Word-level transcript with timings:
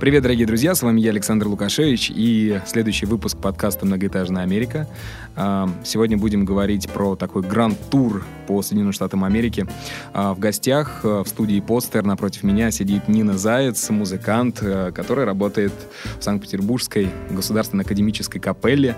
Привет, 0.00 0.22
дорогие 0.22 0.46
друзья, 0.46 0.74
с 0.74 0.80
вами 0.80 0.98
я, 1.02 1.10
Александр 1.10 1.46
Лукашевич, 1.46 2.10
и 2.14 2.58
следующий 2.64 3.04
выпуск 3.04 3.36
подкаста 3.36 3.84
«Многоэтажная 3.84 4.44
Америка». 4.44 4.88
А, 5.36 5.68
сегодня 5.84 6.16
будем 6.16 6.46
говорить 6.46 6.88
про 6.88 7.16
такой 7.16 7.42
гранд-тур 7.42 8.24
по 8.46 8.62
Соединенным 8.62 8.94
Штатам 8.94 9.24
Америки. 9.24 9.66
А, 10.14 10.32
в 10.32 10.38
гостях 10.38 11.02
а, 11.04 11.22
в 11.22 11.28
студии 11.28 11.60
«Постер» 11.60 12.02
напротив 12.02 12.44
меня 12.44 12.70
сидит 12.70 13.08
Нина 13.08 13.36
Заяц, 13.36 13.90
музыкант, 13.90 14.60
который 14.94 15.26
работает 15.26 15.74
в 16.18 16.24
Санкт-Петербургской 16.24 17.10
государственной 17.28 17.84
академической 17.84 18.38
капелле. 18.38 18.96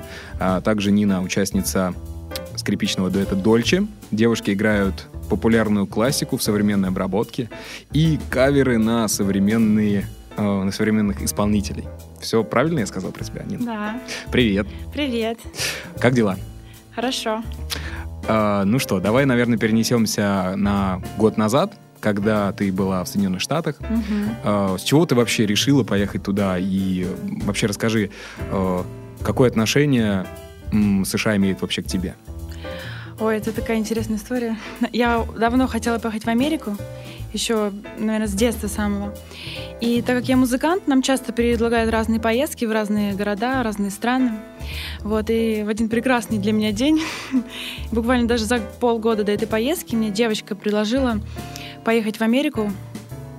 Также 0.63 0.93
Нина 0.93 1.21
участница 1.21 1.95
скрипичного 2.55 3.11
дуэта 3.11 3.35
«Дольче». 3.35 3.89
Девушки 4.13 4.53
играют 4.53 5.09
популярную 5.29 5.89
классику 5.89 6.37
в 6.37 6.45
современной 6.45 6.91
обработке 6.91 7.51
и 7.93 8.21
каверы 8.31 8.79
на 8.79 9.09
современные 9.09 10.07
на 10.37 10.71
современных 10.73 11.23
исполнителей. 11.23 11.85
Все 12.21 12.45
правильно 12.45 12.81
я 12.81 12.87
сказал 12.87 13.13
про 13.13 13.25
тебя, 13.25 13.43
Нина? 13.45 13.65
Да. 13.65 14.01
Привет. 14.31 14.67
Привет. 14.93 15.39
Как 15.99 16.15
дела? 16.15 16.37
Хорошо. 16.95 17.43
Э, 18.29 18.63
ну 18.65 18.79
что, 18.79 19.01
давай, 19.01 19.25
наверное, 19.25 19.59
перенесемся 19.59 20.55
на 20.57 21.01
год 21.17 21.37
назад, 21.37 21.75
когда 22.01 22.53
ты 22.53 22.73
была 22.73 23.05
в 23.05 23.09
Соединенных 23.09 23.41
Штатах. 23.41 23.77
Угу. 23.81 23.91
Э, 24.45 24.77
с 24.79 24.83
чего 24.83 25.07
ты 25.07 25.15
вообще 25.15 25.47
решила 25.47 25.85
поехать 25.85 26.23
туда? 26.23 26.59
И 26.59 27.07
вообще 27.45 27.67
расскажи, 27.67 28.11
э, 28.39 28.83
какое 29.23 29.49
отношение 29.49 30.27
США 30.71 31.37
имеет 31.37 31.61
вообще 31.61 31.83
к 31.83 31.87
тебе? 31.87 32.15
Ой, 33.21 33.37
это 33.37 33.53
такая 33.53 33.77
интересная 33.77 34.17
история. 34.17 34.57
Я 34.93 35.25
давно 35.39 35.67
хотела 35.69 35.99
поехать 35.99 36.25
в 36.25 36.29
Америку, 36.29 36.77
еще, 37.33 37.73
наверное, 37.99 38.29
с 38.29 38.35
детства 38.35 38.69
самого. 38.69 39.15
И 39.81 40.03
так 40.03 40.17
как 40.19 40.29
я 40.29 40.37
музыкант, 40.37 40.87
нам 40.87 41.03
часто 41.03 41.33
предлагают 41.33 41.91
разные 41.91 42.21
поездки 42.21 42.65
в 42.65 42.73
разные 42.73 43.15
города, 43.15 43.63
разные 43.63 43.91
страны. 43.91 44.33
Вот, 45.01 45.29
и 45.29 45.63
в 45.65 45.69
один 45.69 45.89
прекрасный 45.89 46.39
для 46.39 46.53
меня 46.53 46.73
день, 46.73 47.01
буквально 47.93 48.29
даже 48.29 48.45
за 48.45 48.59
полгода 48.81 49.25
до 49.25 49.33
этой 49.33 49.49
поездки, 49.49 49.95
мне 49.95 50.11
девочка 50.11 50.55
предложила 50.55 51.21
поехать 51.85 52.19
в 52.19 52.23
Америку 52.23 52.73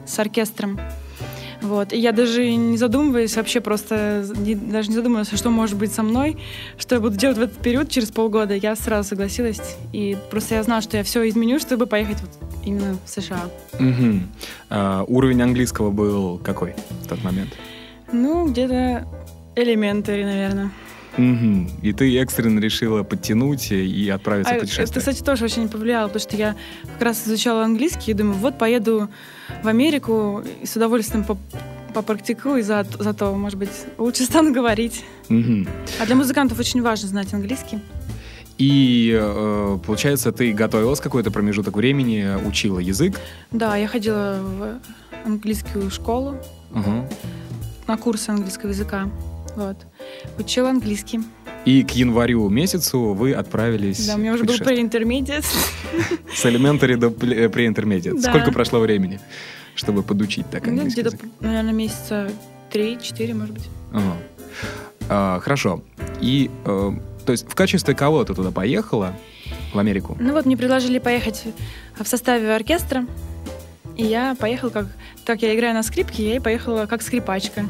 с 0.05 0.19
оркестром. 0.19 0.79
Вот. 1.63 1.93
И 1.93 1.97
я 1.97 2.11
даже 2.11 2.53
не 2.55 2.77
задумываясь, 2.77 3.35
вообще 3.35 3.61
просто 3.61 4.25
не, 4.37 4.53
даже 4.53 4.89
не 4.89 4.95
задумывалась, 4.95 5.31
что 5.33 5.49
может 5.49 5.77
быть 5.77 5.93
со 5.93 6.03
мной, 6.03 6.37
что 6.77 6.95
я 6.95 7.01
буду 7.01 7.15
делать 7.15 7.37
в 7.37 7.41
этот 7.41 7.57
период 7.57 7.89
через 7.89 8.11
полгода. 8.11 8.53
Я 8.53 8.75
сразу 8.75 9.09
согласилась. 9.09 9.77
И 9.93 10.17
просто 10.29 10.55
я 10.55 10.63
знала, 10.63 10.81
что 10.81 10.97
я 10.97 11.03
все 11.03 11.27
изменю, 11.29 11.59
чтобы 11.59 11.87
поехать 11.87 12.17
вот 12.21 12.49
именно 12.65 12.97
в 13.05 13.09
США. 13.09 13.49
Угу. 13.79 14.19
А, 14.69 15.05
уровень 15.07 15.41
английского 15.41 15.89
был 15.89 16.37
какой 16.37 16.75
в 17.01 17.07
тот 17.07 17.23
момент? 17.23 17.53
Ну, 18.11 18.49
где-то 18.49 19.07
элементари, 19.55 20.25
наверное. 20.25 20.71
Угу. 21.17 21.69
И 21.83 21.93
ты 21.93 22.19
экстренно 22.19 22.59
решила 22.59 23.03
подтянуть 23.03 23.71
и 23.71 24.09
отправиться 24.09 24.53
а, 24.53 24.57
в 24.57 24.59
путешествие. 24.61 24.85
Это, 24.85 24.99
кстати, 24.99 25.23
тоже 25.23 25.45
очень 25.45 25.69
повлияло, 25.69 26.07
потому 26.07 26.21
что 26.21 26.35
я 26.35 26.55
как 26.93 27.01
раз 27.01 27.27
изучала 27.27 27.63
английский 27.63 28.11
и 28.11 28.13
думаю, 28.13 28.37
вот 28.37 28.57
поеду 28.57 29.09
в 29.61 29.67
Америку 29.67 30.43
и 30.61 30.65
с 30.65 30.75
удовольствием 30.75 31.23
поп 31.23 31.37
попрактикую, 31.93 32.63
за, 32.63 32.87
зато, 32.97 33.35
может 33.35 33.59
быть, 33.59 33.69
лучше 33.99 34.23
стану 34.25 34.51
говорить. 34.51 35.05
Угу. 35.29 35.67
А 36.01 36.05
для 36.07 36.15
музыкантов 36.15 36.59
очень 36.59 36.81
важно 36.81 37.07
знать 37.07 37.31
английский. 37.33 37.79
И, 38.57 39.15
э, 39.15 39.77
получается, 39.85 40.31
ты 40.31 40.53
готовилась 40.53 40.99
какой-то 40.99 41.31
промежуток 41.31 41.75
времени, 41.75 42.35
учила 42.47 42.79
язык? 42.79 43.19
Да, 43.51 43.75
я 43.77 43.87
ходила 43.87 44.39
в 44.41 44.79
английскую 45.25 45.89
школу 45.89 46.37
угу. 46.71 47.07
на 47.87 47.97
курсы 47.97 48.29
английского 48.29 48.69
языка. 48.69 49.09
Вот. 49.55 49.77
Учила 50.37 50.69
английский. 50.69 51.21
И 51.65 51.83
к 51.83 51.91
январю 51.91 52.49
месяцу 52.49 53.13
вы 53.13 53.33
отправились 53.33 54.05
Да, 54.05 54.15
у 54.15 54.17
меня 54.17 54.33
уже 54.33 54.43
был 54.43 54.55
pre-intermediate. 54.55 55.45
С 56.33 56.45
elementary 56.45 56.97
до 56.97 57.07
pre-intermediate. 57.07 58.19
Да. 58.21 58.29
Сколько 58.29 58.51
прошло 58.51 58.79
времени, 58.79 59.19
чтобы 59.75 60.03
подучить 60.03 60.49
так 60.49 60.65
Ну, 60.65 60.73
английский 60.73 61.01
где-то, 61.01 61.17
наверное, 61.39 61.73
месяца 61.73 62.29
три-четыре, 62.71 63.33
может 63.33 63.53
быть. 63.53 63.69
Ага. 63.93 64.17
А, 65.09 65.39
хорошо. 65.39 65.81
И, 66.19 66.49
э, 66.65 66.91
то 67.25 67.31
есть, 67.31 67.47
в 67.47 67.55
качестве 67.55 67.95
кого 67.95 68.23
ты 68.25 68.33
туда 68.33 68.51
поехала 68.51 69.13
в 69.73 69.79
Америку? 69.79 70.17
Ну 70.19 70.33
вот, 70.33 70.45
мне 70.45 70.57
предложили 70.57 70.99
поехать 70.99 71.43
в 71.97 72.07
составе 72.07 72.53
оркестра. 72.53 73.05
И 73.95 74.03
я 74.03 74.35
поехала 74.35 74.69
как... 74.69 74.87
Так 75.25 75.41
я 75.43 75.55
играю 75.55 75.73
на 75.73 75.83
скрипке, 75.83 76.27
я 76.27 76.35
и 76.35 76.39
поехала 76.39 76.85
как 76.87 77.01
скрипачка. 77.01 77.65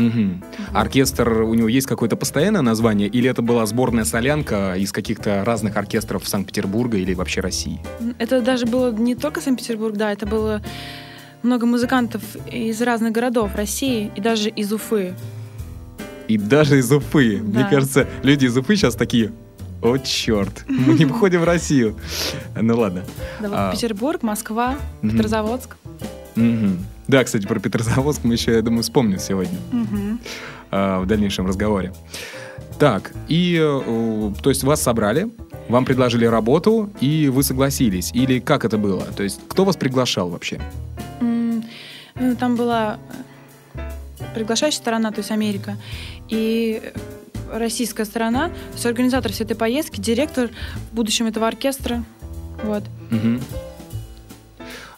Мгм. 0.00 0.42
Оркестр, 0.72 1.42
у 1.42 1.54
него 1.54 1.68
есть 1.68 1.86
какое-то 1.86 2.16
постоянное 2.16 2.62
название, 2.62 3.08
или 3.08 3.28
это 3.28 3.42
была 3.42 3.66
сборная 3.66 4.04
солянка 4.04 4.74
из 4.76 4.92
каких-то 4.92 5.44
разных 5.44 5.76
оркестров 5.76 6.26
Санкт-Петербурга 6.26 6.96
или 6.98 7.14
вообще 7.14 7.40
России? 7.40 7.80
Это 8.18 8.40
даже 8.40 8.66
было 8.66 8.92
не 8.92 9.14
только 9.14 9.40
Санкт-Петербург, 9.40 9.96
да, 9.96 10.12
это 10.12 10.26
было 10.26 10.62
много 11.42 11.66
музыкантов 11.66 12.22
из 12.50 12.80
разных 12.82 13.12
городов 13.12 13.54
России 13.54 14.10
и 14.14 14.20
даже 14.20 14.48
из 14.50 14.72
Уфы. 14.72 15.14
И 16.28 16.38
даже 16.38 16.78
из 16.78 16.92
Уфы. 16.92 17.40
Мне 17.42 17.64
Да. 17.64 17.68
кажется, 17.68 18.06
люди 18.22 18.46
из 18.46 18.56
Уфы 18.56 18.76
сейчас 18.76 18.94
такие, 18.94 19.32
о, 19.82 19.96
черт, 19.98 20.64
мы 20.68 20.94
не 20.94 21.04
выходим 21.06 21.40
в 21.40 21.44
Россию. 21.44 21.96
Ну 22.60 22.78
ладно. 22.78 23.04
Да, 23.40 23.48
вот 23.48 23.56
А. 23.58 23.72
Петербург, 23.72 24.22
Москва. 24.22 24.76
Петрозаводск. 25.02 25.76
Да, 27.10 27.24
кстати, 27.24 27.44
про 27.44 27.58
Петрозаводск 27.58 28.22
мы 28.22 28.34
еще, 28.34 28.52
я 28.52 28.62
думаю, 28.62 28.84
вспомним 28.84 29.18
сегодня 29.18 29.58
а, 30.70 31.00
в 31.00 31.06
дальнейшем 31.06 31.44
разговоре. 31.44 31.92
Так, 32.78 33.10
и, 33.26 33.58
э, 33.60 34.32
то 34.40 34.48
есть 34.48 34.62
вас 34.62 34.80
собрали, 34.80 35.28
вам 35.68 35.84
предложили 35.84 36.24
работу, 36.24 36.88
и 37.00 37.28
вы 37.28 37.42
согласились? 37.42 38.12
Или 38.14 38.38
как 38.38 38.64
это 38.64 38.78
было? 38.78 39.02
То 39.02 39.24
есть 39.24 39.40
кто 39.48 39.64
вас 39.64 39.76
приглашал 39.76 40.30
вообще? 40.30 40.60
Ну, 41.20 42.36
Там 42.38 42.54
была 42.54 43.00
э, 43.74 43.80
приглашающая 44.34 44.78
сторона, 44.78 45.10
то 45.10 45.18
есть 45.18 45.32
Америка, 45.32 45.76
и 46.28 46.80
российская 47.52 48.04
сторона, 48.04 48.50
то 48.50 48.74
есть 48.74 48.86
организатор 48.86 49.32
всей 49.32 49.44
этой 49.44 49.56
поездки, 49.56 50.00
директор 50.00 50.48
в 50.92 50.94
будущем 50.94 51.26
этого 51.26 51.48
оркестра. 51.48 52.04
Вот. 52.62 52.84
Мгм. 53.10 53.40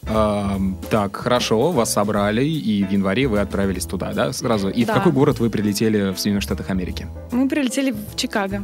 Так, 0.05 1.15
хорошо, 1.15 1.71
вас 1.71 1.93
собрали, 1.93 2.43
и 2.45 2.83
в 2.83 2.91
январе 2.91 3.27
вы 3.27 3.39
отправились 3.39 3.85
туда, 3.85 4.13
да, 4.13 4.33
сразу? 4.33 4.69
И 4.69 4.83
в 4.83 4.87
Да. 4.87 4.93
какой 4.95 5.11
город 5.11 5.39
вы 5.39 5.49
прилетели 5.49 6.11
в 6.13 6.17
Соединенных 6.19 6.43
Штатах 6.43 6.69
Америки? 6.69 7.07
Мы 7.31 7.47
прилетели 7.47 7.91
в 7.91 8.15
Чикаго. 8.15 8.63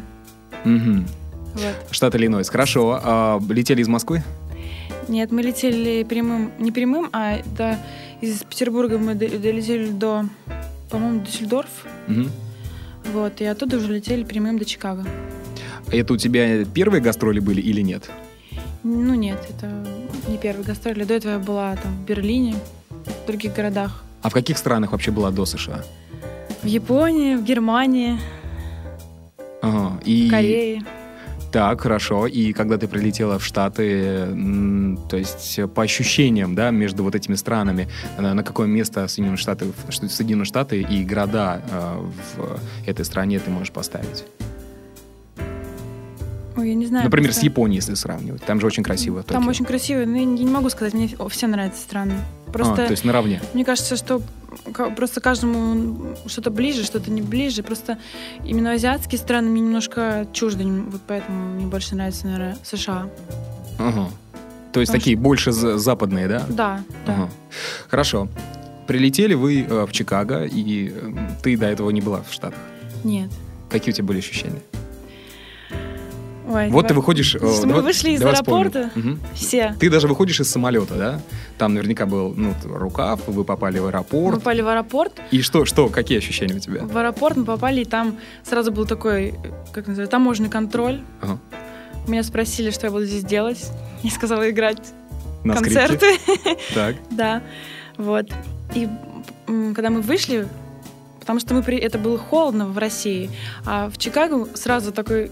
Мгм. 0.65 1.07
Вот. 1.53 1.75
Штат 1.91 2.15
Иллинойс. 2.15 2.49
Хорошо. 2.49 2.99
А 3.03 3.39
летели 3.49 3.81
из 3.81 3.87
Москвы? 3.87 4.21
Нет, 5.07 5.31
мы 5.31 5.41
летели 5.41 6.03
прямым, 6.03 6.51
не 6.59 6.71
прямым, 6.71 7.09
а 7.13 7.39
до, 7.57 7.77
из 8.21 8.43
Петербурга 8.43 8.99
мы 8.99 9.15
до- 9.15 9.29
долетели 9.39 9.89
до, 9.89 10.25
по-моему, 10.91 11.21
Дюссельдорф. 11.21 11.69
Мгм. 12.07 12.29
Вот, 13.13 13.41
и 13.41 13.45
оттуда 13.45 13.77
уже 13.77 13.91
летели 13.93 14.23
прямым 14.23 14.59
до 14.59 14.65
Чикаго. 14.65 15.05
Это 15.91 16.13
у 16.13 16.17
тебя 16.17 16.63
первые 16.65 17.01
гастроли 17.01 17.39
были 17.39 17.61
или 17.61 17.81
нет? 17.81 18.11
Ну 18.91 19.13
нет, 19.13 19.37
это 19.49 19.71
не 20.27 20.37
первый 20.37 20.65
гастроль. 20.65 21.05
До 21.05 21.13
этого 21.13 21.33
я 21.33 21.39
была 21.39 21.75
там 21.75 21.91
в 21.93 22.05
Берлине, 22.05 22.55
в 22.89 23.27
других 23.27 23.53
городах. 23.53 24.03
А 24.23 24.29
в 24.29 24.33
каких 24.33 24.57
странах 24.57 24.91
вообще 24.91 25.11
была 25.11 25.31
до 25.31 25.45
США? 25.45 25.83
В 26.63 26.65
Японии, 26.65 27.35
в 27.35 27.43
Германии, 27.43 28.19
Ага. 29.61 29.99
И... 30.05 30.27
в 30.27 30.31
Корее. 30.31 30.83
Так, 31.51 31.81
хорошо. 31.81 32.27
И 32.27 32.53
когда 32.53 32.77
ты 32.77 32.87
прилетела 32.87 33.39
в 33.39 33.43
Штаты, 33.43 34.27
то 35.09 35.17
есть 35.17 35.57
э, 35.57 35.67
по 35.67 35.81
ощущениям, 35.81 36.53
да, 36.53 36.69
между 36.69 37.03
вот 37.03 37.15
этими 37.15 37.35
странами, 37.35 37.87
на, 38.19 38.33
на 38.35 38.43
какое 38.43 38.67
место 38.67 39.07
Соединенные 39.07 39.37
Штаты, 39.37 39.65
Соединенные 39.89 40.45
Штаты 40.45 40.81
и 40.81 41.03
города 41.03 41.61
э, 41.71 42.05
в 42.35 42.59
этой 42.87 43.03
стране 43.03 43.39
ты 43.39 43.49
можешь 43.49 43.71
поставить? 43.71 44.25
Я 46.69 46.75
не 46.75 46.85
знаю. 46.85 47.05
Например, 47.05 47.31
с 47.31 47.35
просто- 47.35 47.45
Японией, 47.45 47.77
если 47.77 47.93
сравнивать. 47.95 48.43
Там 48.43 48.59
же 48.59 48.67
очень 48.67 48.83
красиво. 48.83 49.23
Там 49.23 49.37
Токио. 49.37 49.49
очень 49.49 49.65
красиво, 49.65 50.05
но 50.05 50.17
я 50.17 50.25
не 50.25 50.45
могу 50.45 50.69
сказать, 50.69 50.93
мне 50.93 51.09
все 51.29 51.47
нравятся 51.47 51.81
страны. 51.81 52.13
Просто 52.53 52.73
А, 52.73 52.85
то 52.85 52.91
есть 52.91 53.03
наравне. 53.05 53.41
мне 53.53 53.63
кажется, 53.65 53.95
что 53.95 54.21
просто 54.95 55.21
каждому 55.21 56.15
что-то 56.25 56.49
ближе, 56.51 56.83
что-то 56.83 57.11
не 57.11 57.21
ближе. 57.21 57.63
Просто 57.63 57.97
именно 58.45 58.71
азиатские 58.71 59.19
страны 59.19 59.49
мне 59.49 59.61
немножко 59.61 60.27
чужды, 60.33 60.63
вот 60.65 61.01
поэтому 61.07 61.55
мне 61.55 61.65
больше 61.67 61.95
нравится, 61.95 62.25
наверное, 62.25 62.57
США. 62.63 63.07
Ага. 63.77 64.09
То 64.73 64.79
есть 64.81 64.91
Потому 64.91 65.01
такие 65.01 65.15
больше 65.17 65.51
за- 65.51 65.77
западные, 65.77 66.27
да? 66.27 66.45
Да, 66.49 66.81
да. 67.07 67.13
Ага. 67.13 67.29
Хорошо. 67.87 68.27
Прилетели 68.87 69.33
вы 69.35 69.61
э, 69.61 69.85
в 69.85 69.91
Чикаго, 69.91 70.45
и 70.45 70.89
э, 70.93 71.13
ты 71.43 71.55
до 71.57 71.67
этого 71.67 71.89
не 71.91 72.01
была 72.01 72.21
в 72.27 72.33
Штатах. 72.33 72.59
Нет. 73.03 73.29
Какие 73.69 73.93
у 73.93 73.95
тебя 73.95 74.07
были 74.07 74.17
ощущения? 74.19 74.59
Ой, 76.49 76.69
Вот 76.69 76.81
ты 76.81 76.89
давай. 76.89 76.95
выходишь... 76.97 77.35
э, 77.35 77.39
Мы 77.65 77.81
вышли 77.81 78.09
из 78.09 78.21
аэропорта. 78.23 78.89
Мгм. 78.95 79.19
Все. 79.35 79.75
Ты 79.79 79.89
даже 79.89 80.07
выходишь 80.07 80.39
из 80.39 80.49
самолета, 80.49 80.95
да? 80.95 81.21
Там 81.59 81.75
наверняка 81.75 82.07
был 82.07 82.33
ну, 82.35 82.55
рукав, 82.65 83.21
вы 83.27 83.43
попали 83.43 83.77
в 83.77 83.83
Мы 83.83 83.89
аэропорт. 83.89 84.35
попали 84.39 84.61
в 84.61 84.67
аэропорт. 84.67 85.21
И 85.29 85.41
что, 85.43 85.65
что, 85.65 85.89
какие 85.89 86.17
ощущения 86.17 86.55
у 86.55 86.59
тебя? 86.59 86.83
В 86.83 86.97
аэропорт 86.97 87.37
мы 87.37 87.45
попали, 87.45 87.81
и 87.81 87.85
там 87.85 88.17
сразу 88.43 88.71
был 88.71 88.87
такой, 88.87 89.35
как 89.71 89.85
называется, 89.87 90.11
таможенный 90.11 90.49
контроль. 90.49 91.01
Ага. 91.21 91.37
Меня 92.07 92.23
спросили, 92.23 92.71
что 92.71 92.87
я 92.87 92.91
буду 92.91 93.05
здесь 93.05 93.23
делать. 93.23 93.63
Я 94.01 94.09
сказала 94.09 94.49
играть 94.49 94.79
На 95.43 95.53
концерты. 95.55 96.17
Так. 96.73 96.95
Да, 97.11 97.43
вот. 97.97 98.25
И 98.73 98.89
когда 99.75 99.91
мы 99.91 100.01
вышли, 100.01 100.47
потому 101.19 101.39
что 101.39 101.53
мы 101.53 101.61
при... 101.61 101.77
это 101.77 101.99
было 101.99 102.17
холодно 102.17 102.65
в 102.65 102.77
России, 102.79 103.29
а 103.65 103.89
в 103.91 103.99
Чикаго 103.99 104.47
сразу 104.55 104.91
такой 104.91 105.29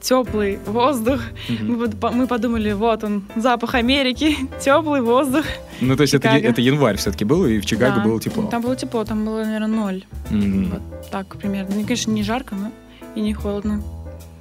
теплый 0.00 0.58
воздух. 0.66 1.20
Мгм. 1.48 1.78
Мы, 1.78 2.10
мы 2.12 2.26
подумали, 2.26 2.72
вот 2.72 3.04
он, 3.04 3.24
запах 3.36 3.74
Америки, 3.74 4.36
теплый 4.60 5.00
воздух. 5.00 5.44
Ну, 5.80 5.96
то 5.96 6.02
есть 6.02 6.14
это, 6.14 6.28
это 6.28 6.60
январь 6.60 6.96
все-таки 6.96 7.24
был, 7.24 7.44
и 7.46 7.58
в 7.60 7.66
Чикаго 7.66 7.96
Да. 7.96 8.04
было 8.04 8.20
тепло. 8.20 8.46
Там 8.46 8.62
было 8.62 8.76
тепло, 8.76 9.04
там 9.04 9.24
было, 9.24 9.44
наверное, 9.44 9.68
ноль. 9.68 10.04
Мгм. 10.30 10.70
Вот 10.70 11.10
так 11.10 11.36
примерно. 11.36 11.74
Ну, 11.76 11.82
конечно, 11.82 12.10
не 12.12 12.22
жарко, 12.22 12.54
но 12.54 12.70
и 13.14 13.20
не 13.20 13.34
холодно. 13.34 13.82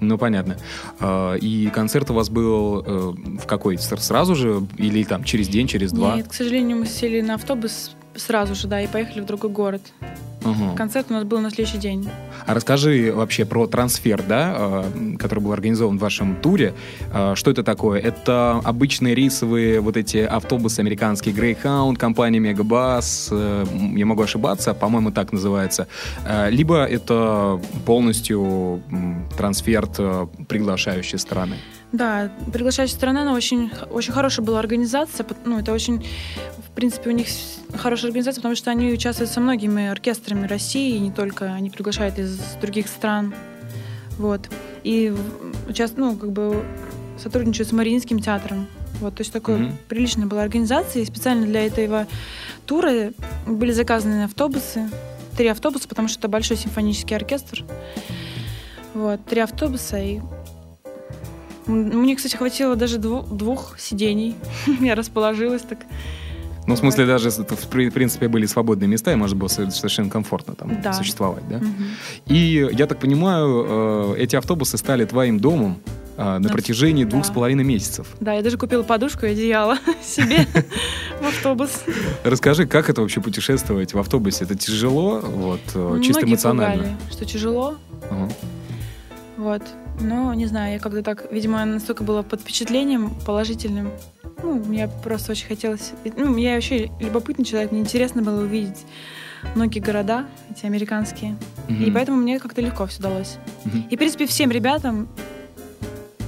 Ну, 0.02 0.18
понятно. 0.18 0.56
А, 1.02 1.36
И 1.36 1.68
концерт 1.68 2.10
у 2.10 2.14
вас 2.14 2.30
был 2.30 2.82
э, 2.86 3.14
в 3.42 3.46
какой? 3.46 3.78
Сразу 3.78 4.34
же? 4.36 4.62
Или 4.78 5.04
там 5.04 5.24
через 5.26 5.50
день, 5.50 5.68
через 5.68 5.92
два? 5.92 6.16
Нет, 6.16 6.30
к 6.30 6.34
сожалению, 6.34 6.78
мы 6.78 6.86
сели 6.86 7.20
на 7.22 7.36
автобус 7.36 7.92
сразу 8.16 8.56
же, 8.56 8.68
да, 8.68 8.82
и 8.82 8.88
поехали 8.88 9.22
в 9.22 9.26
другой 9.26 9.50
город. 9.52 9.82
Ага. 10.44 10.76
Концерт 10.76 11.08
у 11.10 11.14
нас 11.14 11.24
был 11.24 11.40
на 11.40 11.52
следующий 11.52 11.78
день. 11.78 12.10
А 12.46 12.54
расскажи 12.54 13.12
вообще 13.14 13.46
про 13.46 13.68
трансфер, 13.68 14.24
да, 14.24 14.84
э, 14.94 15.18
который 15.18 15.40
был 15.40 15.52
организован 15.52 15.98
в 15.98 16.02
вашем 16.02 16.36
туре. 16.36 16.74
Э, 17.14 17.34
Что 17.36 17.52
это 17.52 17.64
такое? 17.64 18.00
Это 18.00 18.62
обычные 18.64 19.16
рейсовые 19.16 19.82
вот 19.82 19.98
эти 19.98 20.18
автобусы 20.18 20.80
американские 20.80 21.36
Greyhound, 21.36 21.98
компания 21.98 22.40
Megabus, 22.40 23.30
э, 23.32 23.66
я 23.96 24.06
могу 24.06 24.24
ошибаться, 24.24 24.74
по-моему, 24.74 25.12
так 25.12 25.32
называется. 25.34 25.88
Либо 26.50 26.86
это 26.86 27.60
полностью 27.86 28.82
трансфер 29.38 29.88
приглашающей 30.48 31.18
страны. 31.20 31.56
Да, 31.92 32.32
приглашающая 32.54 32.96
страна, 32.96 33.22
она 33.22 33.34
очень, 33.34 33.72
очень 33.90 34.14
хорошая 34.14 34.46
была 34.46 34.60
организация. 34.60 35.26
Ну, 35.46 35.60
это 35.60 35.74
очень, 35.74 36.06
в 36.68 36.72
принципе, 36.76 37.10
у 37.10 37.14
них 37.14 37.28
хорошая 37.78 38.08
организация, 38.10 38.42
потому 38.42 38.56
что 38.56 38.72
они 38.72 38.92
участвуют 38.92 39.32
со 39.32 39.40
многими 39.40 39.88
оркестрами 39.88 40.48
России, 40.48 40.96
и 40.96 41.00
не 41.00 41.12
только, 41.12 41.54
они 41.54 41.70
приглашают 41.70 42.18
из 42.20 42.38
других 42.62 42.88
стран. 42.88 43.34
Вот. 44.18 44.50
И 44.84 45.14
участ- 45.68 45.96
ну, 45.98 46.16
как 46.16 46.32
бы 46.32 46.64
сотрудничают 47.22 47.70
с 47.70 47.72
Мариинским 47.72 48.20
театром. 48.20 48.68
Вот, 49.02 49.16
то 49.16 49.22
есть 49.22 49.32
такой 49.32 49.58
Мгм. 49.58 49.78
приличная 49.88 50.26
была 50.26 50.42
организация. 50.42 51.02
И 51.04 51.06
специально 51.06 51.46
для 51.46 51.66
этого 51.66 52.08
тура 52.66 53.12
были 53.46 53.72
заказаны 53.72 54.24
автобусы. 54.24 54.90
Три 55.38 55.48
автобуса, 55.48 55.88
потому 55.88 56.08
что 56.10 56.20
это 56.20 56.28
большой 56.28 56.58
симфонический 56.58 57.16
оркестр. 57.16 57.64
Вот, 58.94 59.24
три 59.26 59.40
автобуса 59.42 59.98
и 60.00 60.20
мне, 61.68 62.16
кстати, 62.16 62.36
хватило 62.36 62.76
даже 62.76 62.98
дву- 62.98 63.28
двух 63.34 63.80
сидений. 63.80 64.36
Я 64.82 64.96
расположилась 64.96 65.62
так. 65.62 65.80
Ну, 66.70 66.76
в 66.76 66.78
смысле, 66.78 67.08
даже 67.08 67.32
в 67.32 67.68
при- 67.68 67.90
в 67.90 67.94
принципе 67.94 68.28
были 68.28 68.46
свободные 68.46 68.88
места, 68.88 69.12
и 69.12 69.16
можно 69.16 69.36
было 69.36 69.48
со- 69.48 69.72
совершенно 69.72 70.10
комфортно 70.12 70.54
там 70.54 70.80
Да. 70.84 70.94
существовать, 70.94 71.42
да? 71.50 71.58
Мгм. 71.58 71.74
И 72.28 72.70
я 72.72 72.86
так 72.86 73.00
понимаю, 73.00 73.66
э, 74.16 74.16
эти 74.20 74.36
автобусы 74.36 74.78
стали 74.78 75.04
твоим 75.06 75.40
домом 75.40 75.80
э, 76.16 76.22
на 76.24 76.40
На- 76.40 76.50
протяжении 76.50 77.06
двух 77.06 77.24
да. 77.24 77.30
с 77.30 77.32
половиной 77.34 77.64
месяцев. 77.64 78.06
Да, 78.20 78.34
я 78.34 78.42
даже 78.44 78.58
купила 78.58 78.84
подушку 78.84 79.26
и 79.26 79.30
одеяло 79.30 79.78
себе 80.04 80.46
в 81.22 81.26
автобус. 81.26 81.72
Расскажи, 82.24 82.68
как 82.68 82.90
это 82.90 83.02
вообще 83.02 83.20
путешествовать 83.20 83.94
в 83.96 83.98
автобусе? 84.00 84.44
Это 84.44 84.54
тяжело, 84.56 85.22
вот, 85.22 85.62
э, 85.74 86.02
чисто 86.04 86.26
эмоционально? 86.26 86.98
что 87.10 87.26
тяжело. 87.26 87.78
Вот. 89.38 89.64
Но, 90.00 90.34
не 90.34 90.46
знаю, 90.46 90.74
я 90.74 90.80
как-то 90.80 91.04
так, 91.04 91.32
видимо, 91.32 91.64
настолько 91.66 92.04
была 92.04 92.24
под 92.24 92.42
впечатлением 92.42 93.14
положительным. 93.26 93.92
Ну, 94.42 94.54
мне 94.56 94.88
просто 95.04 95.32
очень 95.34 95.48
хотелось... 95.48 95.92
Ну, 96.16 96.36
я 96.38 96.56
вообще 96.56 96.90
любопытный 97.00 97.44
человек, 97.46 97.72
мне 97.72 97.82
интересно 97.82 98.22
было 98.22 98.42
увидеть 98.42 98.86
многие 99.56 99.80
города, 99.80 100.26
эти 100.50 100.66
американские. 100.66 101.36
И 101.68 101.74
Мгм. 101.74 101.94
поэтому 101.94 102.18
мне 102.18 102.40
как-то 102.40 102.62
легко 102.62 102.86
все 102.88 103.00
удалось. 103.00 103.38
Мгм. 103.66 103.88
И, 103.90 103.96
в 103.96 104.00
принципе, 104.00 104.26
всем 104.26 104.52
ребятам 104.52 105.08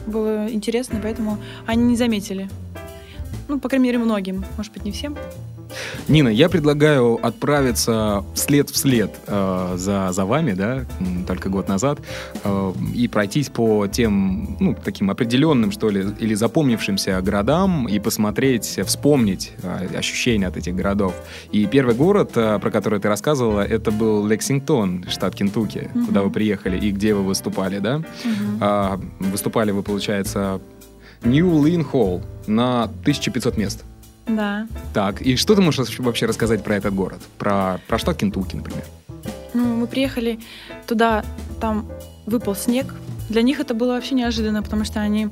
было 0.07 0.51
интересно, 0.51 0.99
поэтому 1.01 1.37
они 1.65 1.83
не 1.83 1.95
заметили. 1.95 2.49
Ну, 3.47 3.59
по 3.59 3.69
крайней 3.69 3.85
мере, 3.87 3.97
многим. 3.97 4.45
Может 4.57 4.73
быть, 4.73 4.83
не 4.85 4.91
всем. 4.91 5.17
Нина, 6.07 6.29
я 6.29 6.49
предлагаю 6.49 7.19
отправиться 7.25 8.23
вслед 8.33 8.69
вслед 8.69 9.11
э, 9.27 9.73
за, 9.77 10.09
за 10.11 10.25
вами, 10.25 10.53
да, 10.53 10.85
только 11.27 11.49
год 11.49 11.67
назад, 11.67 11.99
э, 12.43 12.73
и 12.95 13.07
пройтись 13.07 13.49
по 13.49 13.87
тем, 13.87 14.57
ну, 14.59 14.75
таким 14.83 15.09
определенным, 15.09 15.71
что 15.71 15.89
ли, 15.89 16.05
или 16.19 16.33
запомнившимся 16.33 17.21
городам 17.21 17.87
и 17.87 17.99
посмотреть, 17.99 18.79
вспомнить 18.85 19.51
э, 19.63 19.97
ощущения 19.97 20.47
от 20.47 20.57
этих 20.57 20.75
городов. 20.75 21.13
И 21.51 21.65
первый 21.65 21.95
город, 21.95 22.31
э, 22.35 22.59
про 22.59 22.71
который 22.71 22.99
ты 22.99 23.07
рассказывала, 23.07 23.61
это 23.61 23.91
был 23.91 24.25
Лексингтон, 24.27 25.05
штат 25.09 25.35
Кентукки, 25.35 25.89
Мгм. 25.93 26.05
куда 26.07 26.21
вы 26.21 26.29
приехали 26.31 26.77
и 26.77 26.91
где 26.91 27.13
вы 27.13 27.23
выступали, 27.23 27.79
да? 27.79 27.97
Мгм. 27.97 28.57
А, 28.61 28.99
выступали 29.19 29.71
вы, 29.71 29.83
получается, 29.83 30.59
Нью 31.23 31.63
Лин 31.63 31.83
Холл 31.83 32.21
на 32.47 32.87
1500 33.03 33.57
мест. 33.57 33.83
Да. 34.27 34.67
Так, 34.93 35.21
и 35.21 35.35
что 35.35 35.55
ты 35.55 35.61
можешь 35.61 35.99
вообще 35.99 36.25
рассказать 36.25 36.63
про 36.63 36.75
этот 36.75 36.93
город? 36.93 37.19
Про, 37.37 37.79
про 37.87 37.97
штат 37.97 38.17
Кентукки, 38.17 38.55
например. 38.55 38.83
Ну, 39.53 39.75
мы 39.75 39.87
приехали 39.87 40.39
туда, 40.87 41.25
там 41.59 41.87
выпал 42.25 42.55
снег. 42.55 42.93
Для 43.29 43.41
них 43.41 43.59
это 43.59 43.73
было 43.73 43.93
вообще 43.93 44.15
неожиданно, 44.15 44.61
потому 44.63 44.85
что 44.85 44.99
они 44.99 45.29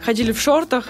ходили 0.00 0.32
в 0.32 0.40
шортах. 0.40 0.88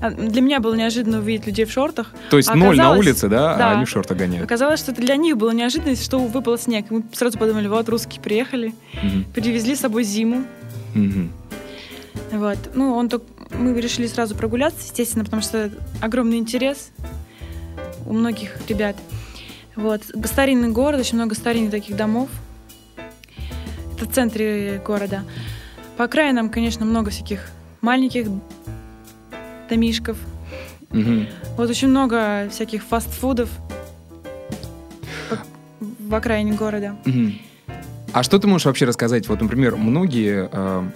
А 0.00 0.10
Для 0.10 0.42
меня 0.42 0.60
было 0.60 0.74
неожиданно 0.74 1.18
увидеть 1.18 1.46
людей 1.46 1.64
в 1.64 1.70
шортах. 1.72 2.12
То 2.30 2.36
есть 2.36 2.52
ноль 2.54 2.76
на 2.76 2.92
улице, 2.92 3.28
да, 3.28 3.54
а 3.54 3.58
да. 3.58 3.70
они 3.72 3.86
в 3.86 3.88
шортах 3.88 4.18
гоняют. 4.18 4.44
Оказалось, 4.44 4.80
что 4.80 4.92
это 4.92 5.00
для 5.00 5.16
них 5.16 5.36
было 5.36 5.52
неожиданность, 5.52 6.04
что 6.04 6.18
выпал 6.18 6.58
снег. 6.58 6.86
И 6.90 6.94
мы 6.94 7.04
сразу 7.12 7.38
подумали, 7.38 7.66
вот, 7.66 7.88
русские 7.88 8.20
приехали, 8.20 8.74
Мгм. 9.02 9.24
привезли 9.32 9.74
с 9.74 9.80
собой 9.80 10.04
зиму. 10.04 10.44
Мгм. 10.94 11.32
Вот. 12.32 12.58
Ну, 12.74 12.94
он 12.94 13.08
только... 13.08 13.24
Мы 13.50 13.80
решили 13.80 14.06
сразу 14.06 14.34
прогуляться, 14.34 14.80
естественно, 14.82 15.24
потому 15.24 15.42
что 15.42 15.70
огромный 16.00 16.38
интерес 16.38 16.90
у 18.06 18.12
многих 18.12 18.56
ребят. 18.68 18.96
Вот. 19.74 20.02
Старинный 20.24 20.70
город, 20.70 21.00
очень 21.00 21.16
много 21.16 21.34
старинных 21.34 21.70
таких 21.70 21.96
домов. 21.96 22.28
Это 23.96 24.06
в 24.06 24.12
центре 24.12 24.80
города. 24.84 25.22
По 25.96 26.04
окраинам, 26.04 26.50
конечно, 26.50 26.84
много 26.84 27.10
всяких 27.10 27.50
маленьких 27.80 28.26
домишков. 29.68 30.18
Мгм. 30.90 31.28
Вот 31.56 31.70
очень 31.70 31.88
много 31.88 32.48
всяких 32.50 32.84
фастфудов 32.84 33.48
в 35.80 36.14
окраине 36.14 36.52
города. 36.52 36.96
Мгм. 37.04 37.38
А 38.12 38.22
что 38.22 38.38
ты 38.38 38.46
можешь 38.46 38.66
вообще 38.66 38.86
рассказать? 38.86 39.28
Вот, 39.28 39.40
например, 39.40 39.76
многие 39.76 40.48
э, 40.50 40.90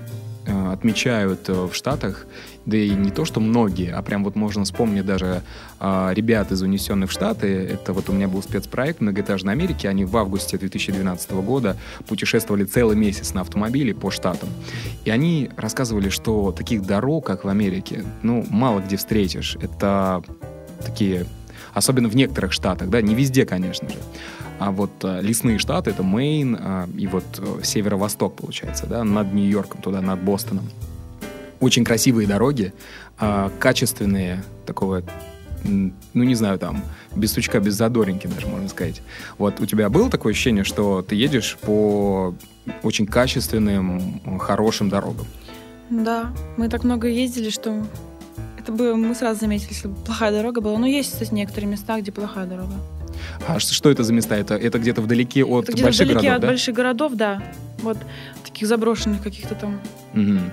отмечают 0.73 1.49
э, 1.49 1.67
в 1.67 1.75
Штатах, 1.75 2.27
да 2.67 2.77
и 2.77 2.91
не 2.91 3.11
то, 3.11 3.25
что 3.25 3.41
многие, 3.41 3.93
а 3.93 4.03
прям 4.03 4.25
вот 4.25 4.37
можно 4.37 4.65
вспомнить 4.65 5.05
даже 5.05 5.43
э, 5.81 6.11
ребят 6.13 6.53
из 6.53 6.63
«Унесенных 6.63 7.11
в 7.11 7.13
Штаты». 7.13 7.47
Это 7.47 7.93
вот 7.93 8.09
у 8.09 8.13
меня 8.13 8.29
был 8.29 8.43
спецпроект 8.43 9.01
«Многоэтажной 9.01 9.53
Америки». 9.53 9.87
Они 9.87 10.05
в 10.05 10.17
августе 10.17 10.59
2012 10.59 11.31
года 11.33 11.77
путешествовали 12.07 12.65
целый 12.65 12.97
месяц 12.97 13.35
на 13.35 13.43
автомобиле 13.43 13.95
по 13.95 14.11
Штатам. 14.11 14.49
И 15.05 15.11
они 15.11 15.51
рассказывали, 15.57 16.09
что 16.09 16.53
таких 16.53 16.83
дорог, 16.83 17.27
как 17.27 17.45
в 17.45 17.49
Америке, 17.49 18.05
ну, 18.23 18.45
мало 18.51 18.81
где 18.81 18.97
встретишь. 18.97 19.57
Это 19.61 20.23
такие 20.85 21.27
особенно 21.75 22.09
в 22.09 22.17
некоторых 22.17 22.53
штатах, 22.53 22.89
да, 22.89 23.01
не 23.01 23.15
везде, 23.15 23.47
конечно 23.47 23.89
же. 23.89 23.97
А 24.61 24.73
вот 24.73 24.91
э, 25.05 25.23
лесные 25.23 25.59
штаты, 25.59 25.91
это 25.91 26.03
Мэйн 26.03 26.55
э, 26.61 26.87
и 26.99 27.07
вот 27.07 27.25
э, 27.39 27.63
северо-восток, 27.65 28.37
получается, 28.37 28.87
да, 28.87 29.05
над 29.05 29.33
Нью-Йорком, 29.33 29.81
туда, 29.81 30.03
над 30.03 30.23
Бостоном. 30.23 30.69
Очень 31.61 31.83
красивые 31.83 32.29
дороги, 32.29 32.75
э, 33.19 33.51
качественные, 33.59 34.45
такого, 34.67 35.03
ну, 35.65 35.93
не 36.13 36.35
знаю, 36.35 36.59
там, 36.59 36.83
без 37.17 37.33
сучка, 37.33 37.59
без 37.59 37.73
задоринки 37.75 38.27
даже, 38.27 38.49
можно 38.49 38.69
сказать. 38.69 39.01
Вот 39.39 39.61
у 39.61 39.67
тебя 39.67 39.89
было 39.89 40.11
такое 40.11 40.35
ощущение, 40.35 40.65
что 40.65 41.01
ты 41.01 41.15
едешь 41.15 41.57
по 41.63 42.35
очень 42.83 43.07
качественным, 43.07 44.21
хорошим 44.41 44.91
дорогам? 44.91 45.27
Да, 45.89 46.35
мы 46.59 46.69
так 46.69 46.85
много 46.85 47.09
ездили, 47.09 47.49
что 47.49 47.83
это 48.59 48.73
бы 48.73 48.95
мы 48.95 49.15
сразу 49.15 49.41
заметили, 49.41 49.71
если 49.71 49.89
бы 49.89 49.95
плохая 49.95 50.33
дорога 50.33 50.61
была. 50.61 50.79
Ну, 50.79 50.85
есть, 50.85 51.13
кстати, 51.13 51.33
некоторые 51.33 51.71
места, 51.71 51.99
где 51.99 52.13
плохая 52.13 52.47
дорога. 52.47 52.75
А 53.47 53.59
что 53.61 53.91
это 53.91 54.03
за 54.05 54.13
места? 54.13 54.37
Это, 54.37 54.55
это 54.55 54.79
где-то 54.79 55.03
вдалеке 55.03 55.45
от 55.45 55.69
Где-то 55.69 55.83
больших 55.85 56.07
вдалеке 56.07 56.21
городов, 56.29 56.37
от 56.37 56.41
да? 56.43 56.47
больших 56.49 56.75
городов, 56.75 57.13
да. 57.15 57.43
Вот 57.83 57.99
таких 58.45 58.69
заброшенных 58.69 59.23
каких-то 59.23 59.55
там. 59.55 59.81
Мгм. 60.13 60.51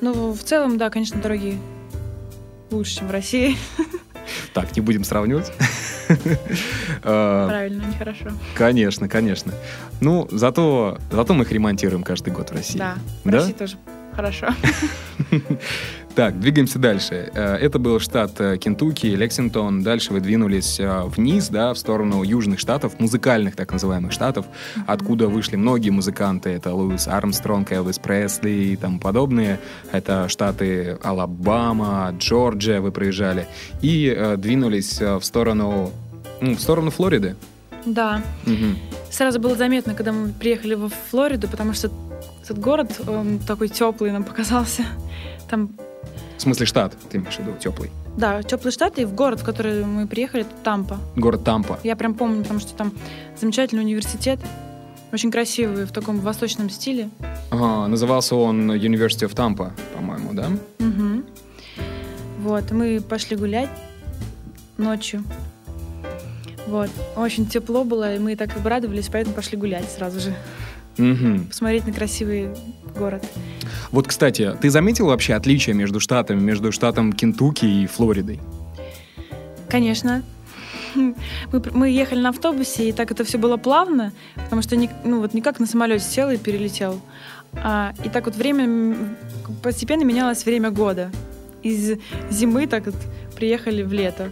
Ну, 0.00 0.32
в 0.32 0.42
целом, 0.42 0.78
да, 0.78 0.90
конечно, 0.90 1.20
дороги 1.20 1.58
лучше, 2.70 2.96
чем 2.98 3.08
в 3.08 3.10
России. 3.10 3.56
Так, 4.52 4.74
не 4.76 4.80
будем 4.82 5.04
сравнивать. 5.04 5.52
А, 7.02 7.48
Правильно, 7.48 7.82
нехорошо. 7.84 8.30
Конечно, 8.54 9.08
конечно. 9.08 9.52
Ну, 10.00 10.28
зато, 10.30 10.98
зато 11.10 11.34
мы 11.34 11.42
их 11.42 11.50
ремонтируем 11.52 12.02
каждый 12.04 12.32
год 12.32 12.50
в 12.50 12.52
России. 12.54 12.78
Да, 12.78 12.94
в 13.24 13.28
Да? 13.30 13.38
России 13.38 13.52
тоже 13.52 13.76
хорошо. 14.14 14.48
Так, 16.16 16.40
двигаемся 16.40 16.78
дальше. 16.78 17.30
Э, 17.34 17.56
Это 17.56 17.78
был 17.78 18.00
штат 18.00 18.40
э, 18.40 18.56
Кентукки, 18.56 19.06
Лексингтон. 19.06 19.82
Дальше 19.82 20.14
вы 20.14 20.20
двинулись 20.20 20.80
э, 20.80 21.02
вниз, 21.04 21.50
да, 21.50 21.74
в 21.74 21.78
сторону 21.78 22.22
южных 22.22 22.58
штатов, 22.58 22.98
музыкальных 22.98 23.54
так 23.54 23.70
называемых 23.70 24.12
штатов, 24.12 24.46
откуда 24.86 25.28
вышли 25.28 25.56
многие 25.56 25.90
музыканты. 25.90 26.48
Это 26.48 26.72
Луис 26.72 27.06
Армстронг, 27.06 27.70
Элвис 27.70 27.98
Пресли 27.98 28.48
и 28.48 28.76
тому 28.76 28.98
подобные. 28.98 29.60
Это 29.92 30.30
штаты 30.30 30.96
Алабама, 31.02 32.14
Джорджия 32.18 32.80
вы 32.80 32.92
проезжали. 32.92 33.46
И 33.82 34.34
двинулись 34.38 34.98
в 34.98 35.20
сторону, 35.20 35.92
ну, 36.40 36.56
в 36.56 36.60
сторону 36.62 36.90
Флориды. 36.90 37.36
Да. 37.84 38.22
Мгм. 38.46 38.78
Сразу 39.10 39.38
было 39.38 39.54
заметно, 39.54 39.92
когда 39.92 40.12
мы 40.12 40.32
приехали 40.32 40.76
во 40.76 40.88
Флориду, 41.10 41.46
потому 41.46 41.74
что 41.74 41.90
этот 42.42 42.58
город, 42.58 43.02
он 43.06 43.38
такой 43.38 43.68
теплый 43.68 44.12
нам 44.12 44.24
показался. 44.30 44.86
Там, 45.50 45.70
В 46.36 46.40
смысле 46.42 46.66
штат, 46.66 46.96
ты 47.10 47.18
имеешь 47.18 47.34
в 47.34 47.38
виду, 47.40 47.52
теплый. 47.58 47.90
да, 48.16 48.42
теплый 48.42 48.70
штат, 48.70 48.98
и 48.98 49.04
в 49.04 49.14
город, 49.14 49.40
в 49.40 49.44
который 49.44 49.84
мы 49.84 50.06
приехали, 50.06 50.42
это 50.42 50.54
Тампа. 50.62 50.98
Город 51.16 51.44
Тампа. 51.44 51.78
Я 51.82 51.96
прям 51.96 52.14
помню, 52.14 52.42
потому 52.42 52.60
что 52.60 52.74
там 52.74 52.92
замечательный 53.40 53.80
университет, 53.80 54.38
очень 55.12 55.30
красивый, 55.30 55.84
в 55.86 55.92
таком 55.92 56.20
восточном 56.20 56.68
стиле. 56.70 57.08
Ага, 57.50 57.86
назывался 57.88 58.36
он 58.36 58.70
University 58.70 59.28
of 59.28 59.34
Tampa, 59.34 59.70
по-моему, 59.94 60.32
да? 60.34 60.48
Мгм. 60.78 61.24
Вот, 62.40 62.70
мы 62.70 63.00
пошли 63.00 63.36
гулять 63.36 63.70
ночью. 64.76 65.24
Вот, 66.66 66.90
очень 67.16 67.46
тепло 67.46 67.84
было, 67.84 68.14
и 68.16 68.18
мы 68.18 68.34
так 68.36 68.56
обрадовались, 68.56 69.08
поэтому 69.10 69.34
пошли 69.36 69.56
гулять 69.56 69.88
сразу 69.90 70.18
же, 70.20 70.34
Мгм. 70.98 71.46
посмотреть 71.46 71.86
на 71.86 71.92
красивый 71.92 72.48
город. 72.96 73.24
Вот, 73.90 74.08
кстати, 74.08 74.56
ты 74.60 74.70
заметил 74.70 75.06
вообще 75.06 75.34
отличие 75.34 75.74
между 75.74 76.00
штатами, 76.00 76.40
между 76.40 76.72
штатом 76.72 77.12
Кентукки 77.12 77.66
и 77.66 77.86
Флоридой? 77.86 78.40
Конечно. 79.68 80.22
Мы, 80.94 81.14
мы 81.72 81.90
ехали 81.90 82.20
на 82.20 82.30
автобусе, 82.30 82.88
и 82.88 82.92
так 82.92 83.10
это 83.10 83.22
все 83.24 83.36
было 83.36 83.58
плавно, 83.58 84.12
потому 84.34 84.62
что 84.62 84.76
не, 84.76 84.88
ну, 85.04 85.20
вот 85.20 85.34
не 85.34 85.42
как 85.42 85.60
на 85.60 85.66
самолете 85.66 86.04
сел 86.04 86.30
и 86.30 86.38
перелетел. 86.38 87.00
А, 87.52 87.92
и 88.02 88.08
так 88.08 88.26
вот 88.26 88.36
время 88.36 88.96
постепенно 89.62 90.04
менялось 90.04 90.44
время 90.46 90.70
года. 90.70 91.10
Из 91.62 91.98
зимы 92.30 92.66
так 92.66 92.86
вот 92.86 92.94
приехали 93.34 93.82
в 93.82 93.92
лето. 93.92 94.30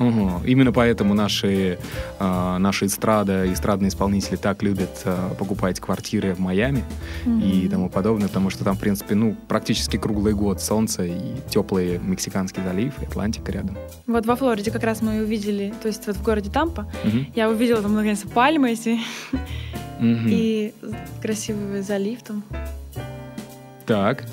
Угу. 0.00 0.44
Именно 0.46 0.72
поэтому 0.72 1.12
наши, 1.14 1.78
а, 2.18 2.58
наши 2.58 2.86
эстрада, 2.86 3.52
эстрадные 3.52 3.90
исполнители 3.90 4.36
так 4.36 4.62
любят 4.62 5.02
а, 5.04 5.34
покупать 5.34 5.78
квартиры 5.78 6.34
в 6.34 6.38
Майами 6.40 6.82
и 7.26 7.68
тому 7.70 7.90
подобное, 7.90 8.28
потому 8.28 8.48
что 8.50 8.64
там, 8.64 8.76
в 8.76 8.80
принципе, 8.80 9.14
ну, 9.14 9.36
практически 9.46 9.98
круглый 9.98 10.32
год 10.32 10.60
солнце 10.62 11.04
и 11.04 11.34
теплый 11.50 11.98
Мексиканский 11.98 12.62
залив, 12.62 12.94
и 13.02 13.04
Атлантика 13.04 13.52
рядом. 13.52 13.76
Вот 14.06 14.24
во 14.24 14.36
Флориде 14.36 14.70
как 14.70 14.84
раз 14.84 15.02
мы 15.02 15.22
увидели, 15.22 15.74
то 15.82 15.88
есть 15.88 16.06
вот 16.06 16.16
в 16.16 16.22
городе 16.22 16.50
Тампа, 16.50 16.90
Мгм. 17.04 17.26
я 17.34 17.50
увидела 17.50 17.82
там, 17.82 17.94
наконец, 17.94 18.20
пальмы 18.20 18.72
эти 18.72 18.98
Мгм. 20.00 20.28
и 20.30 20.72
красивый 21.20 21.82
залив 21.82 22.22
там. 22.22 22.42
Так. 23.84 24.24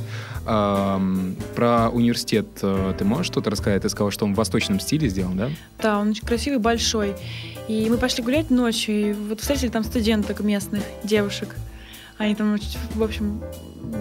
Про 0.48 1.90
университет 1.92 2.48
э, 2.62 2.94
ты 2.98 3.04
можешь 3.04 3.28
что-то 3.28 3.50
рассказать? 3.50 3.82
Ты 3.82 3.90
сказал, 3.90 4.12
что 4.12 4.24
он 4.24 4.34
в 4.34 4.38
восточном 4.38 4.80
стиле 4.80 5.10
сделан, 5.10 5.36
да? 5.36 5.50
Да, 5.82 6.00
он 6.00 6.12
очень 6.12 6.26
красивый, 6.26 6.60
большой. 6.60 7.16
И 7.68 7.90
мы 7.90 7.98
пошли 7.98 8.24
гулять 8.24 8.50
ночью, 8.50 9.10
и 9.10 9.14
вот 9.14 9.42
встретили 9.42 9.68
там 9.68 9.84
студенток 9.84 10.40
местных, 10.40 10.84
девушек. 11.04 11.54
Они 12.18 12.34
там, 12.34 12.58
в 12.96 13.04
общем, 13.04 13.44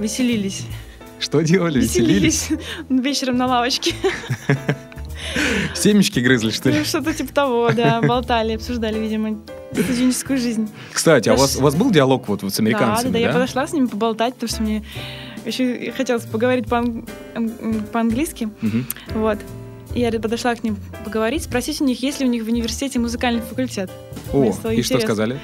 веселились. 0.00 0.66
Что 1.18 1.40
делали? 1.40 1.80
Веселились? 1.80 2.50
Вечером 2.88 3.38
на 3.38 3.48
лавочке. 3.48 3.94
Семечки 5.74 6.20
грызли, 6.20 6.50
что 6.50 6.70
ли? 6.70 6.78
Ну, 6.78 6.84
Что-то 6.84 7.12
типа 7.12 7.32
того, 7.32 7.70
да. 7.72 8.00
Болтали, 8.02 8.54
обсуждали, 8.54 9.00
видимо, 9.00 9.40
студенческую 9.72 10.38
жизнь. 10.38 10.70
Кстати, 10.92 11.28
а 11.28 11.34
у 11.34 11.36
вас, 11.36 11.56
у 11.56 11.62
вас 11.62 11.74
был 11.74 11.90
диалог 11.90 12.28
вот, 12.28 12.42
с 12.42 12.60
американцами, 12.60 13.10
да, 13.10 13.18
да? 13.18 13.24
да, 13.24 13.26
я 13.26 13.32
подошла 13.32 13.66
с 13.66 13.72
ними 13.72 13.86
поболтать, 13.86 14.34
потому 14.34 14.48
что 14.48 14.62
мне 14.62 14.84
еще 15.46 15.92
хотелось 15.92 16.24
поговорить 16.24 16.66
по-ан- 16.68 17.06
ан- 17.34 17.82
по-английски. 17.92 18.48
Мгм. 18.60 18.86
Вот. 19.14 19.38
Я 19.94 20.10
подошла 20.20 20.54
к 20.54 20.62
ним 20.62 20.76
поговорить, 21.04 21.44
спросить 21.44 21.80
у 21.80 21.84
них, 21.84 22.02
есть 22.02 22.20
ли 22.20 22.26
у 22.26 22.28
них 22.28 22.44
в 22.44 22.48
университете 22.48 22.98
музыкальный 22.98 23.40
факультет. 23.40 23.90
О, 24.32 24.44
и 24.44 24.52
что 24.52 24.74
интересно. 24.74 25.00
сказали? 25.00 25.40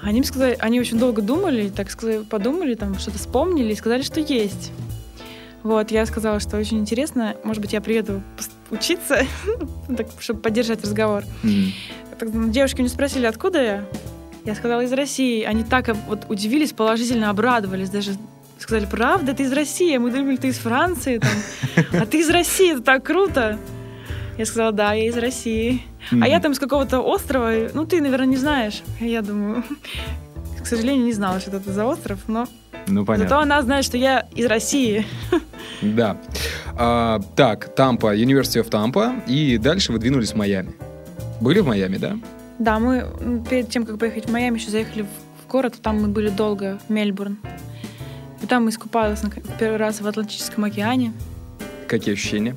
Они 0.00 0.20
мне 0.20 0.24
сказали, 0.24 0.56
они 0.60 0.80
очень 0.80 0.98
долго 0.98 1.22
думали, 1.22 1.68
так 1.68 1.90
сказали, 1.90 2.22
подумали, 2.24 2.74
там 2.74 2.98
что-то 2.98 3.18
вспомнили 3.18 3.72
и 3.72 3.76
сказали, 3.76 4.02
что 4.02 4.20
есть. 4.20 4.72
Вот, 5.62 5.90
я 5.92 6.06
сказала, 6.06 6.40
что 6.40 6.56
очень 6.58 6.78
интересно, 6.78 7.36
может 7.44 7.62
быть, 7.62 7.72
я 7.72 7.80
приеду 7.80 8.20
учиться, 8.70 9.24
так, 9.96 10.08
чтобы 10.18 10.40
поддержать 10.40 10.82
разговор. 10.82 11.22
Так, 12.18 12.28
ну, 12.32 12.48
девушки 12.50 12.80
меня 12.80 12.88
спросили, 12.90 13.26
откуда 13.26 13.62
я? 13.62 13.84
Я 14.44 14.54
сказала, 14.56 14.80
из 14.80 14.92
России. 14.92 15.42
Они 15.44 15.62
так 15.62 15.88
вот 16.08 16.26
удивились, 16.28 16.72
положительно 16.72 17.30
обрадовались, 17.30 17.90
даже 17.90 18.12
сказали, 18.62 18.86
правда, 18.86 19.34
ты 19.34 19.42
из 19.44 19.52
России? 19.52 19.96
Мы 19.96 20.10
думали, 20.10 20.36
ты 20.36 20.48
из 20.48 20.58
Франции, 20.58 21.18
там. 21.18 21.30
а 22.00 22.06
ты 22.06 22.20
из 22.20 22.30
России, 22.30 22.72
это 22.72 22.82
так 22.82 23.04
круто. 23.04 23.58
Я 24.38 24.46
сказала, 24.46 24.72
да, 24.72 24.92
я 24.94 25.08
из 25.08 25.16
России. 25.16 25.82
А 26.10 26.26
я 26.26 26.40
там 26.40 26.54
с 26.54 26.58
какого-то 26.58 27.00
острова, 27.00 27.52
ну 27.74 27.84
ты, 27.86 28.00
наверное, 28.00 28.26
не 28.26 28.36
знаешь. 28.36 28.82
Я 29.00 29.22
думаю, 29.22 29.62
к 30.62 30.66
сожалению, 30.66 31.04
не 31.04 31.12
знала, 31.12 31.38
что 31.40 31.56
это 31.56 31.72
за 31.72 31.84
остров, 31.86 32.20
но 32.28 32.46
Ну, 32.86 33.00
зато 33.00 33.04
понятно. 33.04 33.40
она 33.40 33.62
знает, 33.62 33.84
что 33.84 33.96
я 33.98 34.26
из 34.34 34.46
России. 34.46 35.04
Да. 35.82 36.16
А, 36.78 37.20
так, 37.34 37.74
Тампа, 37.74 38.16
University 38.16 38.62
of 38.64 38.70
Tampa, 38.70 39.20
и 39.26 39.58
дальше 39.58 39.90
вы 39.90 39.98
двинулись 39.98 40.30
в 40.32 40.36
Майами. 40.36 40.72
Были 41.40 41.58
в 41.58 41.66
Майами, 41.66 41.96
да? 41.96 42.16
Да, 42.60 42.78
мы 42.78 43.42
перед 43.50 43.68
тем, 43.68 43.84
как 43.84 43.98
поехать 43.98 44.26
в 44.26 44.32
Майами, 44.32 44.58
еще 44.58 44.70
заехали 44.70 45.02
в, 45.02 45.06
в 45.06 45.50
город, 45.50 45.74
там 45.82 46.00
мы 46.00 46.06
были 46.08 46.28
долго, 46.28 46.78
в 46.86 46.92
Мельбурн. 46.92 47.38
И 48.42 48.46
там 48.46 48.64
мы 48.64 48.70
искупались 48.70 49.22
на- 49.22 49.30
первый 49.30 49.76
раз 49.76 50.00
в 50.00 50.06
Атлантическом 50.06 50.64
океане. 50.64 51.12
Какие 51.86 52.14
ощущения? 52.14 52.56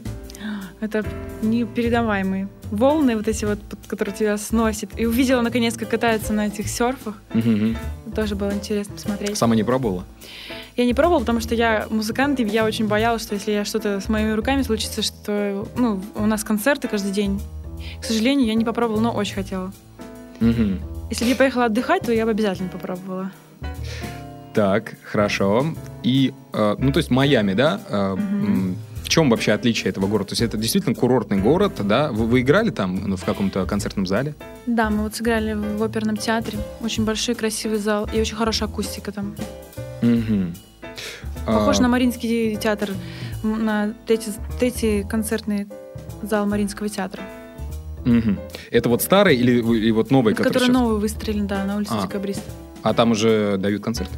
Это 0.82 1.06
непередаваемые 1.42 2.48
волны 2.72 3.15
вот 3.15 3.27
эти 3.27 3.46
вот, 3.46 3.60
которые 3.88 4.15
тебя 4.15 4.38
сносят. 4.38 4.89
И 4.98 5.06
увидела, 5.06 5.42
наконец, 5.42 5.77
как 5.77 5.89
катаются 5.89 6.34
на 6.34 6.48
этих 6.48 6.68
серфах. 6.68 7.15
Мгм. 7.34 7.77
Тоже 8.15 8.36
было 8.36 8.54
интересно 8.54 8.94
посмотреть. 8.96 9.38
Сама 9.38 9.56
не 9.56 9.63
пробовала? 9.63 10.04
Я 10.75 10.86
не 10.86 10.94
пробовала, 10.94 11.22
потому 11.22 11.39
что 11.39 11.56
я 11.56 11.88
музыкант, 11.89 12.39
и 12.39 12.44
я 12.44 12.65
очень 12.65 12.88
боялась, 12.88 13.22
что 13.22 13.36
если 13.36 13.51
я 13.51 13.63
что-то 13.63 14.01
с 14.01 14.10
моими 14.10 14.32
руками 14.32 14.62
случится, 14.63 15.01
что 15.01 15.68
ну, 15.77 16.01
у 16.15 16.25
нас 16.25 16.44
концерты 16.44 16.88
каждый 16.88 17.12
день. 17.12 17.39
К 18.01 18.06
сожалению, 18.06 18.48
я 18.48 18.56
не 18.56 18.65
попробовала, 18.65 19.01
но 19.01 19.12
очень 19.12 19.36
хотела. 19.36 19.72
Мгм. 20.39 20.80
Если 21.10 21.24
бы 21.24 21.30
я 21.30 21.36
поехала 21.36 21.65
отдыхать, 21.65 22.04
то 22.04 22.12
я 22.12 22.25
бы 22.25 22.32
обязательно 22.32 22.70
попробовала. 22.70 23.32
Так, 24.56 24.96
хорошо. 25.04 25.66
И, 26.02 26.34
э, 26.54 26.76
ну, 26.80 26.92
то 26.92 26.98
есть 26.98 27.12
Майами, 27.12 27.54
да? 27.54 27.82
Э, 27.90 28.16
м, 28.18 28.76
В 29.04 29.08
чем 29.10 29.30
вообще 29.30 29.52
отличие 29.52 29.92
этого 29.92 30.08
города? 30.08 30.30
То 30.30 30.34
есть 30.34 30.42
это 30.42 30.58
действительно 30.58 30.96
курортный 30.96 31.38
город, 31.38 31.74
да? 31.84 32.12
Вы, 32.12 32.26
вы 32.26 32.42
играли 32.42 32.72
там 32.72 32.96
ну, 33.08 33.16
в 33.18 33.24
каком-то 33.24 33.66
концертном 33.68 34.08
зале? 34.08 34.34
Да, 34.66 34.90
мы 34.90 35.04
вот 35.04 35.16
сыграли 35.16 35.54
в 35.54 35.84
оперном 35.84 36.18
театре. 36.18 36.58
Очень 36.82 37.06
большой, 37.06 37.36
красивый 37.36 37.78
зал 37.78 38.10
и 38.12 38.20
очень 38.20 38.36
хорошая 38.36 38.68
акустика 38.68 39.12
там. 39.12 39.36
Мгм. 40.02 40.56
Похож 41.46 41.78
А, 41.78 41.82
на 41.84 41.88
Мариинский 41.90 42.56
театр, 42.56 42.90
на 43.44 43.94
третий, 44.08 44.32
третий 44.60 45.04
концертный 45.04 45.68
зал 46.24 46.48
Мариинского 46.48 46.90
театра. 46.90 47.22
мгм. 48.06 48.40
Это 48.72 48.90
вот 48.90 49.02
старый 49.04 49.36
или, 49.36 49.52
или 49.62 49.92
вот 49.92 50.10
новый, 50.12 50.34
Это 50.34 50.44
который, 50.44 50.54
который 50.54 50.66
сейчас? 50.68 50.82
новый 50.82 51.00
выстрелили, 51.00 51.42
да, 51.44 51.64
на 51.66 51.76
улице 51.78 51.94
А. 51.94 52.02
Декабриста. 52.02 52.50
А 52.86 52.94
там 52.94 53.12
уже 53.12 53.58
дают 53.58 53.84
концерты? 53.84 54.13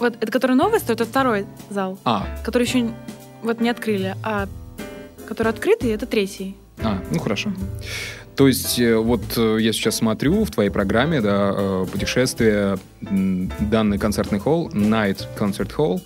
Вот 0.00 0.16
это 0.20 0.32
который 0.32 0.56
новый 0.56 0.80
стоит, 0.80 1.00
это 1.00 1.08
второй 1.08 1.46
зал, 1.70 1.96
А, 2.04 2.26
который 2.44 2.64
еще 2.66 2.90
вот 3.44 3.60
не 3.60 3.70
открыли, 3.70 4.16
а 4.24 4.48
который 5.28 5.48
открытый, 5.50 5.90
это 5.90 6.04
третий. 6.04 6.56
а, 6.82 6.98
ну 7.12 7.20
хорошо. 7.20 7.52
То 8.34 8.48
есть 8.48 8.80
э, 8.80 8.96
вот 8.96 9.22
э, 9.36 9.58
я 9.60 9.72
сейчас 9.72 9.94
смотрю 9.94 10.42
в 10.44 10.50
твоей 10.50 10.70
программе, 10.70 11.20
да, 11.20 11.52
э, 11.56 11.86
путешествие, 11.92 12.78
данный 13.00 13.98
концертный 13.98 14.40
холл, 14.40 14.70
Night 14.70 15.28
Concert 15.38 15.70
Hall, 15.76 16.00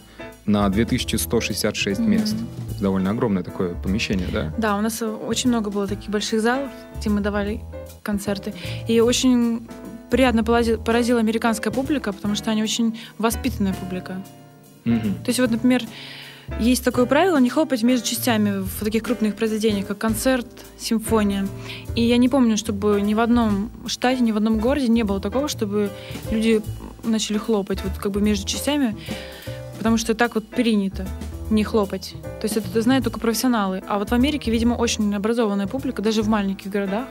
на 0.44 0.68
2166 0.68 2.00
Мгм. 2.00 2.10
мест. 2.10 2.36
довольно 2.80 3.10
огромное 3.10 3.42
такое 3.42 3.74
помещение, 3.82 4.28
да? 4.32 4.52
Да, 4.58 4.76
у 4.76 4.82
нас 4.82 5.02
очень 5.02 5.48
много 5.48 5.70
было 5.70 5.86
таких 5.88 6.10
больших 6.10 6.42
залов, 6.42 6.68
где 7.00 7.08
мы 7.10 7.22
давали 7.22 7.60
концерты. 8.02 8.52
И 8.86 9.00
очень 9.00 9.66
приятно 10.10 10.44
поразила 10.44 11.20
американская 11.20 11.72
публика, 11.72 12.12
потому 12.12 12.34
что 12.34 12.50
они 12.50 12.62
очень 12.62 12.98
воспитанная 13.18 13.74
публика. 13.74 14.22
Угу. 14.84 15.00
То 15.24 15.28
есть 15.28 15.40
вот, 15.40 15.50
например, 15.50 15.82
есть 16.60 16.82
такое 16.82 17.06
правило 17.06 17.36
не 17.38 17.50
хлопать 17.50 17.82
между 17.82 18.06
частями 18.06 18.62
в 18.62 18.84
таких 18.84 19.02
крупных 19.02 19.34
произведениях, 19.34 19.86
как 19.86 19.98
концерт, 19.98 20.46
симфония. 20.78 21.46
И 21.94 22.02
я 22.02 22.16
не 22.16 22.28
помню, 22.28 22.56
чтобы 22.56 23.00
ни 23.00 23.14
в 23.14 23.20
одном 23.20 23.70
штате, 23.86 24.22
ни 24.22 24.32
в 24.32 24.36
одном 24.36 24.58
городе 24.58 24.88
не 24.88 25.02
было 25.02 25.20
такого, 25.20 25.48
чтобы 25.48 25.90
люди 26.30 26.62
начали 27.04 27.38
хлопать 27.38 27.82
вот 27.84 27.98
как 27.98 28.12
бы 28.12 28.20
между 28.20 28.46
частями, 28.46 28.96
потому 29.78 29.98
что 29.98 30.14
так 30.14 30.34
вот 30.34 30.48
принято 30.48 31.06
не 31.50 31.64
хлопать. 31.64 32.14
То 32.22 32.44
есть 32.44 32.56
это 32.56 32.82
знают 32.82 33.04
только 33.04 33.20
профессионалы. 33.20 33.82
А 33.86 33.98
вот 33.98 34.10
в 34.10 34.14
Америке, 34.14 34.50
видимо, 34.50 34.74
очень 34.74 35.14
образованная 35.14 35.66
публика, 35.66 36.02
даже 36.02 36.22
в 36.22 36.28
маленьких 36.28 36.70
городах. 36.70 37.06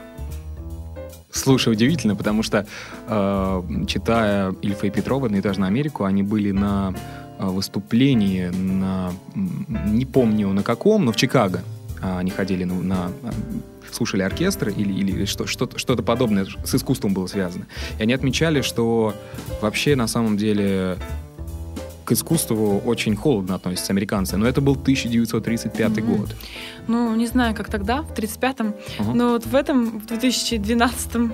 Слушай, 1.30 1.72
удивительно, 1.72 2.16
потому 2.16 2.42
что, 2.42 2.66
э, 3.06 3.62
читая 3.86 4.54
Ильфа 4.62 4.86
и 4.86 4.90
Петрова 4.90 5.28
«Этаж 5.28 5.58
на 5.58 5.66
Америку», 5.66 6.04
они 6.04 6.22
были 6.22 6.52
на 6.52 6.94
э, 7.38 7.46
выступлении 7.46 8.48
на, 8.48 9.12
не 9.34 10.06
помню 10.06 10.48
на 10.52 10.62
каком, 10.62 11.04
но 11.04 11.12
в 11.12 11.16
Чикаго. 11.16 11.62
А, 12.00 12.20
они 12.20 12.30
ходили 12.30 12.64
на, 12.64 12.74
на 12.82 13.12
слушали 13.90 14.22
оркестр 14.22 14.68
или, 14.68 14.92
или 14.92 15.24
что, 15.24 15.46
что-то, 15.46 15.78
что-то 15.78 16.02
подобное 16.02 16.46
с 16.64 16.74
искусством 16.74 17.14
было 17.14 17.26
связано. 17.26 17.66
И 17.98 18.02
они 18.02 18.12
отмечали, 18.12 18.60
что 18.60 19.14
вообще 19.60 19.96
на 19.96 20.06
самом 20.06 20.36
деле 20.36 20.98
к 22.08 22.12
искусству 22.12 22.80
очень 22.86 23.14
холодно 23.14 23.54
относятся 23.54 23.92
американцы. 23.92 24.38
Но 24.38 24.46
это 24.48 24.62
был 24.62 24.72
1935 24.72 25.92
mm-hmm. 25.92 26.16
год. 26.16 26.34
Ну, 26.86 27.14
не 27.14 27.26
знаю, 27.26 27.54
как 27.54 27.68
тогда, 27.68 28.00
в 28.00 28.12
35-м. 28.12 28.68
Uh-huh. 28.68 29.14
Но 29.14 29.32
вот 29.32 29.44
в 29.44 29.54
этом, 29.54 30.00
в 30.00 30.06
2012-м... 30.06 31.32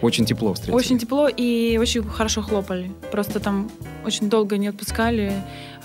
Очень 0.00 0.24
тепло 0.24 0.54
встретили. 0.54 0.74
Очень 0.74 0.98
тепло 0.98 1.28
и 1.28 1.78
очень 1.78 2.02
хорошо 2.04 2.40
хлопали. 2.40 2.90
Просто 3.12 3.38
там 3.38 3.70
очень 4.06 4.30
долго 4.30 4.56
не 4.56 4.68
отпускали. 4.68 5.32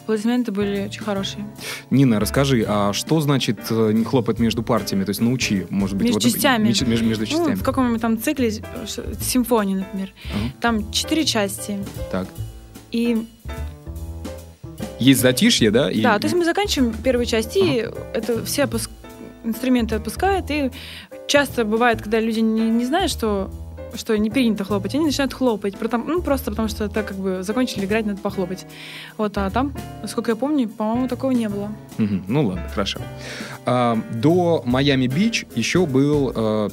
Аплодисменты 0.04 0.54
были 0.54 0.86
очень 0.86 1.04
хорошие. 1.04 1.46
Нина, 1.90 2.20
расскажи, 2.22 2.66
а 2.66 2.94
что 2.94 3.20
значит 3.20 3.60
э, 3.70 3.92
не 3.92 4.06
хлопать 4.06 4.40
между 4.40 4.64
партиями? 4.64 5.04
То 5.04 5.10
есть 5.10 5.20
научи, 5.22 5.68
может 5.70 5.98
быть, 5.98 6.08
между 6.08 6.22
вот, 6.22 6.34
частями. 6.34 6.68
Между, 6.68 6.86
между, 6.86 7.06
между 7.06 7.26
частями. 7.26 7.56
Ну, 7.56 7.56
в 7.58 7.64
каком-нибудь 7.64 8.02
там 8.02 8.18
цикле 8.18 8.52
симфонии, 9.20 9.76
например. 9.76 10.08
Uh-huh. 10.08 10.62
Там 10.62 10.92
четыре 10.94 11.26
части. 11.26 11.78
Так. 12.10 12.28
И 12.92 13.26
есть 15.04 15.22
затишье, 15.22 15.72
да? 15.72 15.92
И... 15.92 16.02
Да, 16.02 16.18
то 16.20 16.26
есть 16.26 16.36
мы 16.36 16.46
заканчиваем 16.46 16.94
первую 16.94 17.26
часть, 17.26 17.56
ага. 17.58 17.66
и 17.66 17.90
это 18.14 18.44
все 18.46 18.64
опуск... 18.64 18.90
инструменты 19.44 19.96
отпускают, 19.96 20.50
и 20.50 20.72
часто 21.28 21.66
бывает, 21.66 22.02
когда 22.02 22.20
люди 22.20 22.40
не, 22.40 22.70
не 22.70 22.86
знают, 22.86 23.12
что 23.12 23.52
что 23.96 24.18
не 24.18 24.30
принято 24.30 24.64
хлопать, 24.64 24.96
они 24.96 25.06
начинают 25.06 25.34
хлопать, 25.34 25.78
потому, 25.78 26.06
ну, 26.06 26.22
просто 26.22 26.52
потому 26.52 26.68
что 26.68 26.86
это 26.86 27.04
как 27.04 27.18
бы 27.18 27.44
закончили 27.44 27.86
играть, 27.86 28.06
надо 28.06 28.20
похлопать. 28.20 28.66
Вот, 29.18 29.38
а 29.38 29.50
там, 29.50 29.74
насколько 30.02 30.32
я 30.32 30.36
помню, 30.36 30.68
по-моему, 30.68 31.08
такого 31.08 31.32
не 31.32 31.48
было. 31.48 31.72
Угу, 32.00 32.22
ну 32.28 32.48
ладно, 32.48 32.64
хорошо. 32.70 33.00
А, 33.66 33.98
до 34.12 34.64
Майами-Бич 34.66 35.46
еще 35.56 35.86
был 35.86 36.32
а, 36.36 36.70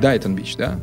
Дайтон-Бич, 0.00 0.56
да? 0.56 0.80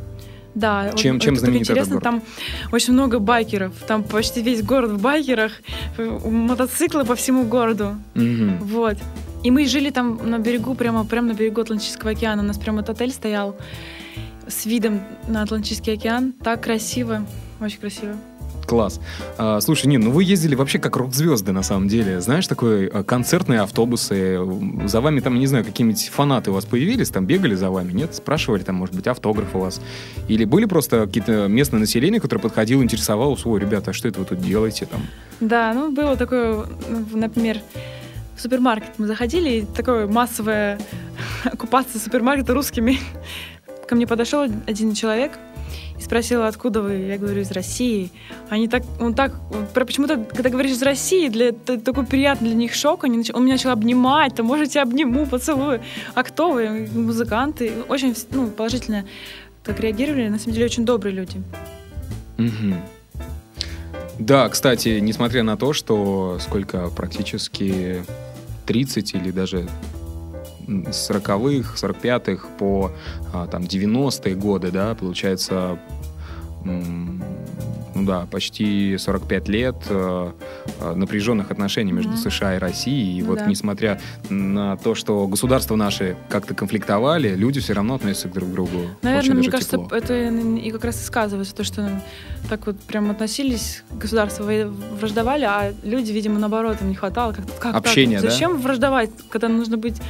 Да, 0.55 0.91
чем, 0.95 1.15
вот, 1.15 1.23
чем 1.23 1.35
знаменит 1.35 1.61
интересно, 1.61 1.95
этот 1.95 2.03
город? 2.03 2.03
там 2.03 2.23
очень 2.71 2.93
много 2.93 3.19
байкеров, 3.19 3.73
там 3.87 4.03
почти 4.03 4.41
весь 4.41 4.61
город 4.61 4.91
в 4.91 5.01
байкерах, 5.01 5.53
мотоциклы 5.97 7.05
по 7.05 7.15
всему 7.15 7.43
городу, 7.43 7.95
угу. 8.15 8.57
вот. 8.61 8.97
И 9.43 9.51
мы 9.51 9.65
жили 9.65 9.89
там 9.89 10.19
на 10.29 10.39
берегу, 10.39 10.75
прямо, 10.75 11.05
прямо 11.05 11.29
на 11.29 11.33
берегу 11.33 11.61
Атлантического 11.61 12.11
океана, 12.11 12.43
у 12.43 12.45
нас 12.45 12.57
прямо 12.57 12.81
этот 12.81 12.97
отель 12.97 13.11
стоял 13.11 13.55
с 14.47 14.65
видом 14.65 15.01
на 15.27 15.41
Атлантический 15.41 15.93
океан, 15.93 16.33
так 16.43 16.63
красиво, 16.63 17.25
очень 17.59 17.79
красиво. 17.79 18.15
Класс. 18.73 18.99
А, 19.37 19.61
слушай, 19.61 19.85
Нин, 19.85 20.01
ну 20.01 20.09
вы 20.09 20.23
ездили 20.23 20.55
вообще 20.55 20.79
как 20.79 20.95
рок-звезды, 20.95 21.51
на 21.51 21.61
самом 21.61 21.87
деле. 21.87 22.19
Знаешь, 22.21 22.47
такой 22.47 22.87
а, 22.87 23.03
концертные 23.03 23.61
автобусы. 23.61 24.39
За 24.87 24.99
вами 24.99 25.19
там, 25.19 25.37
не 25.37 25.45
знаю, 25.45 25.63
какие-нибудь 25.63 26.09
фанаты 26.09 26.49
у 26.49 26.55
вас 26.55 26.65
появились, 26.65 27.11
там 27.11 27.27
бегали 27.27 27.53
за 27.53 27.69
вами, 27.69 27.91
нет? 27.91 28.15
Спрашивали 28.15 28.63
там, 28.63 28.77
может 28.77 28.95
быть, 28.95 29.05
автограф 29.05 29.55
у 29.55 29.59
вас? 29.59 29.79
Или 30.27 30.43
были 30.45 30.65
просто 30.65 31.05
какие-то 31.05 31.47
местное 31.47 31.79
население, 31.79 32.19
которое 32.19 32.41
подходило, 32.41 32.81
интересовалось, 32.81 33.45
ой, 33.45 33.59
ребята, 33.59 33.91
а 33.91 33.93
что 33.93 34.07
это 34.07 34.21
вы 34.21 34.25
тут 34.25 34.39
делаете 34.39 34.87
там? 34.87 35.01
Да, 35.39 35.71
ну 35.75 35.91
было 35.91 36.17
такое, 36.17 36.65
например, 37.13 37.59
в 38.35 38.41
супермаркет 38.41 38.97
мы 38.97 39.05
заходили, 39.05 39.49
и 39.49 39.65
такое 39.65 40.07
массовая 40.07 40.79
оккупация 41.43 42.01
супермаркета 42.01 42.55
русскими. 42.55 42.97
Ко 43.87 43.93
мне 43.93 44.07
подошел 44.07 44.47
один 44.65 44.95
человек, 44.95 45.33
спросила, 46.03 46.47
откуда 46.47 46.81
вы. 46.81 46.93
Я 46.93 47.17
говорю, 47.17 47.41
из 47.41 47.51
России. 47.51 48.11
Они 48.49 48.67
так, 48.67 48.83
он 48.99 49.13
так, 49.13 49.33
почему-то, 49.73 50.17
когда 50.17 50.49
говоришь 50.49 50.73
из 50.73 50.81
России, 50.81 51.29
для, 51.29 51.47
это 51.47 51.79
такой 51.79 52.05
приятный 52.05 52.49
для 52.49 52.57
них 52.57 52.73
шок. 52.73 53.03
Они, 53.03 53.23
он 53.33 53.43
меня 53.43 53.55
начал 53.55 53.71
обнимать, 53.71 54.35
там, 54.35 54.45
может, 54.45 54.75
я 54.75 54.83
обниму, 54.83 55.25
поцелую. 55.25 55.81
А 56.13 56.23
кто 56.23 56.51
вы? 56.51 56.89
Музыканты. 56.93 57.71
Очень 57.89 58.15
ну, 58.31 58.47
положительно 58.47 59.05
так 59.63 59.79
реагировали. 59.79 60.27
На 60.27 60.39
самом 60.39 60.53
деле, 60.53 60.65
очень 60.65 60.85
добрые 60.85 61.15
люди. 61.15 61.41
Угу. 62.37 62.75
Да, 64.19 64.47
кстати, 64.49 64.99
несмотря 64.99 65.43
на 65.43 65.57
то, 65.57 65.73
что 65.73 66.37
сколько 66.39 66.89
практически 66.89 68.03
30 68.65 69.15
или 69.15 69.31
даже 69.31 69.67
с 70.91 71.09
40-х, 71.09 71.75
45-х 71.75 72.47
по 72.57 72.91
а, 73.33 73.47
там 73.47 73.63
90-е 73.63 74.35
годы, 74.35 74.71
да, 74.71 74.95
получается, 74.95 75.79
ну 77.95 78.05
да, 78.05 78.27
почти 78.29 78.97
45 78.97 79.47
лет 79.49 79.75
э, 79.89 80.31
э, 80.79 80.95
напряженных 80.95 81.51
отношений 81.51 81.91
между 81.91 82.13
mm-hmm. 82.13 82.29
США 82.29 82.55
и 82.55 82.57
Россией. 82.59 83.19
И 83.19 83.21
ну, 83.21 83.29
вот 83.29 83.39
да. 83.39 83.45
несмотря 83.45 83.99
на 84.29 84.77
то, 84.77 84.95
что 84.95 85.27
государства 85.27 85.75
наши 85.75 86.15
как-то 86.29 86.55
конфликтовали, 86.55 87.35
люди 87.35 87.59
все 87.59 87.73
равно 87.73 87.95
относятся 87.95 88.29
друг 88.29 88.49
к 88.49 88.51
другу. 88.51 88.87
Наверное, 89.01 89.35
мне 89.35 89.49
кажется, 89.49 89.77
тепло. 89.77 89.95
это 89.95 90.13
и 90.13 90.71
как 90.71 90.85
раз 90.85 91.01
и 91.01 91.05
сказывается, 91.05 91.55
то, 91.55 91.63
что 91.63 92.01
так 92.49 92.65
вот 92.65 92.79
прям 92.79 93.11
относились, 93.11 93.83
государства 93.91 94.43
враждовали, 94.43 95.43
а 95.43 95.73
люди, 95.83 96.11
видимо, 96.11 96.39
наоборот, 96.39 96.77
им 96.81 96.89
не 96.89 96.95
хватало. 96.95 97.33
Как, 97.33 97.45
как 97.59 97.75
Общение, 97.75 98.21
так? 98.21 98.31
Зачем 98.31 98.53
да? 98.53 98.57
враждовать, 98.59 99.11
когда 99.29 99.49
нужно 99.49 99.77
быть 99.77 100.01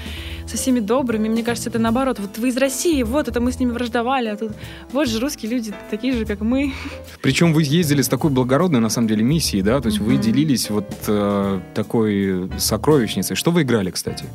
со 0.48 0.58
всеми 0.58 0.80
добрыми? 0.80 1.30
Мне 1.30 1.44
кажется, 1.44 1.70
это 1.70 1.80
наоборот. 1.80 2.20
Вот 2.20 2.38
вы 2.38 2.50
из 2.50 2.58
России, 2.58 3.04
вот 3.04 3.28
это 3.28 3.40
мы 3.40 3.52
с 3.52 3.60
ними 3.60 3.72
враждовали, 3.72 4.30
а 4.30 4.38
тут 4.38 4.52
вот 4.92 5.08
же 5.08 5.20
русские 5.20 5.52
люди 5.52 5.74
такие 5.90 6.14
же, 6.14 6.26
как 6.26 6.42
мы. 6.42 6.74
Причем 7.22 7.54
вы 7.54 7.64
ездили 7.64 8.02
с 8.02 8.08
такой 8.08 8.30
благородной, 8.30 8.80
на 8.80 8.90
самом 8.90 9.08
деле, 9.08 9.24
миссией, 9.24 9.62
да? 9.62 9.80
То 9.82 9.88
есть 9.88 10.00
mm-hmm. 10.00 10.04
вы 10.04 10.18
делились 10.18 10.70
вот 10.70 10.90
э, 11.08 11.60
такой 11.74 12.50
сокровищницей. 12.58 13.36
Что 13.36 13.52
вы 13.52 13.64
играли, 13.64 13.92
кстати? 13.92 14.26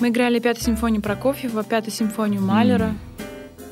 Мы 0.00 0.10
играли 0.10 0.38
пятую 0.38 0.64
симфонию 0.64 1.02
Прокофьева, 1.02 1.64
пятую 1.64 1.92
симфонию 1.92 2.40
Малера. 2.40 2.94
Mm. 3.18 3.18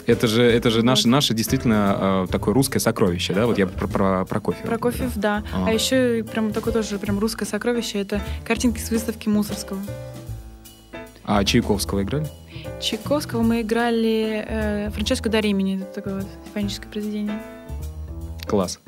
Это 0.07 0.29
же, 0.29 0.43
это 0.43 0.71
же 0.71 0.85
наше, 0.85 1.09
наше 1.09 1.35
действительно 1.35 2.27
э, 2.29 2.33
такое 2.33 2.55
русское 2.55 2.79
сокровище, 2.79 3.35
да? 3.35 3.47
Вот 3.47 3.59
я 3.59 3.67
про, 3.67 3.89
про 3.89 4.25
Прокофьева. 4.25 4.67
Прокофьев, 4.67 5.17
да. 5.17 5.43
А. 5.53 5.67
а 5.67 5.73
еще 5.73 6.25
прям 6.25 6.53
такое 6.53 6.73
тоже 6.73 6.99
прям 6.99 7.19
русское 7.19 7.45
сокровище. 7.45 8.01
Это 8.01 8.21
картинки 8.45 8.79
с 8.79 8.91
выставки 8.91 9.29
Мусорского. 9.29 9.81
А 11.27 11.45
Чайковского 11.45 12.05
играли? 12.05 12.27
Чайковского 12.81 13.43
мы 13.43 13.63
играли 13.63 14.45
э, 14.47 14.91
Франческо 14.91 15.29
да 15.29 15.41
Римини. 15.41 15.83
Это 15.83 15.95
такое 15.95 16.15
вот 16.17 16.27
симфоническое 16.45 16.89
произведение. 16.89 17.43
Класс. 18.47 18.79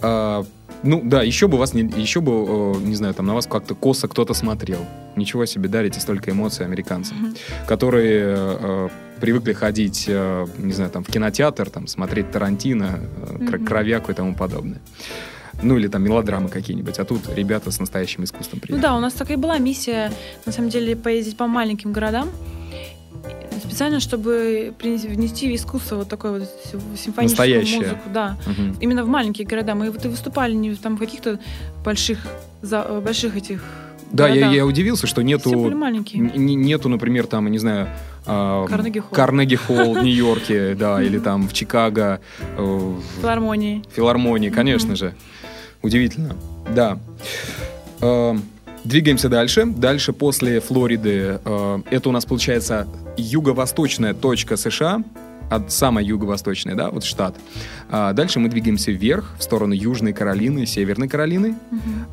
А, 0.00 0.44
ну 0.82 1.02
да, 1.04 1.22
еще 1.22 1.48
бы 1.48 1.58
вас 1.58 1.74
не, 1.74 1.82
еще 1.82 2.22
бы, 2.22 2.32
э, 2.32 2.80
не 2.80 2.94
знаю, 2.94 3.12
там 3.12 3.26
на 3.26 3.34
вас 3.34 3.46
как-то 3.46 3.74
косо 3.74 4.08
кто-то 4.08 4.32
смотрел. 4.32 4.80
Ничего 5.14 5.44
себе, 5.44 5.68
дарите 5.68 6.00
столько 6.00 6.30
эмоций 6.30 6.64
американцам, 6.64 7.18
mm-hmm. 7.18 7.66
которые 7.66 8.34
э, 8.38 8.88
привыкли 9.20 9.52
ходить, 9.52 10.06
э, 10.08 10.46
не 10.56 10.72
знаю, 10.72 10.90
там 10.90 11.04
в 11.04 11.08
кинотеатр, 11.08 11.68
там 11.68 11.86
смотреть 11.86 12.30
Тарантино, 12.30 13.00
mm-hmm. 13.00 13.64
кровяку 13.66 14.10
и 14.10 14.14
тому 14.14 14.34
подобное. 14.34 14.80
Ну 15.62 15.78
или 15.78 15.88
там 15.88 16.02
мелодрамы 16.02 16.48
какие-нибудь, 16.48 16.98
а 16.98 17.04
тут 17.04 17.22
ребята 17.34 17.70
с 17.70 17.78
настоящим 17.78 18.24
искусством 18.24 18.60
приехали. 18.60 18.80
Ну 18.80 18.82
да, 18.82 18.96
у 18.96 19.00
нас 19.00 19.12
такая 19.12 19.36
была 19.36 19.58
миссия, 19.58 20.12
на 20.44 20.52
самом 20.52 20.70
деле, 20.70 20.96
поездить 20.96 21.36
по 21.36 21.46
маленьким 21.46 21.92
городам, 21.92 22.28
специально, 23.62 24.00
чтобы 24.00 24.74
внести 24.80 25.54
искусство 25.54 25.96
вот 25.96 26.08
такое 26.08 26.40
вот 26.40 26.48
симфоническую 26.72 27.24
Настоящее. 27.24 27.78
музыку, 27.78 28.10
да, 28.12 28.36
угу. 28.46 28.76
именно 28.80 29.04
в 29.04 29.08
маленькие 29.08 29.46
города. 29.46 29.74
Мы 29.74 29.90
вот 29.90 30.04
и 30.04 30.08
выступали 30.08 30.52
не 30.52 30.74
там 30.74 30.96
в 30.96 30.98
каких-то 30.98 31.40
больших, 31.84 32.18
за, 32.60 32.82
больших 33.02 33.36
этих 33.36 33.62
да, 34.12 34.28
я, 34.28 34.50
я 34.50 34.66
удивился, 34.66 35.06
что 35.06 35.22
нету, 35.22 35.70
нету, 36.34 36.88
например, 36.90 37.26
там, 37.26 37.50
не 37.50 37.56
знаю, 37.56 37.88
Карнеги 38.26 38.98
Холл. 38.98 39.10
Карнеги 39.10 39.56
Холл 39.56 39.94
в 39.94 40.02
Нью-Йорке, 40.02 40.74
да, 40.78 41.02
или 41.02 41.18
там 41.18 41.48
в 41.48 41.54
Чикаго. 41.54 42.20
Э, 42.58 42.94
филармонии. 43.22 43.82
Филармонии, 43.96 44.50
конечно 44.50 44.96
же. 44.96 45.14
Удивительно, 45.82 46.36
да. 46.74 46.98
Двигаемся 48.84 49.28
дальше. 49.28 49.64
Дальше 49.66 50.12
после 50.12 50.60
Флориды 50.60 51.38
э, 51.44 51.82
это 51.90 52.08
у 52.08 52.12
нас 52.12 52.24
получается 52.24 52.88
юго-восточная 53.16 54.12
точка 54.12 54.56
США, 54.56 55.04
от 55.50 55.70
самой 55.70 56.04
юго-восточной, 56.04 56.74
да, 56.74 56.90
вот 56.90 57.04
штат. 57.04 57.36
А 57.90 58.12
дальше 58.12 58.40
мы 58.40 58.48
двигаемся 58.48 58.90
вверх, 58.90 59.34
в 59.38 59.42
сторону 59.42 59.74
Южной 59.74 60.12
Каролины, 60.12 60.66
Северной 60.66 61.08
Каролины. 61.08 61.56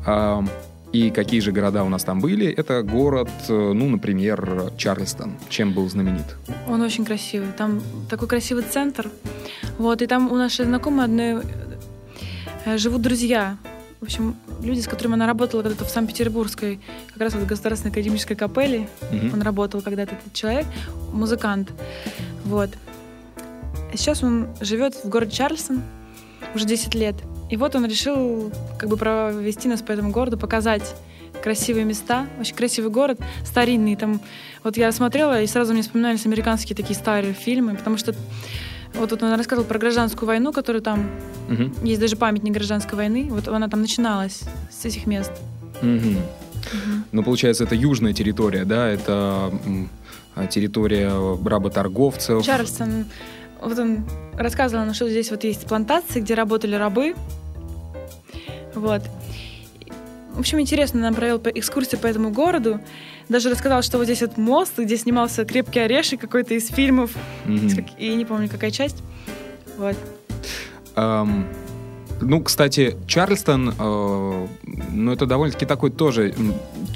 А, 0.06 0.44
и 0.92 1.10
какие 1.10 1.40
же 1.40 1.52
города 1.52 1.84
у 1.84 1.88
нас 1.88 2.04
там 2.04 2.20
были? 2.20 2.48
Это 2.48 2.82
город, 2.82 3.30
э, 3.48 3.72
ну, 3.74 3.88
например, 3.88 4.72
Чарльстон. 4.76 5.34
Чем 5.48 5.72
был 5.72 5.88
знаменит? 5.88 6.36
Он 6.68 6.82
очень 6.82 7.04
красивый. 7.04 7.48
Там 7.56 7.80
такой 8.08 8.28
красивый 8.28 8.64
центр. 8.64 9.08
Вот, 9.78 10.02
и 10.02 10.06
там 10.06 10.30
у 10.30 10.36
нашей 10.36 10.66
знакомой 10.66 11.06
одной 11.06 11.42
э, 11.42 11.42
живут 12.76 13.02
друзья. 13.02 13.56
В 14.00 14.04
общем, 14.04 14.34
люди, 14.62 14.80
с 14.80 14.86
которыми 14.86 15.14
она 15.14 15.26
работала 15.26 15.62
когда-то 15.62 15.84
в 15.84 15.90
Санкт-Петербургской, 15.90 16.80
как 17.08 17.18
раз 17.18 17.34
вот 17.34 17.46
Государственной 17.46 17.92
академической 17.92 18.34
капелле. 18.34 18.88
Мгм. 19.10 19.34
Он 19.34 19.42
работал 19.42 19.82
когда-то, 19.82 20.14
этот 20.14 20.32
человек, 20.32 20.66
музыкант. 21.12 21.70
Вот. 22.44 22.70
Сейчас 23.92 24.22
он 24.22 24.48
живет 24.60 24.94
в 24.94 25.08
городе 25.08 25.32
Чарльстон 25.32 25.82
уже 26.54 26.64
10 26.64 26.94
лет. 26.94 27.16
И 27.50 27.56
вот 27.56 27.74
он 27.74 27.84
решил 27.84 28.52
как 28.78 28.88
бы 28.88 28.96
провести 28.96 29.68
нас 29.68 29.82
по 29.82 29.92
этому 29.92 30.10
городу, 30.12 30.38
показать 30.38 30.94
красивые 31.42 31.84
места. 31.84 32.26
Очень 32.40 32.54
красивый 32.54 32.90
город, 32.90 33.18
старинный. 33.44 33.96
Там, 33.96 34.20
вот 34.64 34.76
я 34.76 34.92
смотрела, 34.92 35.42
и 35.42 35.46
сразу 35.46 35.72
мне 35.72 35.82
вспоминались 35.82 36.24
американские 36.24 36.76
такие 36.76 36.94
старые 36.94 37.34
фильмы, 37.34 37.74
потому 37.74 37.98
что 37.98 38.14
вот, 38.94 39.10
вот 39.10 39.22
он 39.22 39.34
рассказывал 39.34 39.66
про 39.66 39.78
гражданскую 39.78 40.26
войну, 40.26 40.52
которая 40.52 40.82
там... 40.82 41.10
Мгм. 41.48 41.74
Есть 41.82 42.00
даже 42.00 42.16
памятник 42.16 42.52
гражданской 42.52 42.96
войны. 42.96 43.28
Вот 43.30 43.48
она 43.48 43.68
там 43.68 43.80
начиналась 43.80 44.42
с 44.70 44.84
этих 44.84 45.06
мест. 45.06 45.32
Мгм. 45.82 46.18
Ну, 47.12 47.22
получается, 47.22 47.64
это 47.64 47.74
южная 47.74 48.12
территория, 48.12 48.64
да? 48.64 48.88
Это 48.88 49.52
а, 50.34 50.46
территория 50.46 51.10
работорговцев. 51.44 52.44
Чарльстон, 52.44 53.06
вот 53.60 53.78
он 53.78 54.04
рассказывал 54.34 54.92
что 54.94 55.08
здесь 55.08 55.30
вот 55.30 55.44
есть 55.44 55.66
плантации, 55.66 56.20
где 56.20 56.34
работали 56.34 56.74
рабы. 56.74 57.14
Вот. 58.74 59.02
В 60.34 60.38
общем, 60.38 60.60
интересно, 60.60 61.00
нам 61.00 61.14
провел 61.14 61.40
экскурсию 61.44 62.00
по 62.00 62.06
этому 62.06 62.30
городу. 62.30 62.80
Даже 63.30 63.48
рассказал, 63.48 63.80
что 63.82 63.96
вот 63.98 64.04
здесь 64.04 64.22
вот 64.22 64.36
мост, 64.38 64.76
где 64.76 64.96
снимался 64.96 65.44
«Крепкий 65.44 65.78
орешек» 65.78 66.20
какой-то 66.20 66.54
из 66.54 66.66
фильмов. 66.68 67.12
Как- 67.46 67.84
И 67.96 68.12
не 68.14 68.24
помню, 68.24 68.48
какая 68.48 68.72
часть. 68.72 69.04
Вот. 69.78 69.96
Ам, 70.96 71.46
ну, 72.20 72.42
кстати, 72.42 72.96
Чарльстон, 73.06 73.70
э, 73.78 74.46
ну, 74.92 75.12
это 75.12 75.26
довольно-таки 75.26 75.64
такой 75.64 75.90
тоже 75.90 76.34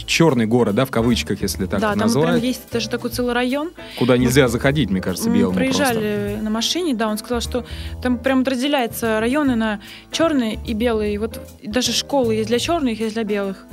черный 0.07 0.47
город, 0.47 0.75
да, 0.75 0.85
в 0.85 0.91
кавычках, 0.91 1.41
если 1.41 1.67
так 1.67 1.81
да, 1.81 1.91
там 1.91 2.01
назвать, 2.01 2.27
прям 2.33 2.41
есть 2.41 2.63
даже 2.71 2.91
такой 2.91 3.11
целый 3.11 3.33
район. 3.33 3.71
куда 3.99 4.19
нельзя 4.19 4.49
заходить, 4.49 4.91
мне 4.91 5.01
кажется, 5.01 5.31
Мы 5.31 5.39
белому 5.39 5.55
проезжали 5.57 6.37
на 6.43 6.51
машине, 6.51 6.95
да, 6.95 7.09
он 7.09 7.17
сказал, 7.17 7.41
что 7.41 7.65
там 8.03 8.19
прям 8.19 8.41
вот 8.41 8.49
разделяется 8.49 9.19
районы 9.21 9.55
на 9.55 9.81
черные 10.11 10.59
и 10.67 10.75
белые. 10.75 11.15
И 11.15 11.19
Вот 11.19 11.41
даже 11.63 11.93
школы 11.93 12.35
есть 12.35 12.49
для 12.49 12.59
черных, 12.59 13.01
есть 13.01 13.15
для 13.15 13.25
белых. 13.25 13.65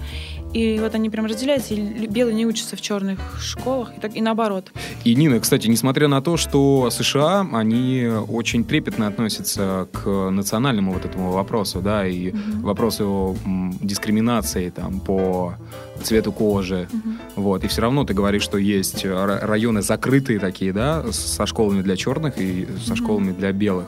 И 0.53 0.79
вот 0.79 0.93
они 0.95 1.09
прям 1.09 1.25
разделяются, 1.27 1.73
и 1.73 2.07
белые 2.07 2.35
не 2.35 2.45
учатся 2.45 2.75
в 2.75 2.81
черных 2.81 3.19
школах, 3.41 3.91
и, 3.95 4.01
так, 4.01 4.15
и 4.17 4.21
наоборот. 4.21 4.71
И, 5.05 5.15
Нина, 5.15 5.39
кстати, 5.39 5.67
несмотря 5.67 6.09
на 6.09 6.21
то, 6.21 6.35
что 6.35 6.89
США, 6.91 7.47
они 7.53 8.05
очень 8.27 8.65
трепетно 8.65 9.07
относятся 9.07 9.87
к 9.93 10.05
национальному 10.29 10.91
вот 10.91 11.05
этому 11.05 11.31
вопросу, 11.31 11.79
да, 11.79 12.05
и 12.05 12.31
Мгм. 12.33 12.61
вопросу 12.63 13.37
дискриминации 13.81 14.69
там 14.71 14.99
по 14.99 15.55
цвету 16.03 16.31
кожи, 16.33 16.87
Мгм. 16.91 17.17
Вот, 17.35 17.63
и 17.63 17.67
все 17.67 17.81
равно 17.81 18.03
ты 18.03 18.13
говоришь, 18.13 18.41
что 18.43 18.57
есть 18.57 19.05
ра- 19.05 19.45
районы 19.45 19.81
закрытые 19.81 20.39
такие, 20.39 20.73
да, 20.73 21.03
со 21.11 21.45
школами 21.45 21.81
для 21.81 21.95
черных 21.95 22.37
и 22.37 22.67
со 22.83 22.93
Мгм. 22.93 22.95
школами 22.97 23.31
для 23.31 23.51
белых. 23.53 23.85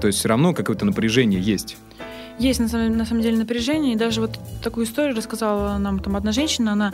То 0.00 0.06
есть 0.08 0.18
все 0.18 0.28
равно 0.28 0.54
какое-то 0.54 0.84
напряжение 0.86 1.40
есть. 1.40 1.76
Есть 2.38 2.60
на 2.60 2.68
самом, 2.68 2.96
на 2.96 3.04
самом 3.04 3.22
деле 3.22 3.36
напряжение, 3.36 3.94
и 3.94 3.96
даже 3.96 4.20
вот 4.20 4.38
такую 4.62 4.86
историю 4.86 5.16
рассказала 5.16 5.76
нам 5.78 5.98
там 5.98 6.16
одна 6.16 6.32
женщина, 6.32 6.72
она 6.72 6.92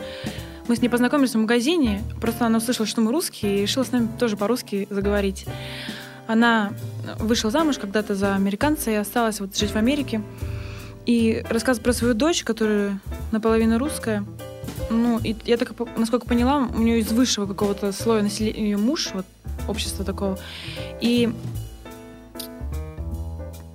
мы 0.67 0.75
с 0.75 0.81
ней 0.81 0.89
познакомились 0.89 1.35
в 1.35 1.37
магазине, 1.37 2.01
просто 2.19 2.47
она 2.47 2.57
услышала, 2.57 2.87
что 2.87 3.01
мы 3.01 3.11
русские, 3.11 3.59
и 3.59 3.61
решила 3.61 3.83
с 3.83 3.91
нами 3.91 4.09
тоже 4.17 4.35
по-русски 4.35 4.87
заговорить. 4.89 5.45
Она 6.27 6.71
вышла 7.19 7.51
замуж 7.51 7.77
когда-то 7.77 8.15
за 8.15 8.33
американца 8.33 8.89
и 8.89 8.95
осталась 8.95 9.39
вот 9.39 9.55
жить 9.55 9.71
в 9.71 9.75
Америке. 9.75 10.23
И 11.05 11.43
рассказывает 11.49 11.83
про 11.83 11.93
свою 11.93 12.15
дочь, 12.15 12.43
которая 12.43 12.99
наполовину 13.31 13.77
русская. 13.77 14.25
Ну, 14.89 15.19
и 15.19 15.35
я 15.45 15.57
так, 15.57 15.73
насколько 15.97 16.25
поняла, 16.25 16.67
у 16.75 16.79
нее 16.79 16.99
из 16.99 17.11
высшего 17.11 17.45
какого-то 17.45 17.91
слоя 17.91 18.23
населения 18.23 18.63
ее 18.63 18.77
муж, 18.77 19.11
вот 19.13 19.25
общества 19.67 20.03
такого. 20.03 20.39
И 20.99 21.31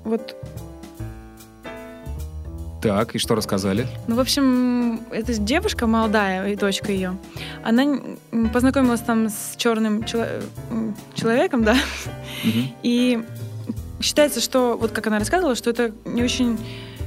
вот 0.04 0.34
Так, 2.80 3.14
и 3.14 3.18
что 3.18 3.34
рассказали? 3.34 3.86
Ну, 4.08 4.14
в 4.16 4.20
общем, 4.20 5.00
эта 5.10 5.34
девушка 5.38 5.86
молодая, 5.86 6.48
и 6.50 6.56
дочка 6.56 6.90
ее, 6.92 7.16
она 7.62 7.98
познакомилась 8.52 9.00
там 9.00 9.28
с 9.28 9.54
черным 9.56 10.04
чело- 10.04 10.26
человеком, 11.14 11.62
да, 11.64 11.74
Мгм. 12.42 12.68
и 12.82 13.22
считается, 14.00 14.40
что, 14.40 14.78
вот 14.80 14.92
как 14.92 15.06
она 15.08 15.18
рассказывала, 15.18 15.54
что 15.54 15.68
это 15.68 15.92
не 16.06 16.22
очень, 16.22 16.58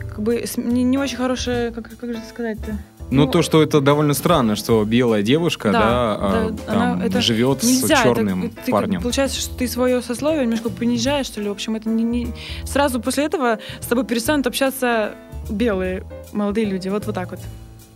как 0.10 0.20
бы, 0.22 0.36
с- 0.46 0.58
не, 0.58 0.84
не 0.84 1.00
очень 1.00 1.18
хорошее, 1.18 1.72
как, 1.72 1.90
как 1.98 2.10
же 2.12 2.18
это 2.20 2.30
сказать-то? 2.30 2.78
Ну, 3.10 3.26
Ну, 3.26 3.32
то, 3.32 3.42
что 3.42 3.62
это 3.62 3.82
довольно 3.82 4.14
странно, 4.14 4.56
что 4.56 4.84
белая 4.86 5.22
девушка, 5.24 5.72
да, 5.72 5.80
Да, 5.80 5.88
а, 6.20 6.50
да, 6.52 6.58
там, 6.72 6.82
она- 6.94 7.06
это 7.06 7.20
живет 7.22 7.64
с 7.64 7.68
Нельзя, 7.68 7.96
это- 7.96 8.04
черным 8.04 8.50
ты 8.50 8.56
как- 8.58 8.72
парнем. 8.72 9.02
получается, 9.02 9.40
что 9.40 9.56
ты 9.56 9.68
свое 9.68 10.02
сословие 10.02 10.44
немножко 10.44 10.70
понижаешь, 10.70 11.26
что 11.28 11.42
ли, 11.42 11.48
в 11.50 11.52
общем, 11.52 11.76
это 11.76 11.90
не, 11.90 12.04
не- 12.04 12.34
Сразу 12.66 13.00
после 13.02 13.26
этого 13.26 13.58
с 13.82 13.86
тобой 13.88 14.06
перестанут 14.06 14.48
общаться 14.48 15.12
белые 15.50 16.04
молодые 16.32 16.66
люди, 16.66 16.90
вот 16.90 17.06
вот 17.06 17.16
так 17.16 17.32
вот. 17.32 17.40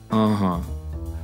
Ага. 0.10 0.62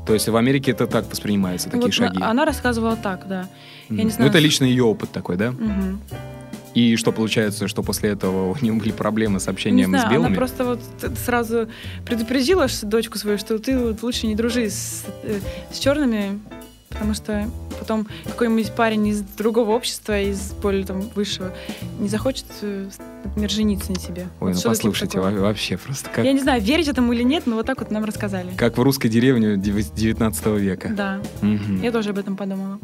То 0.05 0.13
есть 0.13 0.27
в 0.27 0.35
Америке 0.35 0.71
это 0.71 0.85
так 0.87 1.09
воспринимается, 1.09 1.69
такие 1.69 1.81
Вот 1.81 1.87
на- 1.87 1.93
шаги. 1.93 2.21
Она 2.21 2.45
рассказывала 2.45 2.95
так, 2.97 3.27
да. 3.27 3.47
Мгм. 3.89 3.97
я 3.97 4.03
не 4.03 4.09
Ну, 4.09 4.15
знаю, 4.15 4.29
это 4.29 4.39
с- 4.39 4.41
лично 4.41 4.65
ее 4.65 4.83
опыт 4.83 5.11
такой, 5.11 5.37
да? 5.37 5.51
Мгм. 5.51 6.01
И 6.73 6.95
что 6.95 7.11
получается, 7.11 7.67
что 7.67 7.83
после 7.83 8.09
этого 8.09 8.51
у 8.51 8.57
нее 8.59 8.73
были 8.73 8.91
проблемы 8.91 9.39
с 9.39 9.45
Не 9.45 9.51
общением 9.51 9.89
знаю, 9.89 10.07
с 10.07 10.11
белыми? 10.11 10.27
она 10.27 10.35
просто 10.35 10.65
вот 10.65 10.79
сразу 11.23 11.67
предупредила 12.05 12.67
дочку 12.81 13.17
свою, 13.19 13.37
что 13.37 13.59
ты 13.59 13.77
лучше 14.01 14.25
не 14.27 14.35
дружи 14.35 14.69
с, 14.71 15.05
э, 15.23 15.39
с 15.71 15.77
черными, 15.77 16.39
потому 16.93 17.13
что 17.13 17.49
потом 17.79 18.07
какой-нибудь 18.25 18.71
парень 18.73 19.07
из 19.07 19.21
другого 19.21 19.71
общества, 19.71 20.19
из 20.21 20.53
более 20.53 20.85
там 20.85 21.01
высшего, 21.15 21.51
не 21.99 22.07
захочет, 22.07 22.45
э, 22.61 22.87
например, 23.25 23.49
жениться 23.49 23.91
на 23.91 23.97
тебе. 23.97 24.27
Ой, 24.39 24.53
Вот 24.53 24.63
ну 24.63 24.69
послушайте, 24.69 25.19
вообще 25.19 25.77
просто 25.77 26.09
как, 26.09 26.23
Я 26.23 26.31
не 26.33 26.39
знаю, 26.39 26.61
верить 26.61 26.87
этому 26.87 27.11
или 27.13 27.23
нет, 27.23 27.43
но 27.45 27.55
вот 27.55 27.65
так 27.65 27.79
вот 27.79 27.91
нам 27.91 28.05
рассказали. 28.05 28.47
как 28.55 28.77
в 28.77 28.81
русской 28.81 29.09
деревне 29.09 29.57
дев- 29.57 29.93
19 29.93 30.57
века. 30.57 30.89
Да, 30.89 31.19
Мгм. 31.41 31.81
я 31.81 31.91
тоже 31.91 32.11
об 32.11 32.19
этом 32.19 32.37
подумала. 32.37 32.79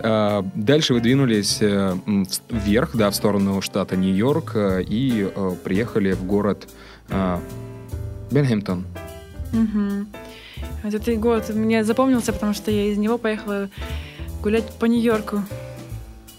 А, 0.00 0.44
Дальше 0.54 0.94
вы 0.94 1.00
двинулись 1.00 1.58
э, 1.60 1.96
вверх, 2.50 2.96
да, 2.96 3.10
в 3.10 3.14
сторону 3.14 3.60
штата 3.62 3.96
Нью-Йорк 3.96 4.52
э, 4.54 4.82
и 4.82 5.30
приехали 5.64 6.12
в 6.12 6.24
город 6.24 6.68
э, 7.08 7.38
Бенхэмптон. 8.30 8.84
Мгм. 9.52 10.08
Этот 10.82 11.18
год 11.18 11.48
мне 11.50 11.84
запомнился, 11.84 12.32
потому 12.32 12.54
что 12.54 12.70
я 12.70 12.84
из 12.86 12.98
него 12.98 13.18
поехала 13.18 13.68
гулять 14.42 14.64
по 14.78 14.84
Нью-Йорку. 14.86 15.42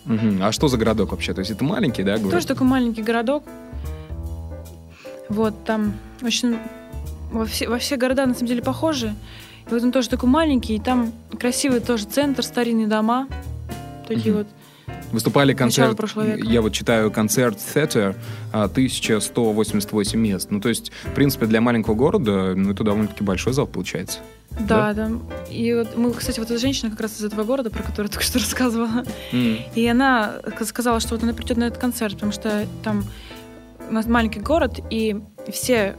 Мгм. 0.05 0.41
А 0.41 0.51
что 0.51 0.67
за 0.67 0.77
городок 0.77 1.11
вообще? 1.11 1.33
То 1.33 1.39
есть 1.39 1.51
это 1.51 1.63
маленький, 1.63 2.03
да, 2.03 2.17
город? 2.17 2.31
Тоже 2.31 2.47
такой 2.47 2.65
маленький 2.65 3.01
городок. 3.03 3.43
Вот, 5.29 5.65
там 5.65 5.93
очень... 6.21 6.57
Во 7.31 7.45
все, 7.45 7.67
во 7.67 7.77
все 7.77 7.97
города, 7.97 8.25
на 8.25 8.33
самом 8.33 8.47
деле, 8.47 8.61
похожи. 8.61 9.13
И 9.69 9.73
вот 9.73 9.83
он 9.83 9.91
тоже 9.91 10.07
такой 10.07 10.29
маленький, 10.29 10.75
и 10.75 10.79
там 10.79 11.11
красивый 11.37 11.81
тоже 11.81 12.05
центр, 12.05 12.41
старинные 12.41 12.87
дома. 12.87 13.27
Такие 14.07 14.33
Мгм. 14.33 14.37
вот. 14.43 14.47
Выступали 15.11 15.53
концерт, 15.53 15.97
я 16.43 16.61
вот 16.61 16.73
читаю 16.73 17.11
концерт 17.11 17.57
Theater, 17.57 18.15
а, 18.51 18.67
1188 18.67 20.19
мест. 20.19 20.51
Ну, 20.51 20.59
то 20.59 20.69
есть, 20.69 20.91
в 21.05 21.13
принципе, 21.13 21.45
для 21.45 21.61
маленького 21.61 21.95
города, 21.95 22.53
ну, 22.55 22.71
это 22.71 22.83
довольно-таки 22.83 23.23
большой 23.23 23.53
зал 23.53 23.67
получается. 23.67 24.19
Да, 24.59 24.93
там. 24.93 25.21
И 25.49 25.73
вот 25.73 25.97
мы, 25.97 26.13
кстати, 26.13 26.39
вот 26.39 26.49
эта 26.49 26.59
женщина 26.59 26.89
как 26.89 27.01
раз 27.01 27.19
из 27.19 27.23
этого 27.23 27.43
города, 27.43 27.69
про 27.69 27.83
который 27.83 28.07
я 28.07 28.11
только 28.11 28.25
что 28.25 28.39
рассказывала. 28.39 29.05
М. 29.31 29.57
И 29.75 29.85
она 29.87 30.35
сказала, 30.65 30.99
что 30.99 31.15
вот 31.15 31.23
она 31.23 31.33
придет 31.33 31.57
на 31.57 31.65
этот 31.65 31.79
концерт, 31.79 32.15
потому 32.15 32.31
что 32.31 32.65
там 32.83 33.05
у 33.89 33.93
нас 33.93 34.05
маленький 34.07 34.39
город, 34.39 34.79
и 34.89 35.17
все 35.51 35.95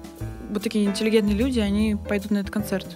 вот 0.50 0.62
такие 0.62 0.84
интеллигентные 0.84 1.36
люди, 1.36 1.60
они 1.60 1.96
пойдут 2.08 2.30
на 2.30 2.38
этот 2.38 2.50
концерт. 2.50 2.86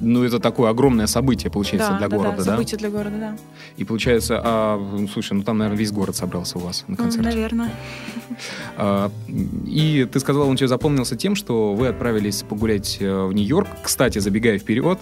Ну, 0.00 0.24
это 0.24 0.38
такое 0.38 0.70
огромное 0.70 1.06
событие, 1.06 1.50
получается, 1.50 1.90
да, 1.92 1.98
для 1.98 2.08
да, 2.08 2.16
города, 2.16 2.36
да? 2.36 2.44
событие 2.44 2.78
для 2.78 2.90
города, 2.90 3.16
да. 3.18 3.36
И 3.76 3.84
получается, 3.84 4.40
а, 4.42 4.78
ну, 4.78 5.08
слушай, 5.08 5.32
ну 5.32 5.42
там, 5.42 5.58
наверное, 5.58 5.78
весь 5.78 5.92
город 5.92 6.16
собрался 6.16 6.58
у 6.58 6.60
вас 6.60 6.84
на 6.86 6.96
концерте. 6.96 7.28
наверное. 7.28 7.72
А, 8.76 9.10
и 9.66 10.06
ты 10.10 10.20
сказал, 10.20 10.48
он 10.48 10.56
тебе 10.56 10.68
запомнился 10.68 11.16
тем, 11.16 11.34
что 11.34 11.74
вы 11.74 11.88
отправились 11.88 12.42
погулять 12.42 12.98
э, 13.00 13.24
в 13.24 13.32
Нью-Йорк. 13.32 13.68
Кстати, 13.82 14.18
забегая 14.18 14.58
вперед, 14.58 14.98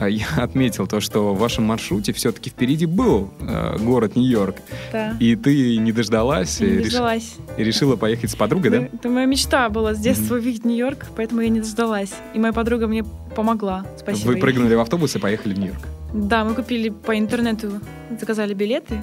я 0.00 0.26
отметил 0.36 0.86
то, 0.86 1.00
что 1.00 1.34
в 1.34 1.38
вашем 1.38 1.64
маршруте 1.64 2.12
все-таки 2.12 2.50
впереди 2.50 2.86
был 2.86 3.30
э, 3.40 3.76
город 3.78 4.16
Нью-Йорк. 4.16 4.56
Да. 4.92 5.16
И 5.20 5.36
ты 5.36 5.76
не 5.76 5.92
дождалась, 5.92 6.60
не 6.60 6.66
реш- 6.66 6.82
дождалась. 6.84 7.34
и 7.56 7.64
решила 7.64 7.96
поехать 7.96 8.30
с 8.30 8.34
подругой, 8.34 8.70
да? 8.70 8.76
Это 8.92 9.08
моя 9.08 9.26
мечта 9.26 9.68
была 9.68 9.94
с 9.94 9.98
детства 9.98 10.36
увидеть 10.36 10.64
Нью-Йорк, 10.64 11.06
поэтому 11.16 11.40
я 11.42 11.48
не 11.48 11.60
дождалась. 11.60 12.12
И 12.34 12.38
моя 12.38 12.52
подруга 12.52 12.86
мне 12.86 13.04
помогла. 13.34 13.86
Спасибо. 13.98 14.28
Вы 14.28 14.34
ей. 14.34 14.40
прыгнули 14.40 14.74
в 14.74 14.80
автобус 14.80 15.14
и 15.16 15.18
поехали 15.18 15.54
в 15.54 15.58
Нью-Йорк. 15.58 15.80
Да, 16.12 16.44
мы 16.44 16.54
купили 16.54 16.88
по 16.88 17.16
интернету, 17.18 17.80
заказали 18.18 18.54
билеты. 18.54 19.02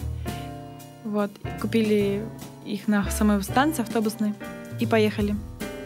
Вот, 1.04 1.32
купили 1.62 2.22
их 2.66 2.88
на 2.88 3.10
самой 3.10 3.42
станции 3.44 3.82
автобусной 3.82 4.34
и 4.80 4.86
поехали. 4.86 5.36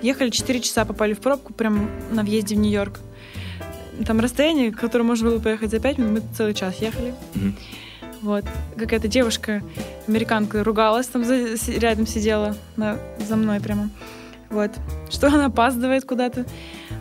Ехали 0.01 0.31
4 0.31 0.59
часа, 0.61 0.83
попали 0.83 1.13
в 1.13 1.19
пробку 1.19 1.53
прям 1.53 1.89
на 2.11 2.23
въезде 2.23 2.55
в 2.55 2.59
Нью-Йорк. 2.59 2.99
Там 4.05 4.19
расстояние, 4.19 4.71
которое 4.71 5.03
можно 5.03 5.29
было 5.29 5.39
поехать 5.39 5.71
за 5.71 5.79
5 5.79 5.97
минут, 5.97 6.11
мы 6.11 6.21
целый 6.35 6.53
час 6.53 6.75
ехали. 6.81 7.13
Мгм. 7.35 7.55
Вот. 8.21 8.45
Какая-то 8.77 9.07
девушка, 9.07 9.63
американка, 10.07 10.63
ругалась, 10.63 11.07
там 11.07 11.25
за- 11.25 11.55
рядом 11.79 12.05
сидела 12.07 12.55
на- 12.77 12.97
за 13.27 13.35
мной 13.35 13.59
прямо. 13.59 13.89
Вот. 14.49 14.71
Что 15.09 15.27
она 15.27 15.45
опаздывает 15.45 16.05
куда-то. 16.05 16.45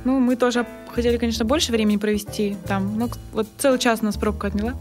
Ну, 0.05 0.19
мы 0.21 0.37
тоже 0.37 0.67
хотели, 0.95 1.19
конечно, 1.19 1.45
больше 1.45 1.73
времени 1.73 1.97
провести 1.99 2.57
там. 2.67 2.99
Но 2.99 3.09
вот 3.33 3.47
целый 3.59 3.79
час 3.79 4.03
нас 4.03 4.17
пробка 4.17 4.47
отняла. 4.49 4.75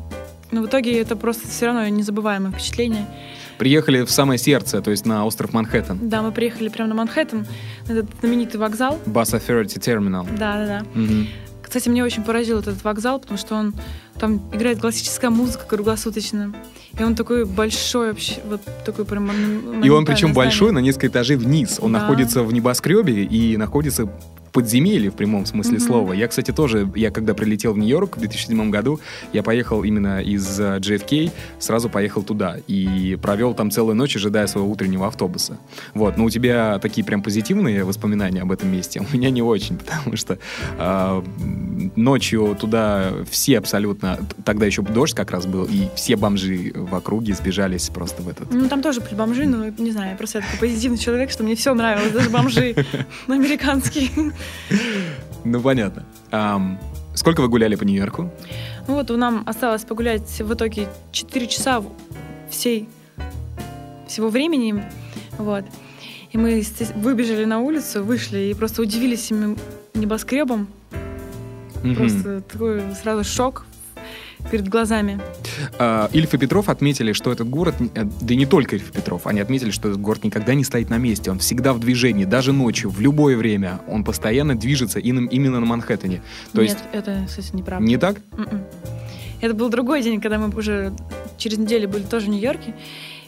Но 0.52 0.62
в 0.62 0.68
итоге 0.68 1.00
это 1.00 1.16
просто 1.16 1.48
все 1.48 1.68
равно 1.68 1.88
незабываемое 1.90 2.52
впечатление. 2.52 3.06
Приехали 3.58 4.04
в 4.04 4.10
самое 4.12 4.38
сердце, 4.40 4.82
то 4.82 4.90
есть 4.92 5.06
на 5.06 5.26
остров 5.26 5.52
Манхэттен. 5.54 6.10
Да, 6.10 6.22
мы 6.22 6.32
приехали 6.32 6.70
прямо 6.70 6.90
на 6.90 6.96
Манхэттен, 6.96 7.46
на 7.88 7.92
этот 7.92 8.06
знаменитый 8.22 8.60
вокзал. 8.60 8.98
Bus 9.06 9.38
Authority 9.38 9.78
Terminal. 9.80 10.26
Да, 10.38 10.56
да, 10.56 10.66
да. 10.66 10.86
Мгм. 11.00 11.28
Кстати, 11.70 11.88
мне 11.88 12.04
очень 12.04 12.24
поразил 12.24 12.60
этот 12.60 12.84
вокзал, 12.84 13.20
потому 13.20 13.38
что 13.38 13.54
он 13.56 13.76
там 14.20 14.42
играет 14.52 14.80
классическая 14.82 15.30
музыка 15.30 15.66
круглосуточно. 15.68 16.52
И 17.00 17.04
он 17.04 17.16
такой 17.16 17.46
большой 17.46 18.10
вообще, 18.10 18.38
вот 18.50 18.62
такой 18.84 19.06
прям 19.06 19.30
И 19.84 19.90
он 19.90 20.04
причем 20.04 20.34
большой, 20.34 20.70
на 20.70 20.74
здание. 20.74 20.88
несколько 20.88 21.08
этажей 21.08 21.38
вниз. 21.38 21.78
Он 21.80 21.94
Да. 21.94 22.00
находится 22.00 22.42
в 22.42 22.52
небоскребе 22.52 23.24
и 23.24 23.56
находится 23.56 24.10
подземелье 24.52 25.10
в 25.12 25.16
прямом 25.16 25.46
смысле 25.46 25.78
Мгм. 25.78 25.82
слова. 25.88 26.14
Я, 26.14 26.28
кстати, 26.28 26.52
тоже, 26.52 26.90
я 26.96 27.12
когда 27.12 27.34
прилетел 27.34 27.74
в 27.74 27.78
Нью-Йорк 27.78 28.18
в 28.18 28.20
2007 28.20 28.70
году, 28.70 29.00
я 29.34 29.44
поехал 29.44 29.84
именно 29.84 30.22
из 30.22 30.60
э, 30.60 30.78
JFK, 30.80 31.32
сразу 31.60 31.90
поехал 31.90 32.24
туда 32.24 32.58
и 32.68 33.18
провел 33.22 33.54
там 33.54 33.72
целую 33.72 33.96
ночь, 33.96 34.16
ожидая 34.16 34.48
своего 34.48 34.70
утреннего 34.70 35.08
автобуса. 35.08 35.58
Вот, 35.94 36.18
но 36.18 36.26
у 36.26 36.30
тебя 36.30 36.80
такие 36.80 37.04
прям 37.06 37.22
позитивные 37.24 37.84
воспоминания 37.84 38.42
об 38.42 38.52
этом 38.52 38.72
месте, 38.72 39.00
у 39.12 39.16
меня 39.16 39.30
не 39.30 39.42
очень, 39.42 39.78
потому 39.78 40.16
что 40.18 40.38
м, 40.78 41.92
ночью 41.96 42.56
туда 42.60 43.12
все 43.30 43.58
абсолютно, 43.58 44.20
тогда 44.46 44.66
еще 44.66 44.82
дождь 44.82 45.16
как 45.16 45.32
раз 45.32 45.46
был, 45.46 45.66
и 45.66 45.88
все 45.96 46.16
бомжи 46.16 46.72
в 46.76 46.94
округе 46.96 47.34
сбежались 47.34 47.90
просто 47.90 48.22
в 48.22 48.28
этот 48.30 48.52
Ну, 48.54 48.68
там 48.68 48.82
тоже 48.82 49.02
были 49.02 49.16
бомжи, 49.16 49.46
но 49.46 49.66
не 49.78 49.92
знаю, 49.92 50.12
я 50.12 50.18
просто 50.18 50.40
я 50.40 50.44
такой 50.46 50.70
позитивный 50.70 50.98
человек, 50.98 51.32
что 51.32 51.44
мне 51.44 51.56
все 51.56 51.74
нравилось, 51.74 52.12
даже 52.12 52.30
бомжи 52.30 52.76
американские. 53.28 54.10
Ну, 55.44 55.62
понятно. 55.62 56.06
Сколько 57.16 57.42
вы 57.42 57.48
гуляли 57.48 57.76
по 57.76 57.84
Нью-Йорку? 57.84 58.30
Ну 58.88 58.96
вот, 58.96 59.10
нам 59.10 59.44
осталось 59.46 59.84
погулять 59.84 60.42
в 60.42 60.54
итоге 60.54 60.88
4 61.12 61.48
часа 61.48 61.84
всей, 62.50 62.88
всего 64.08 64.30
времени. 64.30 64.84
Вот. 65.38 65.66
И 66.32 66.38
мы 66.38 66.64
выбежали 66.96 67.46
на 67.46 67.60
улицу, 67.60 68.04
вышли 68.04 68.40
и 68.40 68.54
просто 68.54 68.82
удивились 68.82 69.26
этим 69.26 69.58
небоскребом. 69.94 70.68
Мгм. 71.84 71.96
Просто 71.96 72.42
такой 72.42 72.82
сразу 73.02 73.24
шок 73.24 73.66
перед 74.52 74.68
глазами. 74.68 75.20
А, 75.78 76.10
Ильф 76.14 76.34
и 76.34 76.38
Петров 76.38 76.70
отметили, 76.70 77.14
что 77.14 77.32
этот 77.32 77.50
город, 77.50 77.76
э, 77.80 78.04
да 78.04 78.34
и 78.34 78.38
не 78.38 78.46
только 78.46 78.76
Ильф 78.76 78.90
и 78.90 78.94
Петров, 78.94 79.28
они 79.28 79.40
отметили, 79.40 79.72
что 79.72 79.90
этот 79.90 80.02
город 80.02 80.24
никогда 80.24 80.54
не 80.54 80.64
стоит 80.64 80.90
на 80.90 80.98
месте, 80.98 81.32
он 81.32 81.40
всегда 81.40 81.74
в 81.74 81.80
движении, 81.80 82.26
даже 82.26 82.54
ночью, 82.54 82.90
в 82.90 83.00
любое 83.00 83.38
время, 83.38 83.80
он 83.88 84.04
постоянно 84.04 84.56
движется 84.56 85.00
именно 85.00 85.60
на 85.60 85.66
Манхэттене. 85.66 86.22
То 86.54 86.62
Нет, 86.62 86.72
есть, 86.72 86.84
это, 86.92 87.26
кстати, 87.28 87.56
неправда. 87.56 87.86
не 87.86 87.98
так? 87.98 88.18
Мгм. 88.32 88.64
Это 89.42 89.54
был 89.54 89.70
другой 89.70 90.02
день, 90.02 90.20
когда 90.20 90.38
мы 90.38 90.50
уже 90.50 90.94
через 91.38 91.58
неделю 91.58 91.88
были 91.88 92.04
тоже 92.04 92.26
в 92.26 92.30
Нью-Йорке. 92.30 92.76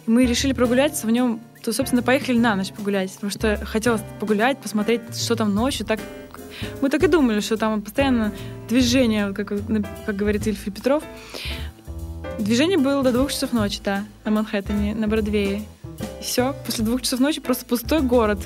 И 0.06 0.10
мы 0.10 0.26
решили 0.26 0.54
прогуляться 0.54 1.08
в 1.08 1.12
нем. 1.12 1.40
То, 1.64 1.72
собственно, 1.72 2.02
поехали 2.02 2.38
на 2.38 2.56
ночь 2.56 2.72
погулять. 2.72 3.12
Потому 3.14 3.32
что 3.32 3.58
хотелось 3.64 4.02
погулять, 4.20 4.58
посмотреть, 4.58 5.02
что 5.16 5.36
там 5.36 5.54
ночью. 5.54 5.86
Так... 5.86 6.00
Мы 6.82 6.90
так 6.90 7.04
и 7.04 7.08
думали, 7.08 7.40
что 7.40 7.58
там 7.58 7.82
постоянно 7.82 8.32
движение, 8.70 9.34
как, 9.34 9.54
как 10.06 10.16
говорит 10.16 10.48
Ильф 10.48 10.68
и 10.68 10.72
Петров. 10.72 11.04
Движение 12.40 12.78
было 12.78 13.04
до 13.04 13.12
двух 13.12 13.32
часов 13.32 13.54
ночи, 13.54 13.80
да, 13.84 14.04
на 14.26 14.32
Манхэттене, 14.32 14.96
на 14.96 15.08
Бродвее. 15.08 15.64
И 16.20 16.24
все, 16.24 16.56
после 16.66 16.84
двух 16.84 17.02
часов 17.02 17.20
ночи 17.20 17.42
просто 17.42 17.66
пустой 17.66 18.02
город. 18.02 18.40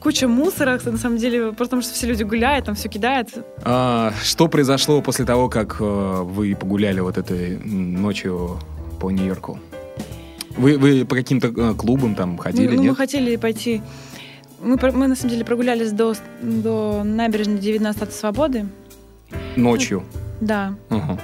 Куча 0.00 0.28
мусора, 0.28 0.80
на 0.84 0.98
самом 0.98 1.18
деле, 1.18 1.46
просто 1.52 1.64
потому 1.64 1.82
что 1.82 1.94
все 1.94 2.06
люди 2.06 2.22
гуляют, 2.22 2.66
там 2.66 2.74
все 2.74 2.88
кидают. 2.88 3.28
А, 3.64 4.12
что 4.22 4.48
произошло 4.48 5.00
после 5.02 5.24
того, 5.24 5.48
как 5.48 5.76
э, 5.80 6.22
вы 6.22 6.54
погуляли 6.54 7.00
вот 7.00 7.18
этой 7.18 7.58
ночью 7.58 8.58
по 9.00 9.10
Нью-Йорку? 9.10 9.58
Вы, 10.56 10.78
вы 10.78 11.04
по 11.04 11.16
каким-то 11.16 11.48
э, 11.48 11.74
клубам 11.74 12.14
там 12.14 12.38
ходили, 12.38 12.68
мы, 12.68 12.72
ну, 12.74 12.82
мы 12.82 12.88
нет? 12.88 12.96
хотели 12.96 13.36
пойти. 13.36 13.82
Мы, 14.62 14.78
мы 14.92 15.08
на 15.08 15.16
самом 15.16 15.30
деле 15.30 15.44
прогулялись 15.44 15.92
до, 15.92 16.14
до 16.40 17.02
набережной 17.04 17.58
19 17.58 17.96
Статуи 17.96 18.14
Свободы. 18.14 18.66
Ночью. 19.56 20.04
Да. 20.40 20.74
Ага. 20.88 21.18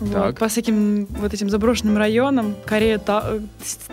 Вот, 0.00 0.12
Так. 0.12 0.38
по 0.38 0.48
всяким 0.48 1.06
вот 1.06 1.32
этим 1.32 1.48
заброшенным 1.48 1.96
районам. 1.96 2.54
Корея 2.66 2.98
Та- 2.98 3.24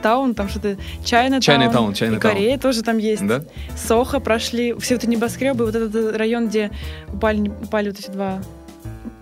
Таун, 0.02 0.34
там 0.34 0.50
что-то 0.50 0.76
Чайна 1.06 1.40
Чайна-таун, 1.40 1.94
И. 1.94 2.20
Корея 2.20 2.58
тоже 2.58 2.82
там 2.82 2.98
есть. 2.98 3.26
Да? 3.28 3.44
Сохо 3.78 4.20
прошли. 4.20 4.74
Все 4.80 4.96
это 4.96 5.08
небоскребы. 5.08 5.66
Вот 5.66 5.76
этот 5.76 6.16
район, 6.18 6.48
где 6.48 6.72
упали, 7.14 7.50
упали 7.64 7.90
вот 7.90 8.00
эти 8.00 8.10
два 8.10 8.40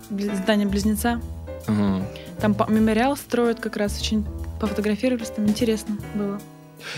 бли- 0.09 0.33
здания-близнеца. 0.43 1.19
Ага. 1.67 2.03
Там 2.39 2.55
мемориал 2.69 3.17
строят 3.17 3.59
как 3.59 3.75
раз. 3.75 3.99
Очень 3.99 4.25
пофотографировались. 4.61 5.29
Там 5.29 5.45
интересно 5.47 5.97
было. 6.15 6.39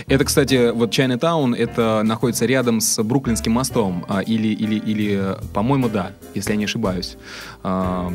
Это, 0.08 0.26
кстати, 0.26 0.72
вот 0.72 0.92
Чайна-таун, 0.92 1.54
это 1.54 2.02
находится 2.04 2.46
рядом 2.46 2.80
с 2.82 3.02
Бруклинским 3.04 3.52
мостом. 3.54 4.06
а, 4.08 4.22
или, 4.22 4.48
или, 4.50 4.76
или, 4.76 5.36
по-моему, 5.54 5.89
да, 5.89 6.12
если 6.36 6.52
я 6.52 6.58
не 6.58 6.65
ошибаюсь. 6.65 7.18
А, 7.63 8.12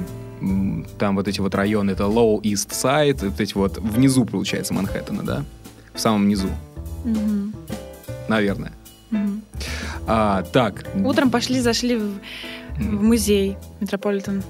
Там 0.99 1.17
вот 1.17 1.27
эти 1.29 1.41
вот 1.41 1.55
районы, 1.55 1.93
это 1.93 2.05
Low 2.05 2.41
East 2.43 2.71
Side, 2.71 3.25
вот 3.31 3.41
эти 3.41 3.55
вот 3.55 3.79
внизу, 3.79 4.25
получается, 4.27 4.75
Манхэттена, 4.75 5.23
да? 5.23 5.45
В 5.95 6.01
самом 6.01 6.29
низу, 6.29 6.49
Мгм. 7.05 7.55
наверное. 8.29 8.73
Мгм. 9.11 9.43
А, 10.07 10.43
так, 10.43 10.85
Утром 11.05 11.31
пошли, 11.31 11.61
зашли 11.61 11.97
в, 11.97 12.01
в 12.77 12.81
Мгм. 12.81 13.07
музей 13.07 13.57
Метрополитен. 13.81 14.43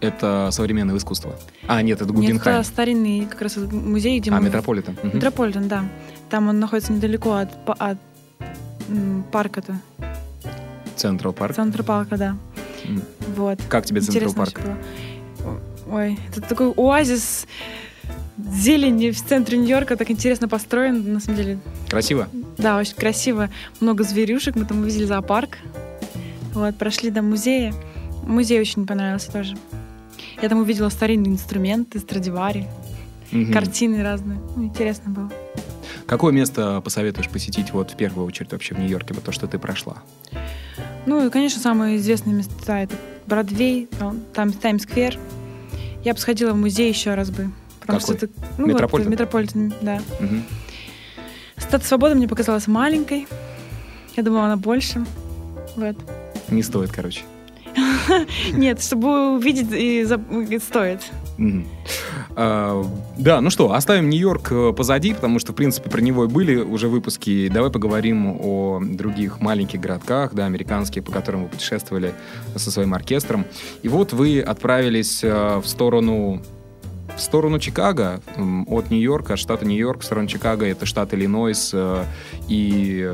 Это 0.00 0.48
современное 0.52 0.96
искусство. 0.96 1.34
А, 1.66 1.82
нет, 1.82 2.00
это 2.00 2.06
Нет, 2.06 2.14
Гугенхайм. 2.16 2.56
это 2.60 2.66
старинный 2.66 3.26
как 3.26 3.42
раз 3.42 3.56
музей, 3.56 4.18
где 4.20 4.30
А, 4.30 4.34
мы... 4.40 4.46
Метрополитен. 4.46 4.96
Мгм. 5.02 5.16
Метрополитен, 5.16 5.68
да. 5.68 5.84
Там 6.28 6.48
он 6.48 6.60
находится 6.60 6.92
недалеко 6.92 7.34
от, 7.34 7.50
от 7.66 7.98
парка-то. 9.30 9.76
Central 10.96 11.32
Park. 11.32 11.54
Центра 11.54 11.82
парка, 11.82 12.16
да. 12.16 12.36
М. 12.84 13.02
Вот. 13.36 13.58
Как 13.68 13.86
тебе 13.86 14.00
Интересно 14.00 14.44
парк? 14.44 14.60
Ой, 15.90 16.18
это 16.30 16.40
такой 16.42 16.72
оазис 16.76 17.46
зелени 18.38 19.10
в 19.10 19.22
центре 19.22 19.58
Нью-Йорка, 19.58 19.96
так 19.96 20.10
интересно 20.10 20.48
построен, 20.48 21.12
на 21.12 21.20
самом 21.20 21.36
деле. 21.36 21.58
Красиво? 21.88 22.28
Да, 22.58 22.78
очень 22.78 22.94
красиво. 22.94 23.50
Много 23.80 24.04
зверюшек, 24.04 24.56
мы 24.56 24.64
там 24.64 24.80
увидели 24.80 25.04
зоопарк. 25.04 25.58
Вот, 26.54 26.76
прошли 26.76 27.10
до 27.10 27.22
музея. 27.22 27.74
Музей 28.22 28.60
очень 28.60 28.86
понравился 28.86 29.32
тоже. 29.32 29.56
Я 30.42 30.48
там 30.48 30.60
увидела 30.60 30.88
старинные 30.88 31.32
инструменты, 31.32 31.98
Страдивари, 31.98 32.66
Мгм. 33.30 33.52
картины 33.52 34.02
разные. 34.02 34.40
Ну, 34.56 34.64
интересно 34.64 35.10
было. 35.10 35.30
Какое 36.06 36.32
место 36.32 36.80
посоветуешь 36.80 37.28
посетить 37.28 37.72
вот 37.72 37.92
в 37.92 37.96
первую 37.96 38.26
очередь 38.26 38.50
вообще 38.52 38.74
в 38.74 38.78
Нью-Йорке, 38.78 39.14
вот 39.14 39.22
то, 39.24 39.32
что 39.32 39.46
ты 39.46 39.58
прошла? 39.58 40.02
Ну 41.06 41.24
и, 41.26 41.30
конечно, 41.30 41.60
самые 41.60 41.96
известные 41.98 42.34
места 42.34 42.80
это 42.80 42.96
Бродвей, 43.26 43.88
там, 43.98 44.52
Таймс-сквер. 44.52 45.18
Я 46.04 46.14
бы 46.14 46.18
сходила 46.18 46.52
в 46.52 46.56
музей 46.56 46.88
еще 46.88 47.14
раз 47.14 47.30
бы. 47.30 47.50
Потому 47.80 48.00
Какой? 48.00 48.16
что 48.16 48.26
это, 48.26 48.34
ну, 48.58 48.66
Метрополитен? 48.66 49.04
Вот, 49.10 49.12
Метрополитен, 49.12 49.74
да. 49.82 50.00
Мгм. 50.20 50.44
Статуя 51.56 51.86
свободы 51.86 52.14
мне 52.14 52.26
показалась 52.26 52.66
маленькой. 52.66 53.26
Я 54.16 54.22
думала, 54.22 54.46
она 54.46 54.56
больше. 54.56 55.04
Вот. 55.76 55.96
Не 56.48 56.62
стоит, 56.62 56.90
короче. 56.90 57.22
Нет, 58.52 58.82
чтобы 58.82 59.36
увидеть 59.36 59.68
и 59.72 60.06
стоит. 60.58 61.00
А, 62.36 62.84
да, 63.18 63.40
ну 63.40 63.50
что, 63.50 63.72
оставим 63.72 64.08
Нью-Йорк 64.10 64.52
э, 64.52 64.72
позади, 64.76 65.14
потому 65.14 65.38
что, 65.38 65.52
в 65.52 65.56
принципе, 65.56 65.90
про 65.90 66.00
него 66.00 66.24
и 66.24 66.28
были 66.28 66.56
уже 66.56 66.88
выпуски. 66.88 67.48
Давай 67.48 67.70
поговорим 67.70 68.36
о 68.40 68.80
других 68.82 69.40
маленьких 69.40 69.80
городках, 69.80 70.34
да, 70.34 70.46
американских, 70.46 71.04
по 71.04 71.12
которым 71.12 71.44
вы 71.44 71.48
путешествовали 71.48 72.14
со 72.56 72.70
своим 72.70 72.94
оркестром. 72.94 73.46
И 73.82 73.88
вот 73.88 74.12
вы 74.12 74.40
отправились 74.40 75.24
э, 75.24 75.60
в 75.62 75.66
сторону 75.66 76.42
в 77.20 77.22
сторону 77.22 77.58
Чикаго, 77.58 78.20
от 78.66 78.90
Нью-Йорка, 78.90 79.36
штата 79.36 79.66
Нью-Йорк, 79.66 80.00
в 80.00 80.04
сторону 80.04 80.26
Чикаго, 80.26 80.64
это 80.64 80.86
штат 80.86 81.12
Иллинойс. 81.12 81.70
Э, 81.74 82.04
и 82.48 83.08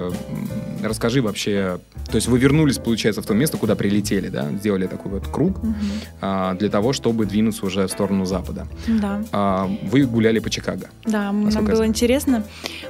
расскажи 0.83 1.21
вообще, 1.21 1.81
то 2.09 2.14
есть 2.14 2.29
вы 2.29 2.38
вернулись, 2.38 2.79
получается, 2.79 3.21
в 3.21 3.27
то 3.27 3.35
место, 3.35 3.59
куда 3.59 3.75
прилетели, 3.75 4.29
да, 4.29 4.49
сделали 4.53 4.87
такой 4.87 5.11
вот 5.11 5.27
круг 5.27 5.59
угу. 5.59 5.75
для 6.21 6.69
того, 6.71 6.92
чтобы 6.92 7.27
двинуться 7.27 7.66
уже 7.66 7.88
в 7.88 7.90
сторону 7.90 8.25
запада. 8.25 8.69
Да. 8.87 9.23
А, 9.33 9.71
вы 9.90 10.05
гуляли 10.05 10.38
по 10.38 10.51
Чикаго. 10.51 10.88
Да, 11.05 11.33
нам 11.33 11.64
было 11.64 11.85
интересно. 11.85 12.45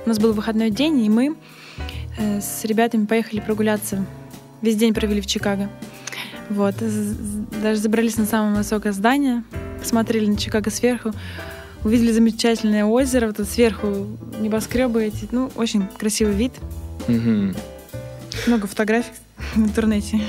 У 0.05 0.09
нас 0.09 0.19
был 0.19 0.35
выходной 0.35 0.71
день, 0.71 1.03
и 1.03 1.09
мы 1.09 1.35
э, 2.19 2.41
с 2.41 2.65
ребятами 2.67 3.07
поехали 3.07 3.41
прогуляться. 3.41 4.05
Весь 4.61 4.77
день 4.77 4.93
провели 4.93 5.23
в 5.23 5.27
Чикаго. 5.27 5.71
Вот. 6.51 6.75
Даже 7.63 7.81
забрались 7.81 8.17
на 8.19 8.27
самое 8.27 8.57
высокое 8.57 8.93
здание, 8.93 9.43
посмотрели 9.79 10.27
на 10.27 10.37
Чикаго 10.37 10.71
сверху, 10.71 11.13
увидели 11.85 12.13
замечательное 12.13 12.85
озеро, 12.85 13.29
вот 13.29 13.37
тут 13.37 13.49
сверху 13.49 14.07
небоскребы 14.41 15.05
эти. 15.05 15.29
Ну, 15.31 15.51
очень 15.57 15.87
красивый 15.99 16.35
вид. 16.35 16.53
Угу. 17.09 17.55
Много 18.47 18.67
фотографий 18.67 19.13
в 19.55 19.59
интернете. 19.59 20.21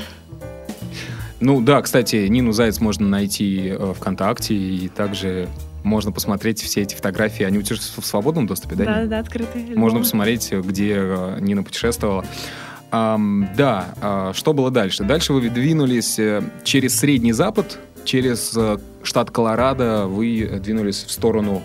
Ну 1.39 1.62
да, 1.62 1.81
кстати, 1.81 2.27
Нину 2.27 2.51
Заяц 2.51 2.79
можно 2.79 3.07
найти 3.07 3.69
э, 3.69 3.93
ВКонтакте, 3.95 4.55
и 4.55 4.88
также 4.88 5.47
можно 5.83 6.12
посмотреть 6.12 6.62
все 6.62 6.81
эти 6.81 6.95
фотографии. 6.95 7.43
Они 7.43 7.60
у 7.60 7.62
тебя 7.62 7.77
в 7.77 8.05
свободном 8.05 8.47
доступе, 8.47 8.75
да? 8.75 8.86
Да, 8.86 9.05
да, 9.05 9.19
открытые. 9.19 9.75
Можно 9.75 9.99
посмотреть, 9.99 10.51
где 10.51 10.95
э, 10.97 11.38
Нина 11.39 11.63
путешествовала. 11.63 12.25
Um, 12.89 13.53
да, 13.57 13.93
uh, 13.99 14.33
что 14.33 14.53
было 14.53 14.71
дальше? 14.71 15.03
Дальше 15.03 15.33
вы 15.33 15.49
двинулись 15.49 16.17
э, 16.19 16.41
через 16.63 16.97
Средний 16.97 17.33
Запад, 17.33 17.79
через 18.08 18.56
uh, 18.56 18.82
штат 19.04 19.30
Колорадо, 19.30 20.08
вы 20.08 20.60
двинулись 20.63 21.04
в 21.04 21.12
сторону 21.12 21.62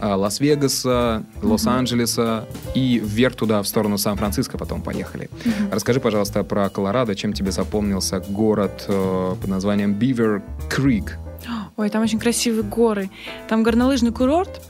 uh, 0.00 0.14
Лас-Вегаса, 0.14 1.24
Лос-Анджелеса 1.42 2.44
и 2.74 3.00
вверх 3.02 3.34
туда, 3.34 3.62
в 3.62 3.66
сторону 3.66 3.98
Сан-Франциско 3.98 4.58
потом 4.58 4.82
поехали. 4.82 5.30
Mm-hmm. 5.44 5.72
Расскажи, 5.74 6.00
пожалуйста, 6.00 6.44
про 6.44 6.68
Колорадо, 6.68 7.14
чем 7.14 7.32
тебе 7.32 7.50
запомнился 7.50 8.20
город 8.20 8.84
под 8.86 9.48
названием 9.48 9.94
Бивер 9.94 10.42
Крик? 10.68 11.18
Ой, 11.76 11.88
там 11.90 12.02
очень 12.02 12.18
красивые 12.18 12.62
горы. 12.62 13.10
Там 13.48 13.62
горнолыжный 13.62 14.12
курорт, 14.12 14.60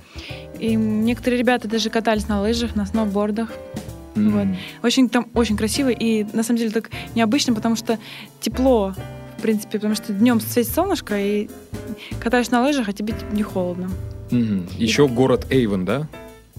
и 0.61 0.75
некоторые 0.75 1.41
ребята 1.41 1.69
даже 1.69 1.91
катались 1.91 2.29
на 2.29 2.41
лыжах, 2.41 2.77
на 2.77 2.87
сноубордах. 2.87 3.51
Mm-hmm. 4.15 4.31
Вот. 4.31 4.57
Очень 4.83 5.09
там 5.09 5.29
очень 5.35 5.57
красиво 5.57 5.91
и 5.91 6.25
на 6.33 6.43
самом 6.43 6.59
деле 6.59 6.71
так 6.71 6.91
необычно, 7.15 7.53
потому 7.53 7.77
что 7.77 7.99
тепло, 8.41 8.95
в 9.38 9.42
принципе, 9.42 9.79
потому 9.79 9.94
что 9.94 10.12
днем 10.12 10.40
светит 10.40 10.72
солнышко 10.72 11.18
и 11.18 11.49
катаешь 12.20 12.51
на 12.51 12.62
лыжах, 12.62 12.88
а 12.88 12.92
тебе 12.92 13.14
не 13.33 13.42
холодно. 13.42 13.90
Mm-hmm. 14.31 14.75
Еще 14.77 15.07
и... 15.07 15.09
город 15.09 15.46
Эйвен, 15.51 15.85
да? 15.85 16.09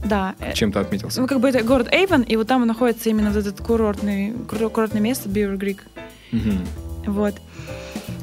Да. 0.06 0.36
Чем 0.54 0.72
то 0.72 0.80
отметился? 0.80 1.20
Ну, 1.20 1.28
как 1.28 1.40
бы 1.40 1.50
это 1.50 1.64
город 1.64 1.88
Эйвен, 1.92 2.22
и 2.22 2.36
вот 2.36 2.48
там 2.48 2.66
находится 2.66 3.10
именно 3.10 3.32
вот 3.32 3.40
этот 3.40 3.60
курортный, 3.66 4.34
курортное 4.48 5.02
место, 5.02 5.28
Бивер 5.28 5.58
Грик. 5.58 5.84
Mm-hmm. 6.32 6.68
Вот. 7.08 7.36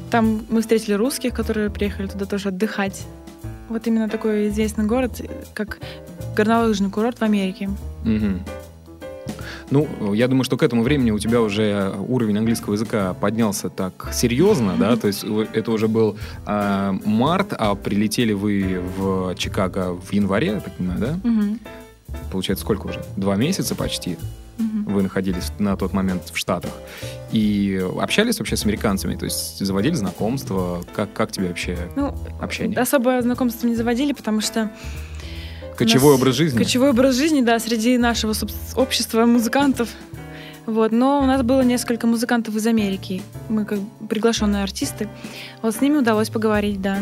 Там 0.09 0.45
мы 0.49 0.61
встретили 0.61 0.93
русских, 0.93 1.33
которые 1.33 1.69
приехали 1.69 2.07
туда 2.07 2.25
тоже 2.25 2.49
отдыхать. 2.49 3.05
Вот 3.67 3.85
именно 3.87 4.07
такой 4.07 4.49
известный 4.49 4.85
город, 4.85 5.21
как 5.53 5.79
горнолыжный 6.35 6.89
курорт 6.89 7.19
в 7.19 7.23
Америке. 7.23 7.69
Угу. 8.03 8.39
Ну, 9.71 10.13
я 10.13 10.27
думаю, 10.27 10.43
что 10.43 10.57
к 10.57 10.63
этому 10.63 10.83
времени 10.83 11.11
у 11.11 11.19
тебя 11.19 11.41
уже 11.41 11.93
уровень 12.07 12.37
английского 12.37 12.73
языка 12.73 13.13
поднялся 13.13 13.69
так 13.69 14.09
серьезно, 14.13 14.75
да, 14.77 14.95
то 14.95 15.07
есть 15.07 15.25
это 15.53 15.71
уже 15.71 15.87
был 15.87 16.17
э, 16.45 16.93
март, 17.05 17.53
а 17.57 17.75
прилетели 17.75 18.33
вы 18.33 18.81
в 18.97 19.35
Чикаго 19.35 19.93
в 19.93 20.13
январе, 20.13 20.47
я 20.47 20.59
так 20.59 20.73
понимаю, 20.75 20.99
да? 20.99 21.29
Угу. 21.29 21.57
Получается, 22.31 22.63
сколько 22.63 22.87
уже? 22.87 23.03
Два 23.17 23.35
месяца 23.35 23.75
почти 23.75 24.17
вы 24.85 25.03
находились 25.03 25.51
на 25.59 25.75
тот 25.75 25.93
момент 25.93 26.29
в 26.31 26.37
Штатах. 26.37 26.71
И 27.31 27.83
общались 27.99 28.39
вообще 28.39 28.55
с 28.55 28.63
американцами? 28.63 29.15
То 29.15 29.25
есть 29.25 29.59
заводили 29.59 29.93
знакомства? 29.95 30.83
Как, 30.95 31.11
как 31.13 31.31
тебе 31.31 31.47
вообще 31.47 31.77
ну, 31.95 32.15
общение? 32.39 32.77
Особо 32.77 33.21
знакомства 33.21 33.67
не 33.67 33.75
заводили, 33.75 34.13
потому 34.13 34.41
что 34.41 34.71
Кочевой 35.77 36.13
нас... 36.13 36.21
образ 36.21 36.35
жизни? 36.35 36.57
Кочевой 36.57 36.89
образ 36.91 37.15
жизни, 37.15 37.41
да, 37.41 37.59
среди 37.59 37.97
нашего 37.97 38.33
общества 38.75 39.25
музыкантов. 39.25 39.89
Вот, 40.65 40.91
но 40.91 41.21
у 41.21 41.25
нас 41.25 41.43
было 41.43 41.61
несколько 41.61 42.07
музыкантов 42.07 42.55
из 42.55 42.65
Америки. 42.65 43.21
Мы 43.49 43.65
как 43.65 43.79
приглашенные 44.09 44.63
артисты. 44.63 45.07
Вот 45.61 45.75
с 45.75 45.81
ними 45.81 45.97
удалось 45.97 46.29
поговорить, 46.29 46.81
да. 46.81 46.99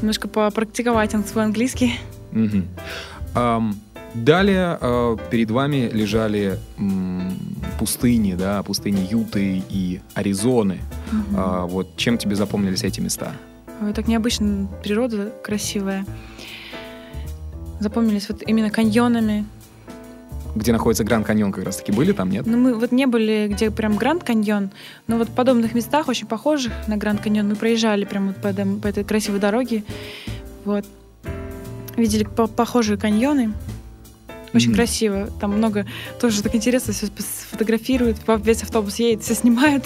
Немножко 0.00 0.28
попрактиковать 0.28 1.12
свой 1.26 1.44
английский. 1.44 1.98
Угу. 2.32 2.62
Um, 3.34 3.74
далее 4.14 4.78
uh, 4.80 5.20
перед 5.30 5.50
вами 5.50 5.90
лежали 5.92 6.58
um, 6.78 7.32
пустыни, 7.78 8.34
да, 8.34 8.62
пустыни 8.62 9.08
Юты 9.10 9.62
и 9.68 10.00
Аризоны. 10.14 10.80
Угу. 11.10 11.36
Uh, 11.36 11.66
вот 11.68 11.96
чем 11.96 12.18
тебе 12.18 12.36
запомнились 12.36 12.84
эти 12.84 13.00
места? 13.00 13.32
Ой, 13.80 13.92
так 13.92 14.06
необычно, 14.06 14.68
природа 14.82 15.32
красивая 15.42 16.06
запомнились 17.82 18.28
вот 18.28 18.42
именно 18.46 18.70
каньонами. 18.70 19.44
Где 20.54 20.72
находится 20.72 21.02
Гранд 21.02 21.26
Каньон, 21.26 21.50
как 21.50 21.64
раз 21.64 21.76
таки 21.78 21.92
были 21.92 22.12
там, 22.12 22.28
нет? 22.28 22.46
Ну, 22.46 22.58
мы 22.58 22.74
вот 22.74 22.92
не 22.92 23.06
были, 23.06 23.48
где 23.50 23.70
прям 23.70 23.96
Гранд 23.96 24.22
Каньон, 24.22 24.70
но 25.06 25.16
вот 25.16 25.30
в 25.30 25.32
подобных 25.32 25.74
местах, 25.74 26.08
очень 26.08 26.26
похожих 26.26 26.72
на 26.88 26.98
Гранд 26.98 27.22
Каньон, 27.22 27.48
мы 27.48 27.56
проезжали 27.56 28.04
прям 28.04 28.28
вот 28.28 28.36
по, 28.36 28.52
по 28.52 28.86
этой 28.86 29.02
красивой 29.02 29.40
дороге. 29.40 29.82
Вот. 30.64 30.84
Видели 31.96 32.24
по 32.24 32.46
похожие 32.46 32.98
каньоны. 32.98 33.52
Очень 34.52 34.72
mm-hmm. 34.72 34.74
красиво. 34.74 35.30
Там 35.40 35.56
много 35.56 35.86
тоже 36.20 36.42
так 36.42 36.54
интересно, 36.54 36.92
все 36.92 37.06
фотографируют, 37.50 38.18
весь 38.44 38.62
автобус 38.62 38.96
едет, 38.96 39.22
все 39.22 39.34
снимают. 39.34 39.84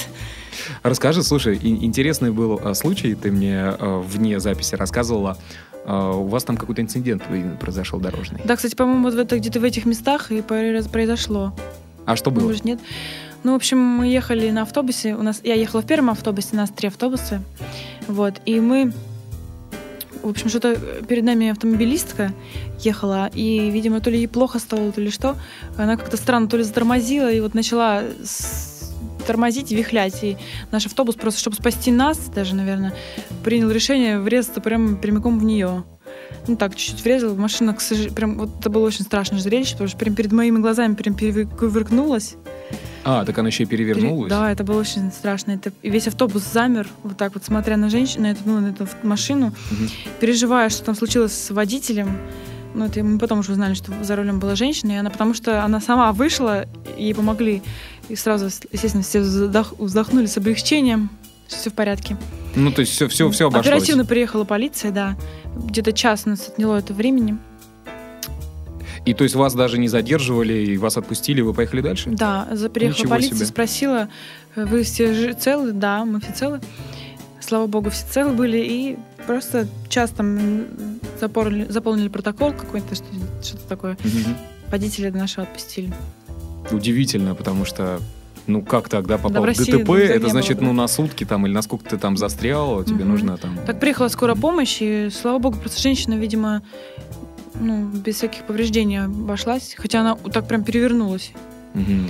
Расскажи, 0.83 1.23
слушай, 1.23 1.59
интересный 1.63 2.33
был 2.33 2.61
а, 2.63 2.75
случай, 2.75 3.15
ты 3.15 3.31
мне 3.31 3.61
а, 3.61 4.01
вне 4.01 4.41
записи 4.41 4.75
рассказывала 4.75 5.39
у 5.87 6.27
вас 6.27 6.45
там 6.45 6.57
какой-то 6.57 6.83
инцидент 6.83 7.23
произошел 7.61 8.01
дорожный. 8.01 8.41
Да, 8.45 8.57
кстати, 8.57 8.75
по-моему, 8.75 9.05
вот 9.05 9.15
это, 9.15 9.39
где-то 9.39 9.61
в 9.61 9.65
этих 9.65 9.85
местах 9.87 10.33
и 10.33 10.43
произошло. 10.43 11.55
А 12.05 12.17
что 12.17 12.31
было? 12.31 12.47
Может, 12.47 12.65
нет. 12.65 12.81
Ну, 13.45 13.53
в 13.53 13.57
общем, 13.57 13.79
мы 13.79 14.09
ехали 14.09 14.51
на 14.51 14.63
автобусе. 14.63 15.15
У 15.15 15.23
нас, 15.23 15.41
я 15.45 15.55
ехала 15.55 15.83
в 15.83 15.87
первом 15.87 16.11
автобусе, 16.11 16.49
у 16.53 16.57
нас 16.57 16.71
три 16.71 16.89
автобуса. 16.89 17.43
Вот. 18.09 18.35
И 18.45 18.61
мы 18.61 18.93
в 20.23 20.31
общем, 20.31 20.49
что-то 20.49 20.75
перед 21.07 21.23
нами 21.23 21.51
автомобилистка 21.51 22.33
ехала, 22.81 23.31
и, 23.33 23.71
видимо, 23.71 24.01
то 24.01 24.11
ли 24.11 24.19
ей 24.19 24.27
плохо 24.27 24.59
стало, 24.59 24.91
то 24.91 25.01
ли 25.01 25.11
что. 25.11 25.37
Она 25.77 25.97
как-то 25.97 26.17
странно 26.17 26.49
то 26.49 26.57
ли 26.57 26.65
затормозила, 26.65 27.31
и 27.31 27.39
вот 27.41 27.55
начала 27.55 28.03
тормозить 29.27 29.73
и 29.73 29.77
вихлять. 29.77 30.23
И 30.23 30.37
наш 30.71 30.87
автобус 30.87 31.17
просто, 31.17 31.41
чтобы 31.41 31.57
спасти 31.57 31.91
нас, 31.91 32.19
даже, 32.35 32.55
наверное, 32.55 32.95
принял 33.45 33.71
решение 33.71 34.19
врезаться 34.19 34.61
прямо 34.61 34.97
прямиком 34.97 35.39
в 35.39 35.45
нее. 35.45 35.85
Ну 36.49 36.57
так, 36.57 36.75
чуть-чуть 36.77 37.03
врезала, 37.05 37.35
машина, 37.35 37.75
к 37.75 37.81
сожалению, 37.81 38.15
прям, 38.15 38.39
вот 38.39 38.51
это 38.61 38.71
было 38.71 38.87
очень 38.87 39.05
страшное 39.05 39.41
зрелище, 39.41 39.73
потому 39.73 39.89
что 39.89 39.99
прям 39.99 40.15
перед 40.15 40.33
моими 40.33 40.59
глазами 40.59 40.95
прям 40.95 41.15
перевернулась. 41.15 42.37
А, 43.05 43.25
так 43.25 43.39
она 43.39 43.49
еще 43.49 43.63
и 43.63 43.67
перевернулась? 43.67 44.31
Да, 44.31 44.51
это 44.51 44.65
было 44.65 44.81
очень 44.81 45.13
страшно. 45.13 45.53
Это, 45.53 45.73
и 45.83 45.91
весь 45.91 46.09
автобус 46.09 46.43
замер, 46.53 46.89
вот 47.05 47.17
так 47.17 47.35
вот, 47.35 47.45
смотря 47.45 47.77
на 47.77 47.89
женщину, 47.89 48.25
на 48.25 48.33
эту, 48.33 48.41
ну, 48.45 48.61
на 48.61 48.69
эту 48.69 48.89
машину, 49.03 49.49
угу. 49.49 49.91
переживая, 50.21 50.69
что 50.71 50.85
там 50.85 50.97
случилось 50.97 51.33
с 51.33 51.51
водителем. 51.51 52.19
Ну, 52.77 52.85
это 52.85 53.03
мы 53.03 53.19
потом 53.19 53.39
уже 53.39 53.53
узнали, 53.53 53.73
что 53.73 53.91
за 54.05 54.17
рулем 54.17 54.39
была 54.39 54.55
женщина, 54.55 54.93
и 54.93 54.97
она, 54.97 55.09
потому 55.09 55.33
что 55.33 55.65
она 55.65 55.81
сама 55.81 56.13
вышла, 56.13 56.67
ей 56.99 57.15
помогли. 57.15 57.63
И 58.11 58.17
сразу, 58.17 58.51
естественно, 58.71 59.03
все 59.03 59.21
вздохнули 59.21 60.27
с 60.27 60.37
облегчением, 60.37 61.09
что 61.49 61.57
все 61.57 61.71
в 61.71 61.73
порядке. 61.73 62.19
Ну, 62.55 62.71
то 62.71 62.81
есть 62.81 62.93
все, 62.93 63.09
все, 63.09 63.31
все 63.31 63.47
обошлось. 63.47 63.67
Оперативно 63.67 64.05
приехала 64.05 64.45
полиция, 64.45 64.91
да. 64.91 65.17
Где-то 65.57 65.95
час 65.95 66.27
нас 66.27 66.49
отняло 66.49 66.77
это 66.77 66.93
времени. 66.93 67.39
И 69.07 69.15
то 69.15 69.25
есть 69.25 69.37
вас 69.37 69.55
даже 69.55 69.79
не 69.79 69.89
задерживали, 69.89 70.53
и 70.53 70.77
вас 70.77 70.99
отпустили, 70.99 71.41
вы 71.41 71.55
поехали 71.55 71.81
дальше? 71.81 72.11
Да, 72.11 72.47
приехала 72.75 72.99
Ничего 72.99 73.11
полиция, 73.11 73.37
себе. 73.37 73.47
спросила, 73.47 74.09
вы 74.55 74.83
все 74.83 75.33
целы? 75.33 75.73
Да, 75.73 76.05
мы 76.05 76.21
все 76.21 76.33
целы. 76.33 76.61
Слава 77.47 77.67
богу, 77.67 77.91
все 77.91 78.05
целы 78.11 78.33
были, 78.33 78.59
и 78.59 78.99
просто 79.27 79.69
час 79.89 80.11
там 80.11 80.67
заполнили, 81.21 81.67
заполнили 81.71 82.09
протокол 82.09 82.53
какой-то, 82.53 82.95
что-то 82.95 83.69
такое. 83.69 83.93
Угу. 83.95 84.71
Водителя 84.71 85.13
нашего 85.13 85.45
отпустили 85.45 85.93
удивительно, 86.73 87.35
потому 87.35 87.65
что 87.65 88.01
Ну 88.49 88.63
как 88.63 88.89
так, 88.89 89.07
да, 89.07 89.17
попал 89.17 89.33
Да, 89.33 89.41
в 89.41 89.43
в 89.43 89.47
России 89.47 89.73
ДТП? 89.73 89.91
Это 89.91 90.29
значит, 90.29 90.59
было, 90.59 90.67
ну 90.67 90.71
да. 90.71 90.83
на 90.83 90.89
сутки 90.89 91.25
там 91.25 91.47
или 91.47 91.53
на 91.53 91.63
сколько 91.63 91.91
ты 91.91 91.99
там 91.99 92.17
застрял, 92.17 92.85
тебе 92.85 92.99
Мгм. 93.05 93.09
нужно 93.09 93.37
там... 93.39 93.59
Так 93.67 93.81
приехала 93.81 94.07
скорая 94.07 94.37
помощь, 94.37 94.79
и, 94.81 95.09
слава 95.11 95.39
богу, 95.39 95.59
просто 95.59 95.81
женщина, 95.81 96.15
видимо, 96.15 96.63
ну, 97.59 97.87
без 97.89 98.17
всяких 98.17 98.45
повреждений 98.45 99.05
обошлась. 99.05 99.75
Хотя 99.77 100.01
она 100.01 100.17
так 100.33 100.47
прям 100.47 100.63
перевернулась. 100.63 101.33
Мгм. 101.75 102.09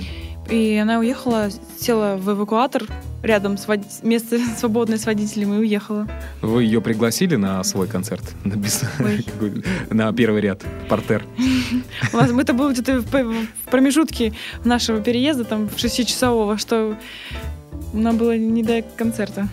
И 0.49 0.75
она 0.77 0.99
уехала, 0.99 1.49
села 1.79 2.15
в 2.17 2.29
эвакуатор 2.31 2.83
рядом 3.23 3.57
с 3.57 3.67
вод- 3.67 4.03
место 4.03 4.39
свободное 4.57 4.97
с 4.97 5.05
водителем 5.05 5.53
и 5.55 5.57
уехала. 5.57 6.07
Вы 6.41 6.63
ее 6.63 6.81
пригласили 6.81 7.35
на 7.35 7.63
свой 7.63 7.87
концерт? 7.87 8.23
На, 8.43 8.55
какой- 9.25 9.63
на 9.89 10.13
первый 10.13 10.41
ряд, 10.41 10.63
портер? 10.87 11.25
У 12.13 12.17
нас 12.17 12.31
это 12.31 12.53
было 12.53 12.71
где-то 12.71 13.01
в 13.01 13.69
промежутке 13.69 14.33
нашего 14.63 15.01
переезда, 15.01 15.43
там, 15.43 15.67
в 15.69 15.77
шестичасового, 15.79 16.57
что 16.57 16.95
нам 17.93 18.17
было 18.17 18.37
не 18.37 18.63
до 18.63 18.81
концерта. 18.95 19.47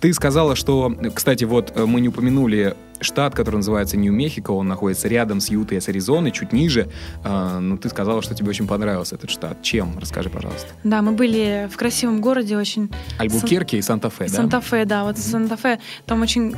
Ты 0.00 0.12
сказала, 0.12 0.56
что, 0.56 0.94
кстати, 1.14 1.44
вот 1.44 1.72
э, 1.74 1.86
мы 1.86 2.00
не 2.00 2.08
упомянули 2.08 2.74
штат, 3.00 3.34
который 3.34 3.56
называется 3.56 3.96
Нью-Мехико, 3.96 4.50
он 4.50 4.68
находится 4.68 5.08
рядом 5.08 5.40
с 5.40 5.50
Ютой, 5.50 5.80
с 5.80 5.88
Аризоной, 5.88 6.32
чуть 6.32 6.52
ниже. 6.52 6.88
А, 7.24 7.60
Ну, 7.60 7.76
ты 7.76 7.88
сказала, 7.88 8.22
что 8.22 8.34
тебе 8.34 8.48
очень 8.48 8.66
понравился 8.66 9.16
этот 9.16 9.30
штат. 9.30 9.62
Чем? 9.62 9.98
Расскажи, 9.98 10.30
пожалуйста. 10.30 10.68
Да, 10.84 11.02
мы 11.02 11.12
были 11.12 11.68
в 11.72 11.76
красивом 11.76 12.20
городе, 12.20 12.56
очень 12.56 12.90
Альбукерке 13.18 13.78
и 13.78 13.82
Санта-Фе, 13.82 14.24
да? 14.24 14.34
Санта-Фе, 14.34 14.84
да, 14.84 15.04
вот 15.04 15.18
Санта-Фе, 15.18 15.78
там 16.06 16.22
очень 16.22 16.56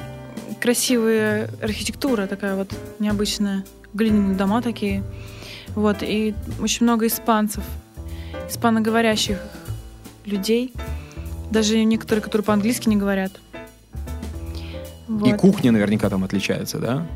красивая 0.61 1.51
архитектура 1.63 2.27
такая 2.27 2.57
вот 2.57 2.73
необычная, 2.99 3.65
глиняные 3.95 4.37
дома 4.37 4.63
такие, 4.63 5.03
вот, 5.75 5.99
и 6.03 6.35
очень 6.61 6.85
много 6.85 7.07
испанцев, 7.07 7.63
испаноговорящих 8.49 9.39
людей, 10.29 10.73
даже 11.51 11.83
некоторые, 11.85 12.23
которые 12.23 12.45
по-английски 12.45 12.89
не 12.89 12.97
говорят. 12.97 13.33
И 15.09 15.13
Вот. 15.13 15.37
кухня 15.41 15.73
наверняка 15.73 16.09
там 16.11 16.25
отличается, 16.25 16.79
да? 16.79 17.07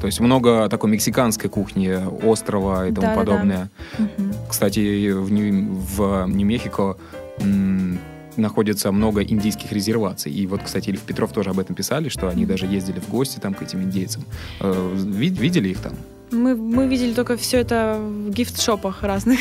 То 0.00 0.06
есть 0.06 0.20
много 0.20 0.68
такой 0.68 0.90
мексиканской 0.90 1.50
кухни, 1.50 1.90
острова 2.26 2.86
и 2.86 2.92
тому 2.92 3.06
Да-да-да. 3.06 3.20
подобное. 3.20 3.70
Мгм. 3.98 4.32
Кстати, 4.48 5.10
в, 5.10 5.30
Нью- 5.32 5.74
в 5.96 6.26
Нью-Мехико 6.28 6.96
м, 7.40 7.98
находится 8.36 8.92
много 8.92 9.22
индийских 9.22 9.72
резерваций. 9.72 10.32
И 10.32 10.46
вот, 10.46 10.62
кстати, 10.62 10.90
Ильф 10.90 11.00
Петров 11.02 11.32
тоже 11.32 11.50
об 11.50 11.58
этом 11.58 11.74
писали, 11.74 12.08
что 12.08 12.28
они 12.28 12.46
даже 12.46 12.66
ездили 12.66 13.00
в 13.00 13.08
гости 13.10 13.38
там 13.40 13.52
к 13.54 13.62
этим 13.62 13.82
индейцам. 13.82 14.24
Э, 14.60 14.92
ви- 14.94 15.28
видели 15.30 15.68
их 15.70 15.78
там? 15.80 15.92
Мы, 16.30 16.54
мы 16.54 16.86
видели 16.86 17.12
только 17.12 17.36
все 17.36 17.58
это 17.58 17.98
в 17.98 18.30
гифт-шопах 18.30 19.02
разных. 19.02 19.38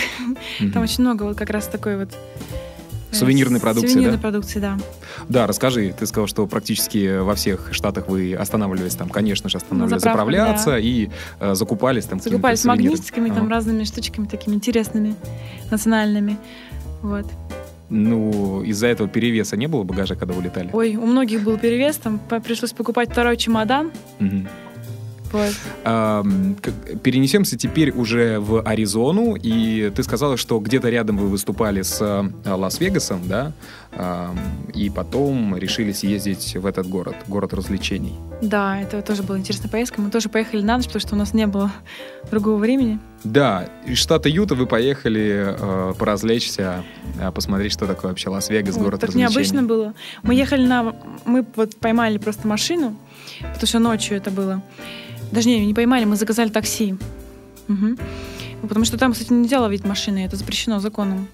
Мгм. 0.60 0.72
Там 0.72 0.84
очень 0.84 1.04
много 1.04 1.24
вот 1.24 1.38
как 1.38 1.50
раз 1.52 1.68
такой 1.68 1.98
вот 1.98 2.10
Сувенирной 3.12 3.60
продукции, 3.60 3.94
Сувенирной 3.94 4.18
да? 4.18 4.22
продукции, 4.22 4.60
да. 4.60 4.78
Да, 5.28 5.48
расскажи. 5.48 5.94
Ты 5.98 6.06
сказал, 6.06 6.28
что 6.28 6.46
практически 6.48 7.20
во 7.20 7.36
всех 7.36 7.70
штатах 7.74 8.08
вы 8.08 8.34
останавливались 8.36 8.96
там, 8.96 9.10
конечно 9.10 9.50
же, 9.50 9.58
останавливались 9.58 10.02
заправках, 10.02 10.28
заправляться 10.34 10.70
да. 10.72 10.80
и 10.80 11.10
э, 11.40 11.56
закупались 11.56 12.06
там 12.06 12.20
Закупались 12.20 12.64
магнитиками, 12.66 13.30
там 13.30 13.44
Ага. 13.46 13.50
разными 13.52 13.84
штучками 13.84 14.26
такими 14.26 14.56
интересными, 14.56 15.16
национальными. 15.72 16.38
Вот. 17.02 17.26
Ну, 17.90 18.62
из-за 18.64 18.88
этого 18.88 19.10
перевеса 19.10 19.58
не 19.58 19.68
было 19.68 19.84
багажа, 19.84 20.16
когда 20.16 20.36
улетали? 20.36 20.70
Ой, 20.74 20.96
у 20.96 21.06
многих 21.06 21.44
был 21.44 21.58
перевес, 21.58 21.98
там 21.98 22.20
пришлось 22.46 22.72
покупать 22.72 23.10
второй 23.12 23.36
чемодан. 23.36 23.92
Мгм. 24.20 24.48
Вот. 25.32 25.54
Перенесемся 27.04 27.58
теперь 27.58 27.92
уже 27.92 28.40
в 28.40 28.62
Аризону, 28.62 29.36
и 29.36 29.92
ты 29.96 30.04
сказала, 30.04 30.38
что 30.38 30.60
где-то 30.60 30.90
рядом 30.90 31.18
вы 31.18 31.28
выступали 31.28 31.82
с 31.82 32.00
э, 32.02 32.50
Лас-Вегасом, 32.50 33.22
да, 33.28 33.54
и 34.76 34.90
потом 34.90 35.58
решили 35.58 35.92
съездить 35.92 36.56
в 36.56 36.66
этот 36.66 36.88
город, 36.88 37.16
город 37.28 37.54
развлечений. 37.54 38.14
Да, 38.42 38.80
это 38.80 39.02
тоже 39.02 39.24
была 39.24 39.40
интересная 39.40 39.70
поездка. 39.70 40.00
Мы 40.00 40.12
тоже 40.12 40.30
поехали 40.30 40.62
на 40.62 40.78
ночь, 40.78 40.86
потому 40.86 41.02
что 41.02 41.16
у 41.16 41.18
нас 41.18 41.34
не 41.34 41.48
было 41.48 41.72
другого 42.30 42.58
времени. 42.58 43.00
Да, 43.24 43.68
из 43.86 43.98
штата 43.98 44.30
Юта 44.30 44.56
вы 44.56 44.68
поехали 44.68 45.56
э, 45.58 45.94
поразвлечься, 45.98 46.84
э, 47.20 47.32
посмотреть, 47.32 47.74
что 47.74 47.88
такое 47.88 48.12
вообще 48.12 48.30
Лас-Вегас, 48.30 48.76
Вот, 48.76 48.84
город 48.84 49.00
так 49.02 49.10
развлечений. 49.10 49.34
необычно 49.34 49.64
было. 49.64 49.94
Мы 50.24 50.36
ехали 50.36 50.66
на... 50.66 50.96
Мы 51.26 51.46
вот 51.56 51.76
поймали 51.78 52.18
просто 52.20 52.48
машину, 52.48 52.96
потому 53.40 53.68
что 53.68 53.80
ночью 53.80 54.18
это 54.18 54.30
было. 54.32 54.62
Даже 55.32 55.48
не, 55.50 55.66
не 55.66 55.74
поймали, 55.74 56.06
мы 56.06 56.16
заказали 56.16 56.50
такси. 56.50 56.96
Ну, 57.68 57.98
Потому 58.68 58.84
что 58.86 58.98
там, 58.98 59.14
кстати, 59.14 59.32
нельзя 59.32 59.62
ловить 59.62 59.86
машины, 59.86 60.26
это 60.26 60.36
запрещено 60.36 60.80
законом. 60.80 61.28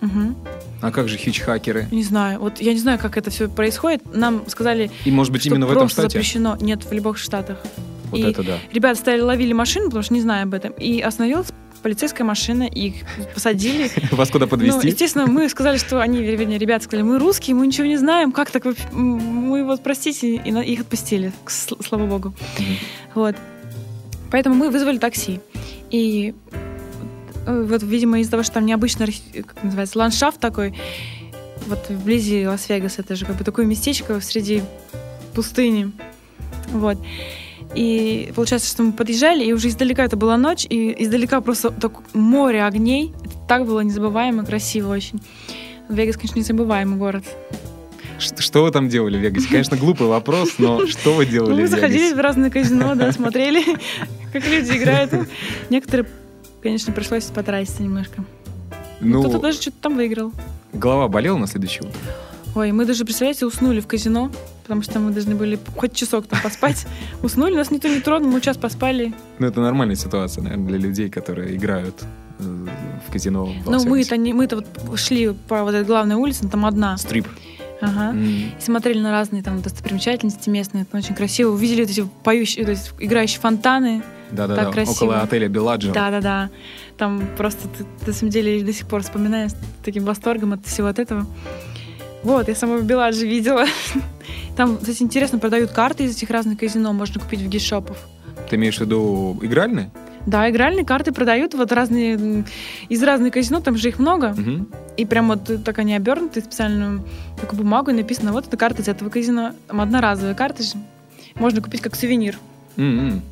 Мгм. 0.00 0.34
А 0.80 0.90
как 0.90 1.08
же 1.08 1.18
хичхакеры? 1.18 1.86
Не 1.90 2.02
знаю, 2.02 2.40
вот 2.40 2.60
я 2.60 2.72
не 2.72 2.78
знаю, 2.78 2.98
как 2.98 3.18
это 3.18 3.28
все 3.30 3.48
происходит. 3.50 4.02
Нам 4.14 4.44
сказали, 4.48 4.90
И, 5.04 5.10
может 5.10 5.30
быть, 5.32 5.42
что 5.42 5.50
именно 5.50 5.66
в 5.66 5.72
этом 5.72 5.88
штате? 5.90 6.08
запрещено. 6.08 6.56
Нет, 6.60 6.84
в 6.84 6.92
любых 6.92 7.18
штатах. 7.18 7.58
Вот 8.10 8.18
И 8.18 8.22
это 8.22 8.42
да. 8.42 8.58
Ребята 8.72 8.98
стали 8.98 9.20
ловили 9.20 9.52
машину, 9.52 9.86
потому 9.86 10.02
что 10.02 10.14
не 10.14 10.22
знаю 10.22 10.44
об 10.44 10.54
этом. 10.54 10.72
И 10.72 11.00
остановилась 11.00 11.48
полицейская 11.80 12.24
машина, 12.24 12.64
их 12.64 12.94
посадили. 13.34 13.90
Вас 14.12 14.30
куда 14.30 14.46
Ну, 14.46 14.50
подвести? 14.50 14.88
естественно, 14.88 15.26
мы 15.26 15.48
сказали, 15.48 15.76
что 15.76 16.00
они, 16.00 16.22
вернее, 16.22 16.58
ребята 16.58 16.84
сказали, 16.84 17.02
мы 17.06 17.18
русские, 17.18 17.56
мы 17.56 17.66
ничего 17.66 17.86
не 17.86 17.96
знаем, 17.96 18.32
как 18.32 18.50
так? 18.50 18.64
М, 18.66 18.76
Мы 19.50 19.64
вот, 19.64 19.82
простите, 19.82 20.36
и 20.36 20.72
их 20.72 20.80
отпустили, 20.80 21.32
слава 21.46 22.06
богу. 22.06 22.32
Вот. 23.14 23.34
Поэтому 24.30 24.54
мы 24.54 24.70
вызвали 24.70 24.98
такси. 24.98 25.40
И 25.90 26.34
вот, 27.46 27.82
видимо, 27.82 28.20
из-за 28.20 28.30
того, 28.32 28.42
что 28.44 28.54
там 28.54 28.66
необычный, 28.66 29.06
как 29.34 29.62
называется, 29.64 29.98
ландшафт 29.98 30.38
такой, 30.38 30.74
вот 31.66 31.88
вблизи 31.88 32.46
Лас-Вегаса, 32.46 33.00
это 33.02 33.16
же 33.16 33.26
как 33.26 33.36
бы 33.36 33.44
такое 33.44 33.66
местечко 33.66 34.20
среди 34.20 34.62
пустыни. 35.34 35.90
Вот. 36.68 36.98
И 37.74 38.32
получается, 38.34 38.68
что 38.68 38.82
мы 38.82 38.92
подъезжали, 38.92 39.44
и 39.44 39.52
уже 39.52 39.68
издалека 39.68 40.04
это 40.04 40.16
была 40.16 40.36
ночь, 40.36 40.66
и 40.68 41.02
издалека 41.04 41.40
просто 41.40 41.70
так 41.70 41.92
море 42.14 42.64
огней. 42.64 43.12
Это 43.24 43.34
так 43.48 43.66
было 43.66 43.80
незабываемо, 43.80 44.44
красиво 44.44 44.92
очень. 44.92 45.20
Вегас, 45.88 46.16
конечно, 46.16 46.38
незабываемый 46.38 46.98
город. 46.98 47.24
Что 48.18 48.64
вы 48.64 48.70
там 48.70 48.88
делали 48.88 49.16
в 49.16 49.20
Вегасе? 49.20 49.48
Конечно, 49.48 49.76
глупый 49.76 50.06
вопрос, 50.06 50.54
но 50.58 50.86
что 50.88 51.14
вы 51.14 51.24
Ну, 51.24 51.30
делали 51.30 51.62
мы 51.62 51.66
в 51.66 51.70
заходили 51.70 52.12
в 52.12 52.18
разные 52.18 52.50
казино, 52.50 52.94
да, 52.94 53.12
смотрели, 53.12 53.64
как 54.32 54.46
люди 54.46 54.76
играют. 54.76 55.12
Некоторые, 55.70 56.06
конечно, 56.62 56.92
пришлось 56.92 57.24
потратиться 57.24 57.82
немножко. 57.82 58.24
Ну, 59.00 59.20
Кто-то 59.22 59.38
даже 59.38 59.60
что-то 59.60 59.76
там 59.80 59.96
выиграл. 59.96 60.32
голова 60.72 61.08
болела 61.08 61.38
на 61.38 61.46
следующее 61.46 61.88
утро? 61.88 61.98
Ой, 62.54 62.72
мы 62.72 62.84
даже, 62.84 63.04
представляете, 63.04 63.46
уснули 63.46 63.80
в 63.80 63.86
казино, 63.86 64.30
потому 64.70 64.82
что 64.82 65.00
мы 65.00 65.10
должны 65.10 65.34
были 65.34 65.58
хоть 65.76 65.94
часок 65.94 66.26
там 66.26 66.40
поспать. 66.40 66.86
Уснули, 67.22 67.56
нас 67.56 67.70
никто 67.72 67.88
не 67.88 68.00
тронул, 68.00 68.30
мы 68.30 68.40
час 68.40 68.56
поспали. 68.56 69.12
Ну, 69.40 69.46
это 69.48 69.60
нормальная 69.60 69.96
ситуация, 69.96 70.42
наверное, 70.42 70.68
для 70.68 70.78
людей, 70.78 71.10
которые 71.10 71.56
играют 71.56 72.04
э, 72.38 72.42
в 73.08 73.12
казино. 73.12 73.48
Ну, 73.66 73.84
мы-то 73.84 74.16
не, 74.16 74.32
мы-то 74.32 74.56
вот 74.56 74.98
шли 74.98 75.34
по 75.48 75.64
вот 75.64 75.74
этой 75.74 75.84
главной 75.84 76.14
улице, 76.14 76.48
там 76.48 76.64
одна. 76.66 76.96
Стрип. 76.98 77.26
Ага. 77.80 78.10
М. 78.10 78.52
И 78.56 78.60
смотрели 78.60 79.00
на 79.00 79.10
разные 79.10 79.42
там 79.42 79.60
достопримечательности 79.60 80.48
местные, 80.50 80.82
это 80.82 80.96
очень 80.98 81.14
красиво. 81.14 81.50
Увидели 81.50 81.80
вот 81.82 81.90
эти 81.90 82.08
поющие, 82.22 82.64
то 82.64 82.70
есть 82.70 82.92
играющие 83.00 83.40
фонтаны. 83.40 84.02
Да-да-да, 84.30 84.66
Так 84.66 84.74
красиво. 84.74 84.92
около 84.92 85.20
отеля 85.22 85.48
Беладжио. 85.48 85.92
Да-да-да. 85.92 86.50
Там 86.96 87.24
просто, 87.36 87.66
ты, 87.66 87.84
на 88.06 88.12
самом 88.12 88.30
деле, 88.30 88.62
до 88.62 88.72
сих 88.72 88.86
пор 88.86 89.02
вспоминаю 89.02 89.48
с 89.48 89.56
таким 89.84 90.04
восторгом 90.04 90.52
от 90.52 90.64
всего 90.64 90.86
от 90.86 91.00
этого. 91.00 91.26
Вот, 92.22 92.48
я 92.48 92.54
сама 92.54 92.76
в 92.76 92.84
Беладже 92.84 93.26
видела. 93.26 93.64
Там, 94.60 94.76
кстати, 94.76 95.02
интересно, 95.02 95.38
продают 95.38 95.70
карты 95.70 96.04
из 96.04 96.14
этих 96.14 96.28
разных 96.28 96.58
казино, 96.58 96.92
можно 96.92 97.18
купить 97.18 97.40
в 97.40 97.48
гишопов. 97.48 97.96
Ты 98.50 98.56
имеешь 98.56 98.76
в 98.76 98.80
виду 98.82 99.38
игральные? 99.40 99.90
Да, 100.26 100.50
игральные 100.50 100.84
карты 100.84 101.12
продают, 101.12 101.54
вот 101.54 101.72
разные, 101.72 102.44
из 102.90 103.02
разных 103.02 103.32
казино, 103.32 103.60
там 103.62 103.78
же 103.78 103.88
их 103.88 103.98
много. 103.98 104.34
Мгм. 104.36 104.68
И 104.98 105.06
прям 105.06 105.28
вот 105.28 105.64
так 105.64 105.78
они 105.78 105.94
обернуты 105.94 106.42
специальную 106.42 107.02
такую 107.40 107.60
бумагу, 107.62 107.90
и 107.90 107.94
написано, 107.94 108.32
вот 108.32 108.48
это 108.48 108.58
карта 108.58 108.82
из 108.82 108.88
этого 108.88 109.08
казино. 109.08 109.54
Там 109.66 109.80
одноразовые 109.80 110.34
карты 110.34 110.62
же. 110.62 110.72
Можно 111.36 111.62
купить 111.62 111.80
как 111.80 111.96
сувенир. 111.96 112.36
М-м. 112.76 113.22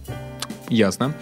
Ясно. 0.70 1.12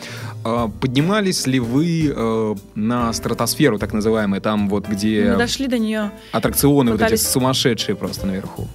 А, 0.44 0.68
Поднимались 0.68 1.48
ли 1.48 1.58
вы 1.58 2.12
э, 2.14 2.54
на 2.76 3.12
стратосферу, 3.12 3.80
так 3.80 3.92
называемую, 3.92 4.40
там 4.40 4.68
вот 4.68 4.86
где 4.86 5.32
Мы 5.32 5.36
дошли 5.38 5.66
до 5.66 5.80
нее. 5.80 6.12
аттракционы 6.30 6.92
вот 6.92 7.00
эти 7.00 7.06
пытались- 7.06 7.28
сумасшедшие 7.28 7.96
просто 7.96 8.24
наверху? 8.24 8.68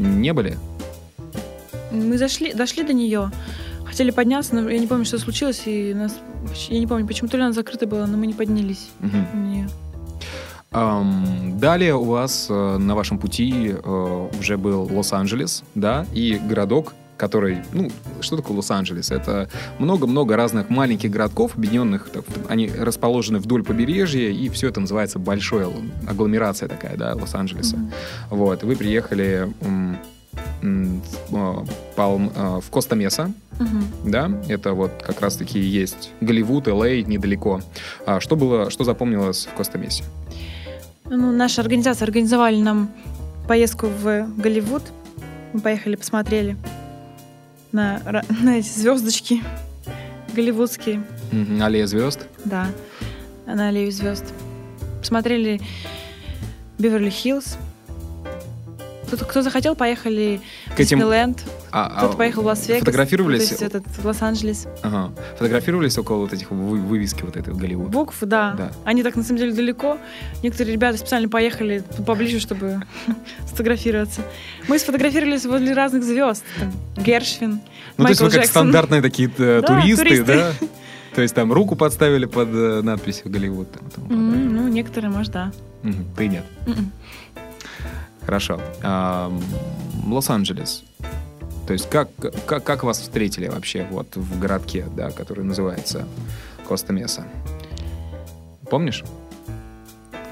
Не 0.00 0.32
были? 0.32 0.56
Мы 1.92 2.16
зашли, 2.18 2.54
дошли 2.54 2.82
до 2.82 2.92
нее, 2.92 3.30
хотели 3.84 4.10
подняться, 4.10 4.54
но 4.54 4.68
я 4.70 4.78
не 4.78 4.86
помню, 4.86 5.04
что 5.04 5.18
случилось, 5.18 5.62
и 5.66 5.92
нас, 5.92 6.18
я 6.68 6.78
не 6.78 6.86
помню, 6.86 7.06
почему 7.06 7.28
то 7.28 7.36
ли 7.36 7.42
она 7.42 7.52
закрыта 7.52 7.86
была, 7.86 8.06
но 8.06 8.16
мы 8.16 8.26
не 8.26 8.34
поднялись 8.34 8.88
на 9.00 9.36
нее. 9.36 9.68
Ам, 10.72 11.58
Далее 11.58 11.96
у 11.96 12.04
вас 12.04 12.46
э, 12.48 12.76
на 12.78 12.94
вашем 12.94 13.18
пути 13.18 13.74
э, 13.74 14.28
уже 14.38 14.56
был 14.56 14.88
Лос-Анджелес, 14.90 15.64
да, 15.74 16.06
и 16.14 16.40
городок, 16.42 16.94
который, 17.20 17.58
ну, 17.74 17.90
что 18.22 18.36
такое 18.36 18.56
Лос-Анджелес? 18.56 19.10
Это 19.10 19.50
много-много 19.78 20.36
разных 20.36 20.70
маленьких 20.70 21.10
городков, 21.10 21.54
объединенных, 21.54 22.08
так, 22.08 22.24
они 22.48 22.68
расположены 22.68 23.40
вдоль 23.40 23.62
побережья, 23.62 24.30
и 24.30 24.48
все 24.48 24.68
это 24.68 24.80
называется 24.80 25.18
большой 25.18 25.66
агломерация 26.08 26.66
такая, 26.66 26.96
да, 26.96 27.14
Лос-Анджелеса. 27.14 27.76
Mm-hmm. 27.76 27.90
Вот, 28.30 28.62
вы 28.62 28.74
приехали 28.74 29.52
в, 29.60 29.98
а, 31.34 31.64
Палм, 31.94 32.32
а, 32.34 32.60
в 32.60 32.70
Коста-Меса, 32.70 33.32
uh-huh. 33.58 34.10
да, 34.10 34.30
это 34.48 34.72
вот 34.72 34.92
как 35.02 35.20
раз-таки 35.20 35.58
есть 35.58 36.10
Голливуд, 36.22 36.68
Л.А. 36.68 37.02
недалеко. 37.02 37.60
А 38.06 38.20
что 38.20 38.36
было, 38.36 38.70
что 38.70 38.84
запомнилось 38.84 39.46
в 39.46 39.56
Коста-Месе? 39.56 40.04
Ну, 41.04 41.32
наша 41.32 41.60
организация 41.60 42.06
организовали 42.06 42.56
нам 42.56 42.90
поездку 43.46 43.88
в 43.88 44.26
Голливуд. 44.36 44.82
Мы 45.52 45.60
поехали, 45.60 45.96
посмотрели 45.96 46.56
на, 47.72 48.00
на 48.42 48.58
эти 48.58 48.68
звездочки 48.68 49.42
голливудские. 50.34 51.02
Mm-hmm. 51.32 51.62
Аллея 51.62 51.86
звезд? 51.86 52.26
Да, 52.44 52.68
на 53.46 53.68
аллею 53.68 53.90
звезд. 53.92 54.24
Посмотрели 55.00 55.60
Беверли-Хиллз. 56.78 57.56
Кто, 59.10 59.24
кто 59.24 59.42
захотел, 59.42 59.74
поехали 59.74 60.40
в 60.66 60.76
Диснейленд. 60.76 61.42
А, 61.72 61.98
Кто-то 61.98 62.14
а 62.14 62.16
поехал 62.16 62.42
в 62.42 62.46
Лас-Вегас. 62.46 62.80
Фотографировались? 62.80 63.48
То 63.48 63.52
есть 63.52 63.62
этот, 63.62 63.86
в 63.86 64.04
Лос-Анджелес. 64.04 64.66
Ага. 64.82 65.12
Фотографировались 65.32 65.98
около 65.98 66.18
вот 66.18 66.32
этих 66.32 66.50
вы, 66.50 66.78
вывески 66.78 67.22
вот 67.22 67.36
этой 67.36 67.52
Голливуд? 67.54 67.90
Букв, 67.90 68.16
да. 68.20 68.54
да. 68.56 68.72
Они 68.84 69.02
так, 69.02 69.16
на 69.16 69.22
самом 69.22 69.38
деле, 69.38 69.52
далеко. 69.52 69.98
Некоторые 70.42 70.74
ребята 70.74 70.98
специально 70.98 71.28
поехали 71.28 71.82
поближе, 72.06 72.38
чтобы 72.38 72.82
сфотографироваться. 73.46 74.22
Мы 74.68 74.78
сфотографировались 74.78 75.44
возле 75.44 75.72
разных 75.72 76.04
звезд. 76.04 76.44
Гершвин, 76.96 77.60
Ну, 77.96 78.04
то 78.04 78.10
есть 78.10 78.20
вы 78.20 78.30
как 78.30 78.46
стандартные 78.46 79.02
такие 79.02 79.30
э, 79.38 79.62
туристы, 79.66 80.24
да? 80.24 80.52
То 81.14 81.22
есть 81.22 81.34
там 81.34 81.52
руку 81.52 81.74
подставили 81.74 82.26
под 82.26 82.48
э, 82.52 82.82
надписью 82.82 83.30
Голливуд? 83.30 83.68
Там, 83.72 84.04
mm-hmm, 84.04 84.48
ну, 84.50 84.68
некоторые, 84.68 85.10
может, 85.10 85.32
да. 85.32 85.52
Mm-hmm. 85.82 86.04
Ты 86.16 86.28
нет? 86.28 86.44
Mm-mm. 86.66 86.84
Хорошо. 88.24 88.60
Лос-Анджелес. 90.06 90.84
То 91.66 91.72
есть 91.72 91.88
как, 91.88 92.08
как, 92.46 92.64
как 92.64 92.82
вас 92.82 92.98
встретили 92.98 93.46
вообще 93.46 93.86
вот 93.90 94.16
в 94.16 94.40
городке, 94.40 94.86
да, 94.96 95.10
который 95.10 95.44
называется 95.44 96.04
Коста-Меса? 96.68 97.26
Помнишь? 98.68 99.04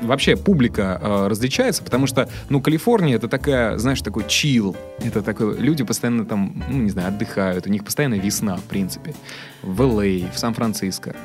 Вообще 0.03 0.37
публика 0.37 0.99
э, 1.01 1.27
различается, 1.29 1.83
потому 1.83 2.07
что, 2.07 2.29
ну, 2.49 2.61
Калифорния 2.61 3.17
это 3.17 3.29
такая, 3.29 3.79
знаешь, 3.79 4.01
такой 4.01 4.25
чил. 4.29 4.77
Это 4.99 5.23
такой, 5.23 5.59
люди 5.59 5.85
постоянно 5.85 6.25
там, 6.25 6.63
ну, 6.69 6.79
не 6.79 6.91
знаю, 6.91 7.09
отдыхают, 7.09 7.67
у 7.67 7.71
них 7.71 7.85
постоянно 7.85 8.15
весна, 8.15 8.57
в 8.57 8.63
принципе. 8.65 9.15
В 9.63 9.83
Л.А., 9.83 10.31
в 10.33 10.39
Сан-Франциско. 10.39 11.17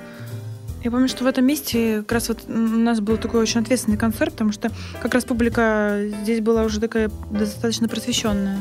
Я 0.84 0.92
помню, 0.92 1.08
что 1.08 1.24
в 1.24 1.28
этом 1.28 1.46
месте 1.46 2.00
как 2.00 2.12
раз 2.12 2.28
вот 2.28 2.40
у 2.48 2.52
нас 2.52 3.00
был 3.00 3.16
такой 3.18 3.42
очень 3.42 3.62
ответственный 3.62 3.98
концерт, 3.98 4.34
потому 4.34 4.52
что 4.52 4.70
как 5.02 5.14
раз 5.14 5.24
публика 5.24 6.02
здесь 6.24 6.42
была 6.42 6.64
уже 6.64 6.82
такая 6.82 7.10
достаточно 7.32 7.88
просвещенная. 7.88 8.60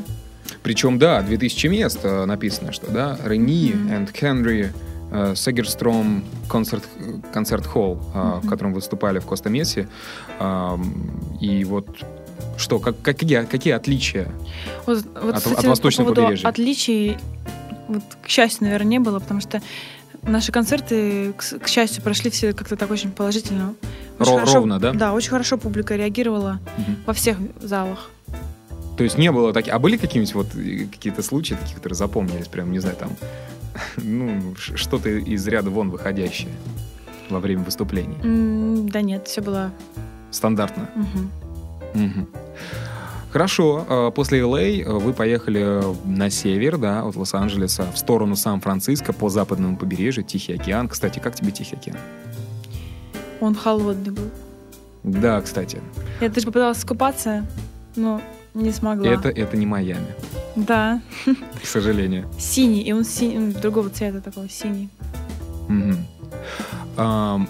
Причем, 0.63 0.99
да, 0.99 1.23
2000 1.23 1.67
мест 1.67 1.99
э, 2.05 2.25
написано, 2.25 2.73
что, 2.73 2.89
да, 2.93 3.19
Рени 3.25 3.71
и 3.71 4.17
Хенри 4.17 4.73
э, 5.11 5.35
Сегерстром 5.35 6.25
концерт, 6.49 6.85
концерт 7.33 7.67
холл, 7.67 7.99
mm-hmm. 8.15 8.41
в 8.43 8.49
котором 8.49 8.73
выступали 8.73 9.19
в 9.19 9.27
Коста-Месе. 9.27 9.89
И 11.41 11.65
вот 11.65 11.89
что, 12.57 12.79
как, 12.79 13.01
какие, 13.03 13.45
какие 13.45 13.73
отличия 13.73 14.29
вот, 14.87 15.05
вот, 15.21 15.35
от, 15.35 15.43
кстати, 15.43 15.59
от 15.59 15.65
восточного 15.65 16.11
по 16.11 16.15
побережья? 16.15 16.47
Отличий, 16.47 17.19
вот, 17.89 18.03
к 18.23 18.29
счастью, 18.29 18.65
наверное, 18.65 18.89
не 18.89 18.99
было, 19.01 19.19
потому 19.19 19.41
что 19.41 19.61
наши 20.23 20.53
концерты, 20.53 21.33
к, 21.33 21.59
к 21.59 21.69
счастью, 21.69 22.03
прошли 22.03 22.31
все 22.31 22.53
как-то 22.53 22.77
так 22.77 22.91
очень 22.91 23.11
положительно. 23.11 23.75
Очень 24.19 24.33
Ро- 24.33 24.35
хорошо, 24.37 24.55
ровно, 24.55 24.79
да? 24.79 24.93
Да, 24.93 25.13
очень 25.13 25.31
хорошо 25.31 25.59
публика 25.59 25.97
реагировала 25.97 26.61
угу. 26.79 26.93
во 27.07 27.13
всех 27.13 27.39
залах. 27.61 28.11
То 28.97 29.05
есть 29.05 29.19
не 29.19 29.33
было 29.33 29.53
таких... 29.53 29.73
А 29.73 29.79
были 29.79 29.97
какие-нибудь 29.97 30.35
вот 30.35 30.55
э, 30.55 30.87
какие-то 30.91 31.23
случаи 31.23 31.55
такие, 31.55 31.75
которые 31.75 31.97
запомнились, 31.97 32.49
прям, 32.49 32.71
не 32.71 32.79
знаю, 32.79 32.97
там, 32.97 33.11
ну, 33.97 34.55
что-то 34.57 35.09
из 35.09 35.47
ряда 35.49 35.71
вон 35.71 35.91
выходящее 35.91 36.53
во 37.31 37.41
время 37.41 37.65
выступлений? 37.65 38.17
Mm, 38.23 38.91
да 38.91 39.01
нет, 39.01 39.27
все 39.27 39.41
было... 39.41 39.73
Стандартно? 40.31 40.89
Угу. 40.95 42.05
Угу. 42.05 42.29
Хорошо, 43.33 43.87
а 43.89 44.11
после 44.11 44.41
LA 44.41 44.83
а, 44.85 44.99
вы 44.99 45.15
поехали 45.15 45.83
на 46.05 46.29
север, 46.29 46.77
да, 46.77 47.03
от 47.03 47.17
Лос-Анджелеса, 47.17 47.91
в 47.91 47.97
сторону 47.97 48.37
Сан-Франциско 48.37 49.15
по 49.15 49.31
западному 49.31 49.79
побережью, 49.79 50.23
Тихий 50.23 50.53
океан. 50.53 50.87
Кстати, 50.87 51.19
как 51.19 51.35
тебе 51.35 51.51
Тихий 51.51 51.77
океан? 51.77 51.97
Он 53.41 53.55
холодный 53.55 54.13
был. 54.13 54.31
Да, 55.03 55.41
кстати. 55.41 55.81
Я 56.21 56.29
даже 56.29 56.47
попыталась 56.47 56.79
скупаться, 56.79 57.47
но 57.97 58.21
не 58.53 58.71
смогла. 58.71 59.09
Это, 59.09 59.31
это 59.31 59.57
не 59.57 59.65
Майами. 59.65 60.15
Да. 60.55 61.01
К 61.63 61.67
сожалению. 61.67 62.29
Синий, 62.39 62.83
и 62.83 62.93
он 62.93 63.05
синий, 63.05 63.55
другого 63.55 63.89
цвета 63.89 64.21
такого, 64.21 64.47
синий. 64.51 64.91
Угу 65.69 65.97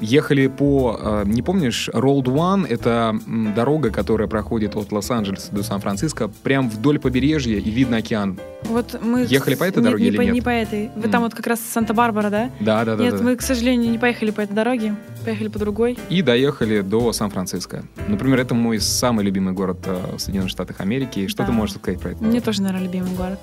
ехали 0.01 0.47
по, 0.47 0.99
а, 1.01 1.25
не 1.25 1.43
помнишь, 1.43 1.89
Road 1.93 2.25
One, 2.25 2.67
это 2.67 3.19
дорога, 3.55 3.91
которая 3.91 4.29
проходит 4.29 4.77
от 4.77 4.93
Лос-Анджелеса 4.93 5.53
до 5.53 5.63
Сан-Франциско, 5.63 6.29
прям 6.43 6.71
вдоль 6.71 6.99
побережья, 6.99 7.59
и 7.59 7.71
видно 7.71 7.99
океан. 7.99 8.39
Вот 8.65 9.01
мы 9.03 9.27
ехали 9.29 9.55
по 9.55 9.65
этой 9.65 9.83
дороге 9.83 10.05
не 10.05 10.09
или 10.11 10.17
по, 10.17 10.21
нет? 10.23 10.35
Не 10.35 10.41
по 10.41 10.49
этой. 10.49 10.91
Вы 10.95 11.09
mm. 11.09 11.11
там 11.11 11.23
вот 11.23 11.35
как 11.35 11.47
раз 11.47 11.61
Санта-Барбара, 11.61 12.31
да? 12.31 12.51
Да, 12.61 12.85
да, 12.85 12.97
да. 12.97 13.03
Нет, 13.03 13.17
да, 13.17 13.23
мы, 13.23 13.37
к 13.37 13.43
сожалению, 13.43 13.91
не 13.91 13.99
поехали 13.99 14.31
по 14.31 14.41
этой 14.41 14.55
дороге, 14.55 14.95
поехали 15.25 15.49
по 15.49 15.59
другой. 15.59 15.99
И 16.09 16.23
доехали 16.23 16.81
до 16.81 17.13
Сан-Франциско. 17.13 17.85
Например, 18.07 18.39
это 18.39 18.55
мой 18.55 18.81
самый 18.81 19.25
любимый 19.25 19.53
город 19.53 19.79
э, 19.87 20.17
в 20.17 20.21
Соединенных 20.21 20.51
Штатах 20.51 20.81
Америки. 20.81 21.27
Что 21.27 21.39
да. 21.39 21.47
ты 21.47 21.53
можешь 21.53 21.77
сказать 21.77 22.01
про 22.01 22.11
это? 22.11 22.23
Мне 22.23 22.41
тоже, 22.41 22.63
наверное, 22.63 22.87
любимый 22.87 23.13
город. 23.17 23.41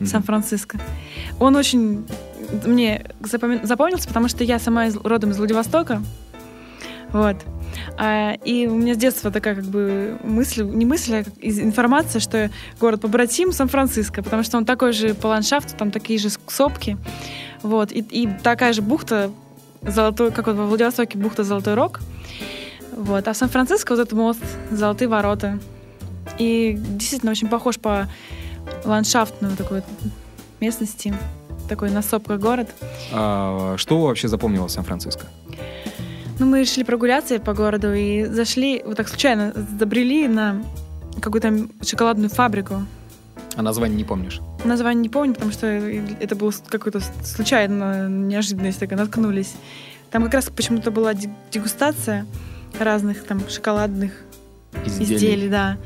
Mm-hmm. 0.00 0.06
Сан-Франциско. 0.06 0.80
Он 1.38 1.56
очень 1.56 2.04
мне 2.64 3.06
запомнился, 3.22 4.08
потому 4.08 4.28
что 4.28 4.44
я 4.44 4.58
сама 4.58 4.86
из, 4.86 4.96
родом 4.96 5.30
из 5.30 5.38
Владивостока. 5.38 6.02
Вот. 7.12 7.36
А, 7.98 8.34
и 8.44 8.66
у 8.66 8.74
меня 8.74 8.94
с 8.94 8.96
детства 8.96 9.30
такая 9.30 9.54
как 9.54 9.64
бы 9.64 10.18
мысль, 10.22 10.62
не 10.62 10.84
мысль, 10.84 11.16
а 11.16 11.24
информация, 11.40 12.20
что 12.20 12.50
город 12.80 13.00
побратим 13.00 13.52
Сан-Франциско, 13.52 14.22
потому 14.22 14.42
что 14.42 14.56
он 14.56 14.64
такой 14.64 14.92
же 14.92 15.14
по 15.14 15.28
ландшафту, 15.28 15.76
там 15.76 15.90
такие 15.90 16.18
же 16.18 16.28
сопки. 16.48 16.96
Вот. 17.62 17.92
И, 17.92 18.00
и 18.00 18.28
такая 18.42 18.72
же 18.72 18.82
бухта, 18.82 19.30
золотой, 19.82 20.32
как 20.32 20.46
вот 20.46 20.56
во 20.56 20.66
Владивостоке 20.66 21.18
бухта 21.18 21.44
Золотой 21.44 21.74
Рог. 21.74 22.00
Вот. 22.96 23.26
А 23.26 23.32
в 23.32 23.36
Сан-Франциско 23.36 23.92
вот 23.92 24.00
этот 24.00 24.12
мост, 24.12 24.42
Золотые 24.70 25.08
ворота. 25.08 25.58
И 26.38 26.78
действительно 26.78 27.32
очень 27.32 27.48
похож 27.48 27.78
по 27.78 28.08
ландшафтной 28.84 29.56
такой 29.56 29.82
местности 30.60 31.14
такой 31.72 31.90
на 31.90 32.02
сопках 32.02 32.38
город. 32.38 32.68
А, 33.12 33.76
что 33.78 34.02
вообще 34.02 34.28
запомнилось 34.28 34.72
Сан-Франциско? 34.72 35.26
Ну, 36.38 36.46
мы 36.46 36.60
решили 36.60 36.84
прогуляться 36.84 37.38
по 37.38 37.54
городу 37.54 37.94
и 37.94 38.24
зашли, 38.24 38.82
вот 38.84 38.96
так 38.96 39.08
случайно 39.08 39.54
забрели 39.78 40.28
на 40.28 40.62
какую-то 41.20 41.68
шоколадную 41.82 42.28
фабрику. 42.28 42.86
А 43.56 43.62
название 43.62 43.96
не 43.96 44.04
помнишь? 44.04 44.40
Название 44.64 45.00
не 45.02 45.08
помню, 45.08 45.34
потому 45.34 45.52
что 45.52 45.66
это 45.66 46.36
было 46.36 46.52
какой-то 46.68 47.00
случайно 47.24 48.08
неожиданность, 48.08 48.78
такая, 48.78 48.98
наткнулись. 48.98 49.54
Там 50.10 50.24
как 50.24 50.34
раз 50.34 50.50
почему-то 50.50 50.90
была 50.90 51.14
дегустация 51.50 52.26
разных 52.78 53.24
там 53.24 53.40
шоколадных 53.48 54.12
изделий, 54.84 55.16
изделий 55.16 55.48
да. 55.48 55.78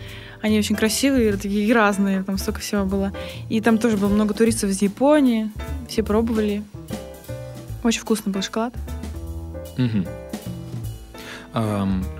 Они 0.47 0.61
очень 0.61 0.77
красивые, 0.77 1.33
такие 1.33 1.75
разные, 1.75 2.23
там 2.23 2.39
столько 2.39 2.61
всего 2.61 2.85
было. 2.85 3.13
И 3.49 3.61
там 3.61 3.79
тоже 3.79 3.97
было 3.97 4.09
много 4.09 4.33
туристов 4.33 4.71
из 4.71 4.81
Японии, 4.81 5.51
все 5.89 6.05
пробовали. 6.05 6.63
Очень 7.83 8.03
вкусный 8.03 8.33
был 8.33 8.43
шоколад. 8.43 8.73
Угу. 9.77 10.07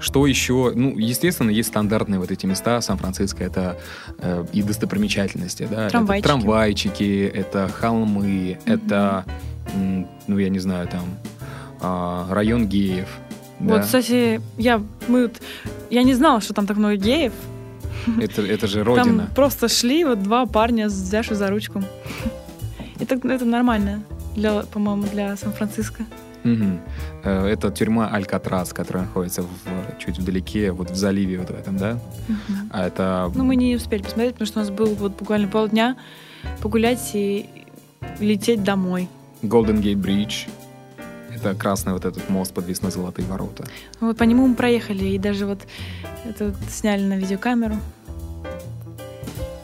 Что 0.01 0.27
еще? 0.27 0.73
Ну, 0.75 0.99
естественно, 0.99 1.51
есть 1.51 1.69
стандартные 1.69 2.19
вот 2.19 2.33
эти 2.33 2.47
места. 2.47 2.81
Сан-Франциско 2.81 3.45
это 3.45 3.79
э, 4.19 4.45
и 4.53 4.61
достопримечательности, 4.65 5.69
да. 5.71 5.89
Трамвайчики. 5.89 6.27
Это 6.27 6.29
трамвайчики, 6.29 7.33
это 7.33 7.69
холмы, 7.69 8.25
mm-hmm. 8.25 8.73
это, 8.75 9.25
ну, 10.27 10.39
я 10.39 10.49
не 10.49 10.59
знаю, 10.59 10.89
там 10.89 11.05
э, 11.81 12.35
район 12.35 12.67
геев. 12.67 13.07
Вот, 13.61 13.77
да? 13.77 13.83
кстати, 13.83 14.41
я, 14.59 14.83
мы, 15.07 15.31
я 15.91 16.03
не 16.03 16.15
знала, 16.15 16.41
что 16.41 16.55
там 16.55 16.67
так 16.67 16.77
много 16.77 16.97
геев. 16.97 17.33
Это, 18.21 18.43
это 18.43 18.67
же 18.67 18.85
родина. 18.85 19.25
Там 19.25 19.35
просто 19.35 19.69
шли 19.69 20.05
вот 20.05 20.23
два 20.23 20.47
парня 20.47 20.89
с 20.89 21.11
Дашей 21.11 21.37
за 21.37 21.49
ручку. 21.49 21.83
Это, 22.99 23.17
это 23.29 23.45
нормально, 23.45 24.03
для, 24.35 24.63
по-моему, 24.63 25.03
для 25.13 25.37
Сан-Франциско. 25.37 26.07
Угу. 26.45 27.29
Это 27.29 27.71
тюрьма 27.71 28.09
Алькатрас, 28.09 28.73
которая 28.73 29.05
находится 29.05 29.43
в, 29.43 29.99
чуть 29.99 30.19
вдалеке, 30.19 30.71
вот 30.71 30.91
в 30.91 30.97
заливе 30.97 31.39
вот 31.39 31.51
в 31.51 31.55
этом, 31.55 31.77
да? 31.77 31.99
Угу. 32.29 32.59
А 32.71 32.87
это... 32.87 33.31
Ну, 33.35 33.45
мы 33.45 33.57
не 33.57 33.77
успели 33.77 34.03
посмотреть, 34.03 34.33
потому 34.33 34.47
что 34.47 34.61
у 34.61 34.63
нас 34.63 34.71
был 34.71 34.95
вот 34.95 35.13
буквально 35.19 35.49
полдня. 35.49 35.97
погулять 36.63 37.11
и 37.15 37.47
лететь 38.21 38.63
домой. 38.63 39.09
Golden 39.43 39.83
Gate 39.83 40.01
Bridge. 40.01 40.49
Это 41.35 41.55
красный 41.55 41.93
вот 41.93 42.05
этот 42.05 42.31
мост 42.31 42.55
подвесной 42.55 42.91
золотые 42.91 43.27
ворота. 43.27 43.67
Вот 44.01 44.17
по 44.17 44.23
нему 44.23 44.47
мы 44.47 44.55
проехали 44.55 45.05
и 45.05 45.19
даже 45.19 45.47
вот 45.47 45.61
это 46.25 46.47
вот 46.47 46.57
сняли 46.71 47.03
на 47.03 47.17
видеокамеру. 47.19 47.77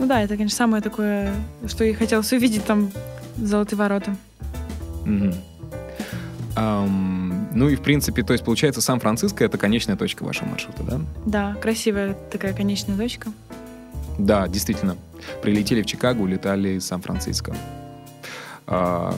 Ну 0.03 0.09
да, 0.09 0.21
это, 0.21 0.37
конечно, 0.37 0.57
самое 0.57 0.83
такое, 0.83 1.33
что 1.69 1.85
и 1.85 1.93
хотелось 1.93 2.33
увидеть 2.33 2.65
там 2.65 2.91
золотые 3.37 3.79
ворота. 3.79 4.17
Мгм. 5.05 5.33
Ам, 6.57 7.49
ну 7.55 7.69
и, 7.69 7.77
в 7.77 7.83
принципе, 7.83 8.25
то 8.25 8.33
есть, 8.33 8.45
получается, 8.45 8.81
Сан-Франциско— 8.81 9.45
это 9.47 9.59
конечная 9.59 9.95
точка 9.95 10.25
вашего 10.25 10.49
маршрута, 10.49 10.83
да? 10.83 11.01
Да, 11.25 11.55
красивая 11.55 12.15
такая 12.33 12.53
конечная 12.53 12.97
точка. 12.97 13.31
Да, 14.19 14.49
действительно. 14.49 14.97
Прилетели 15.41 15.83
в 15.83 15.87
Чикаго, 15.87 16.21
улетали 16.23 16.71
из 16.71 16.87
Сан-Франциско. 16.87 17.55
А, 18.67 19.15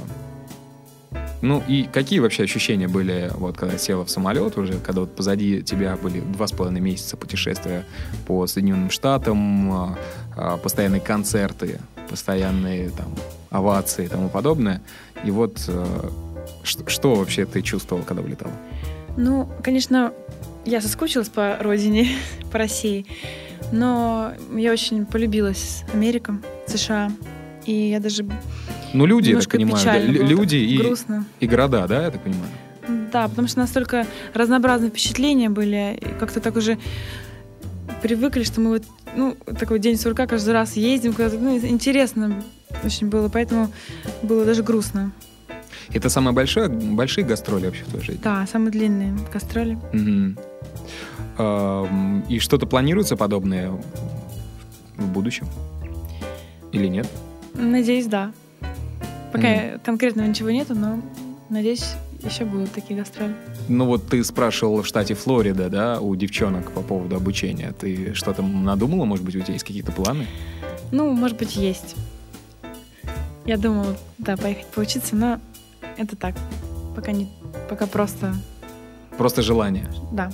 ну 1.45 1.63
и 1.69 1.83
какие 1.85 2.21
вообще 2.21 2.45
ощущения 2.45 2.89
были, 2.89 3.31
вот 3.35 3.59
когда 3.59 3.77
села 3.77 4.07
в 4.07 4.11
самолет 4.11 4.57
уже, 4.57 4.79
когда 4.79 5.03
вот 5.03 5.15
позади 5.15 5.63
тебя 5.63 5.95
были 5.97 6.21
два 6.21 6.47
с 6.47 6.53
половиной 6.53 6.81
месяца 6.81 7.19
путешествия 7.19 7.85
по 8.27 8.47
Соединенным 8.47 8.89
Штатам, 8.89 9.71
а, 9.71 9.99
а, 10.37 10.57
постоянные 10.57 11.03
концерты, 11.03 11.81
постоянные 12.09 12.89
там 12.89 13.15
овации 13.51 14.07
и 14.07 14.09
тому 14.09 14.31
подобное. 14.31 14.81
И 15.23 15.31
вот 15.31 15.63
э, 15.69 16.11
что 16.65 17.15
вообще 17.15 17.45
ты 17.45 17.61
чувствовал, 17.61 18.03
когда 18.05 18.23
улетал? 18.23 18.51
Ну, 19.19 19.47
конечно, 19.63 20.15
я 20.65 20.81
соскучилась 20.81 21.29
по 21.29 21.59
родине, 21.61 22.09
по 22.53 22.57
России, 22.57 23.05
но 23.71 24.33
я 24.57 24.73
очень 24.73 25.05
полюбилась 25.05 25.85
Америка, 25.93 26.39
США. 26.67 27.13
И 27.67 27.91
я 27.91 28.01
даже 28.01 28.27
Ну, 28.95 29.07
люди, 29.07 29.31
я 29.31 29.41
так 29.41 29.51
понимаю, 29.51 29.85
да, 29.85 29.93
было, 29.99 30.27
люди 30.27 30.57
и, 30.57 30.79
грустно. 30.79 31.25
и 31.41 31.47
города, 31.49 31.87
да, 31.89 32.05
я 32.05 32.11
так 32.13 32.23
понимаю? 32.23 32.51
Да, 33.13 33.29
потому 33.29 33.49
что 33.49 33.59
настолько 33.59 34.07
разнообразные 34.33 34.91
впечатления 34.91 35.51
были, 35.51 36.01
как-то 36.21 36.41
так 36.41 36.57
уже 36.57 36.79
привыкли, 38.03 38.45
что 38.45 38.61
мы 38.61 38.71
вот, 38.71 38.85
ну, 39.17 39.37
такой 39.59 39.81
день 39.81 39.97
сурка 39.97 40.27
каждый 40.27 40.55
раз 40.55 40.77
ездим 40.77 41.13
куда-то, 41.13 41.39
ну, 41.39 41.59
интересно 41.59 42.43
очень 42.85 43.09
было, 43.09 43.29
поэтому 43.29 43.71
было 44.23 44.45
даже 44.45 44.63
грустно. 44.63 45.11
Это 45.93 46.09
самые 46.09 46.33
большие, 46.33 46.69
большие 46.69 47.25
гастроли 47.27 47.67
вообще 47.67 47.85
в 47.85 47.89
твоей 47.89 48.05
жизни? 48.05 48.21
Да, 48.23 48.47
самые 48.47 48.71
длинные 48.71 49.17
гастроли. 49.33 49.77
Ам, 51.37 52.25
И 52.29 52.39
что-то 52.39 52.67
планируется 52.67 53.17
подобное 53.17 53.73
в 54.97 55.09
будущем? 55.09 55.47
Или 56.73 56.87
нет? 56.87 57.09
Надеюсь, 57.55 58.07
да. 58.07 58.33
Пока 59.35 59.49
Мгм. 59.49 59.81
конкретного 59.81 60.27
ничего 60.29 60.51
нету, 60.51 60.77
но 60.77 61.01
надеюсь, 61.49 61.85
еще 62.23 62.45
будут 62.45 62.71
такие 62.71 62.97
гастроли. 62.97 63.35
Ну 63.69 63.85
вот 63.87 64.07
ты 64.07 64.23
спрашивал 64.23 64.81
в 64.81 64.87
штате 64.87 65.15
Флорида, 65.15 65.69
да, 65.69 66.01
у 66.01 66.15
девчонок 66.15 66.71
по 66.71 66.83
поводу 66.83 67.17
обучения. 67.17 67.73
Ты 67.73 68.15
что-то 68.15 68.43
надумала? 68.43 69.05
Может 69.07 69.25
быть, 69.25 69.35
у 69.35 69.41
тебя 69.41 69.55
есть 69.55 69.65
какие-то 69.67 69.91
планы? 69.91 70.29
Ну, 70.93 71.13
может 71.13 71.37
быть, 71.37 71.57
есть. 71.57 71.97
Я 73.45 73.57
думала, 73.59 73.97
да, 74.19 74.37
поехать 74.37 74.67
поучиться, 74.67 75.17
но 75.17 75.41
это 75.97 76.15
так. 76.15 76.37
Пока 76.95 77.11
не, 77.11 77.29
пока 77.69 77.89
просто, 77.89 78.37
Просто 79.19 79.43
желание. 79.43 79.89
да. 80.13 80.31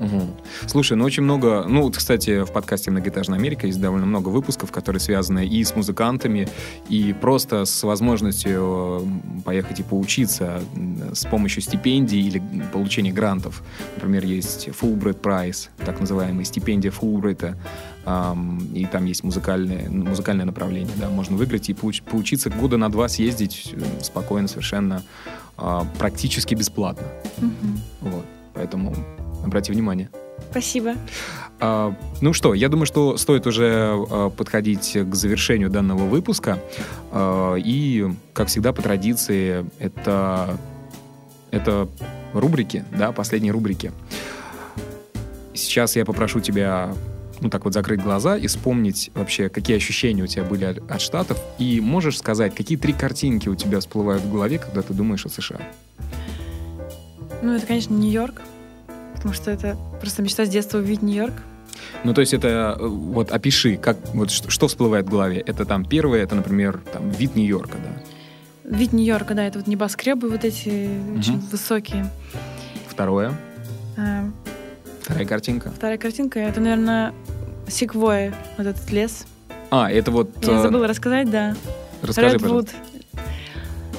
Мгм. 0.00 0.34
Слушай, 0.66 0.96
ну 0.96 1.04
очень 1.04 1.22
много, 1.22 1.64
ну 1.68 1.82
вот, 1.82 1.96
кстати, 1.96 2.42
в 2.42 2.50
подкасте 2.50 2.90
«Многоэтажная 2.90 3.38
Америка» 3.38 3.66
есть 3.66 3.80
довольно 3.80 4.06
много 4.06 4.28
выпусков, 4.28 4.72
которые 4.72 4.98
связаны 4.98 5.46
и 5.46 5.62
с 5.62 5.76
музыкантами, 5.76 6.48
и 6.88 7.12
просто 7.12 7.64
с 7.64 7.82
возможностью 7.84 9.06
поехать 9.44 9.80
и 9.80 9.82
поучиться 9.84 10.60
с 11.12 11.24
помощью 11.26 11.62
стипендий 11.62 12.20
или 12.26 12.42
получения 12.72 13.12
грантов. 13.12 13.62
Например, 13.94 14.24
есть 14.24 14.68
Fulbright 14.68 15.20
Prize, 15.20 15.68
так 15.84 16.00
называемая 16.00 16.44
стипендия 16.44 16.90
Фулбрайта, 16.90 17.56
и 18.74 18.86
там 18.90 19.04
есть 19.04 19.22
музыкальное, 19.22 19.88
музыкальное 19.88 20.44
направление, 20.44 20.92
да, 20.96 21.08
можно 21.08 21.36
выиграть 21.36 21.70
и 21.70 21.72
поуч- 21.72 22.02
поучиться 22.02 22.50
года 22.50 22.76
на 22.76 22.90
два 22.90 23.08
съездить 23.08 23.74
спокойно, 24.02 24.48
совершенно 24.48 25.02
а, 25.56 25.86
практически 25.98 26.54
бесплатно. 26.54 27.06
Мгм. 27.38 27.80
Вот, 28.00 28.24
поэтому 28.52 28.94
обрати 29.44 29.72
внимание. 29.72 30.10
Спасибо. 30.50 30.94
А, 31.60 31.94
ну 32.20 32.32
что, 32.32 32.54
я 32.54 32.68
думаю, 32.68 32.86
что 32.86 33.16
стоит 33.16 33.46
уже 33.46 33.92
а, 34.10 34.30
подходить 34.30 34.96
к 34.96 35.14
завершению 35.14 35.70
данного 35.70 36.04
выпуска. 36.04 36.58
А, 37.12 37.54
и, 37.54 38.10
как 38.32 38.48
всегда, 38.48 38.72
по 38.72 38.82
традиции, 38.82 39.64
это, 39.78 40.58
это 41.50 41.88
рубрики, 42.32 42.84
да, 42.96 43.12
последние 43.12 43.52
рубрики. 43.52 43.92
Сейчас 45.54 45.94
я 45.96 46.04
попрошу 46.04 46.40
тебя, 46.40 46.94
ну 47.40 47.48
так 47.48 47.64
вот, 47.64 47.74
закрыть 47.74 48.02
глаза 48.02 48.36
и 48.36 48.48
вспомнить 48.48 49.10
вообще, 49.14 49.48
какие 49.48 49.76
ощущения 49.76 50.24
у 50.24 50.26
тебя 50.26 50.44
были 50.44 50.64
от, 50.64 50.90
от 50.90 51.00
Штатов. 51.00 51.40
И 51.58 51.80
можешь 51.80 52.18
сказать, 52.18 52.54
какие 52.54 52.76
три 52.76 52.92
картинки 52.92 53.48
у 53.48 53.54
тебя 53.54 53.78
всплывают 53.78 54.22
в 54.22 54.32
голове, 54.32 54.58
когда 54.58 54.82
ты 54.82 54.92
думаешь 54.92 55.24
о 55.24 55.28
США? 55.28 55.60
Ну, 57.42 57.52
это, 57.54 57.66
конечно, 57.66 57.94
Нью-Йорк, 57.94 58.40
потому 59.24 59.34
что 59.42 59.50
это 59.50 59.76
просто 60.00 60.20
мечта 60.20 60.44
с 60.44 60.50
детства 60.50 60.76
увидеть 60.78 61.00
Нью-Йорк. 61.02 61.32
Ну, 62.04 62.12
то 62.12 62.20
есть 62.20 62.34
это, 62.34 62.76
э, 62.78 62.86
вот 62.86 63.30
опиши, 63.30 63.78
как, 63.78 63.96
вот 64.12 64.30
что, 64.30 64.50
что 64.50 64.68
всплывает 64.68 65.06
в 65.06 65.10
голове. 65.10 65.40
Это 65.40 65.64
там 65.64 65.82
первое, 65.86 66.22
это, 66.22 66.34
например, 66.34 66.82
там 66.92 67.08
вид 67.08 67.34
Нью-Йорка, 67.34 67.78
да. 67.78 68.76
Вид 68.76 68.92
Нью-Йорка, 68.92 69.32
да, 69.32 69.44
это 69.44 69.58
вот 69.60 69.66
небоскребы 69.66 70.28
вот 70.28 70.44
эти 70.44 70.90
очень 71.18 71.38
высокие. 71.50 72.10
Второе, 72.86 73.32
А, 73.96 74.28
вторая 75.00 75.24
картинка. 75.24 75.70
вторая 75.70 75.96
картинка, 75.96 76.38
это, 76.40 76.60
наверное, 76.60 77.14
Секвоя, 77.66 78.34
вот 78.58 78.66
этот 78.66 78.90
лес. 78.92 79.24
А, 79.70 79.90
это 79.90 80.10
вот, 80.10 80.28
Я 80.42 80.58
э, 80.58 80.62
забыла 80.62 80.86
рассказать, 80.86 81.30
да. 81.30 81.56
расскажи, 82.02 82.34
Редвуд. 82.34 82.66
пожалуйста. 82.66 82.76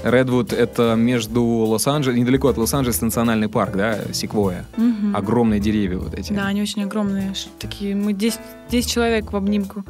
Редвуд 0.05 0.53
это 0.53 0.93
между 0.95 1.43
Лос-Анджелесом, 1.43 2.21
недалеко 2.21 2.47
от 2.49 2.57
Лос-Анджелеса 2.57 3.05
национальный 3.05 3.49
парк, 3.49 3.75
да, 3.75 3.97
Секвоя. 4.13 4.63
Мгм. 4.77 5.15
Огромные 5.15 5.59
деревья 5.59 5.97
вот 5.97 6.13
эти. 6.13 6.31
Да, 6.31 6.45
они 6.45 6.61
очень 6.61 6.83
огромные. 6.83 7.33
Такие, 7.57 7.95
мы 7.95 8.13
10, 8.13 8.39
10 8.69 8.87
человек 8.89 9.33
в 9.33 9.35
обнимку. 9.35 9.83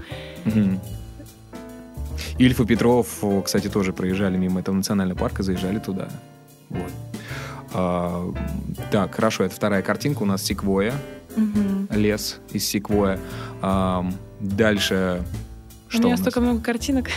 Мгм. 0.45 0.79
Ильф 2.37 2.61
и 2.61 2.65
Петров, 2.65 3.07
кстати, 3.43 3.67
тоже 3.67 3.91
проезжали 3.91 4.37
мимо 4.37 4.61
этого 4.61 4.73
национального 4.75 5.17
парка, 5.19 5.43
заезжали 5.43 5.79
туда. 5.79 6.07
Вот. 6.69 6.91
А, 7.73 8.33
так, 8.91 9.13
хорошо, 9.15 9.43
это 9.43 9.53
вторая 9.53 9.81
картинка. 9.81 10.23
У 10.23 10.25
нас 10.25 10.41
Секвоя, 10.43 10.93
Мгм. 11.35 11.89
лес 11.91 12.39
из 12.53 12.65
Секвоя. 12.65 13.19
А, 13.61 14.09
дальше 14.39 15.23
У 15.87 15.91
что 15.91 15.99
у 15.99 16.03
меня 16.03 16.11
нас? 16.11 16.21
столько 16.21 16.39
много 16.39 16.61
картинок. 16.61 17.07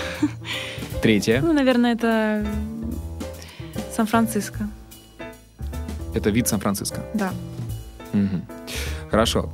Третье. 1.01 1.41
Ну, 1.43 1.53
наверное, 1.53 1.93
это 1.95 2.45
Сан-Франциско. 3.99 4.69
Это 6.15 6.31
вид 6.31 6.47
Сан-Франциско. 6.47 7.01
Да. 7.15 7.33
Мгм. 8.13 8.45
Хорошо. 9.11 9.51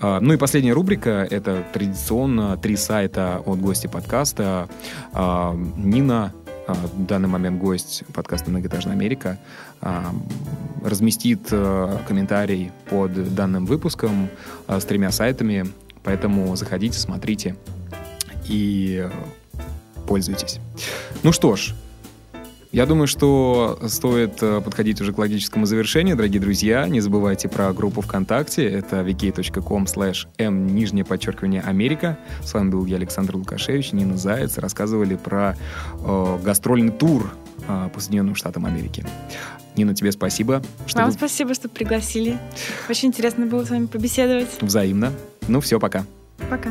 А, 0.00 0.20
Ну 0.20 0.34
и 0.34 0.36
последняя 0.36 0.72
рубрика— 0.72 1.26
это 1.30 1.64
традиционно 1.72 2.56
три 2.56 2.76
сайта 2.76 3.42
от 3.44 3.60
гостя 3.60 3.88
подкаста. 3.88 4.68
А, 5.12 5.52
Нина, 5.76 6.32
а, 6.68 6.74
в 6.74 7.06
данный 7.06 7.28
момент 7.28 7.58
гость 7.60 8.04
подкаста 8.14 8.50
«Многоэтажная 8.50 8.92
Америка», 8.94 9.36
разместит 10.84 11.48
комментарий 11.48 12.70
под 12.90 13.34
данным 13.34 13.66
выпуском 13.66 14.28
с 14.68 14.84
тремя 14.84 15.10
сайтами, 15.10 15.66
поэтому 16.04 16.54
заходите, 16.56 16.98
смотрите 17.00 17.56
и 18.46 19.08
пользуйтесь. 20.06 20.60
Ну 21.22 21.32
что 21.32 21.56
ж, 21.56 21.74
я 22.72 22.86
думаю, 22.86 23.06
что 23.06 23.78
стоит 23.88 24.42
э, 24.42 24.60
подходить 24.60 25.00
уже 25.00 25.12
к 25.12 25.18
логическому 25.18 25.66
завершению, 25.66 26.16
дорогие 26.16 26.40
друзья. 26.40 26.86
Не 26.86 27.00
забывайте 27.00 27.48
про 27.48 27.72
группу 27.72 28.00
ВКонтакте. 28.02 28.68
Это 28.68 29.00
vk.com 29.00 29.84
slash 29.84 30.26
m 30.38 30.66
нижнее 30.66 31.04
подчеркивание 31.04 31.62
Америка. 31.62 32.18
С 32.42 32.52
вами 32.52 32.70
был 32.70 32.84
я, 32.86 32.96
Александр 32.96 33.36
Лукашевич, 33.36 33.92
Нина 33.92 34.16
Заяц. 34.16 34.58
Рассказывали 34.58 35.16
про 35.16 35.56
э, 36.00 36.38
гастрольный 36.44 36.92
тур 36.92 37.32
э, 37.66 37.88
по 37.92 38.00
Соединенным 38.00 38.34
Штатам 38.34 38.66
Америки. 38.66 39.04
Нина, 39.76 39.94
тебе 39.94 40.12
спасибо. 40.12 40.62
Что 40.86 40.98
Вам 41.00 41.10
вы- 41.10 41.16
спасибо, 41.16 41.54
что 41.54 41.68
пригласили. 41.68 42.38
Очень 42.90 43.08
интересно 43.08 43.46
было 43.46 43.64
с 43.64 43.70
вами 43.70 43.86
побеседовать. 43.86 44.48
Взаимно. 44.60 45.12
Ну 45.46 45.60
все, 45.60 45.78
пока. 45.78 46.04
Пока. 46.50 46.70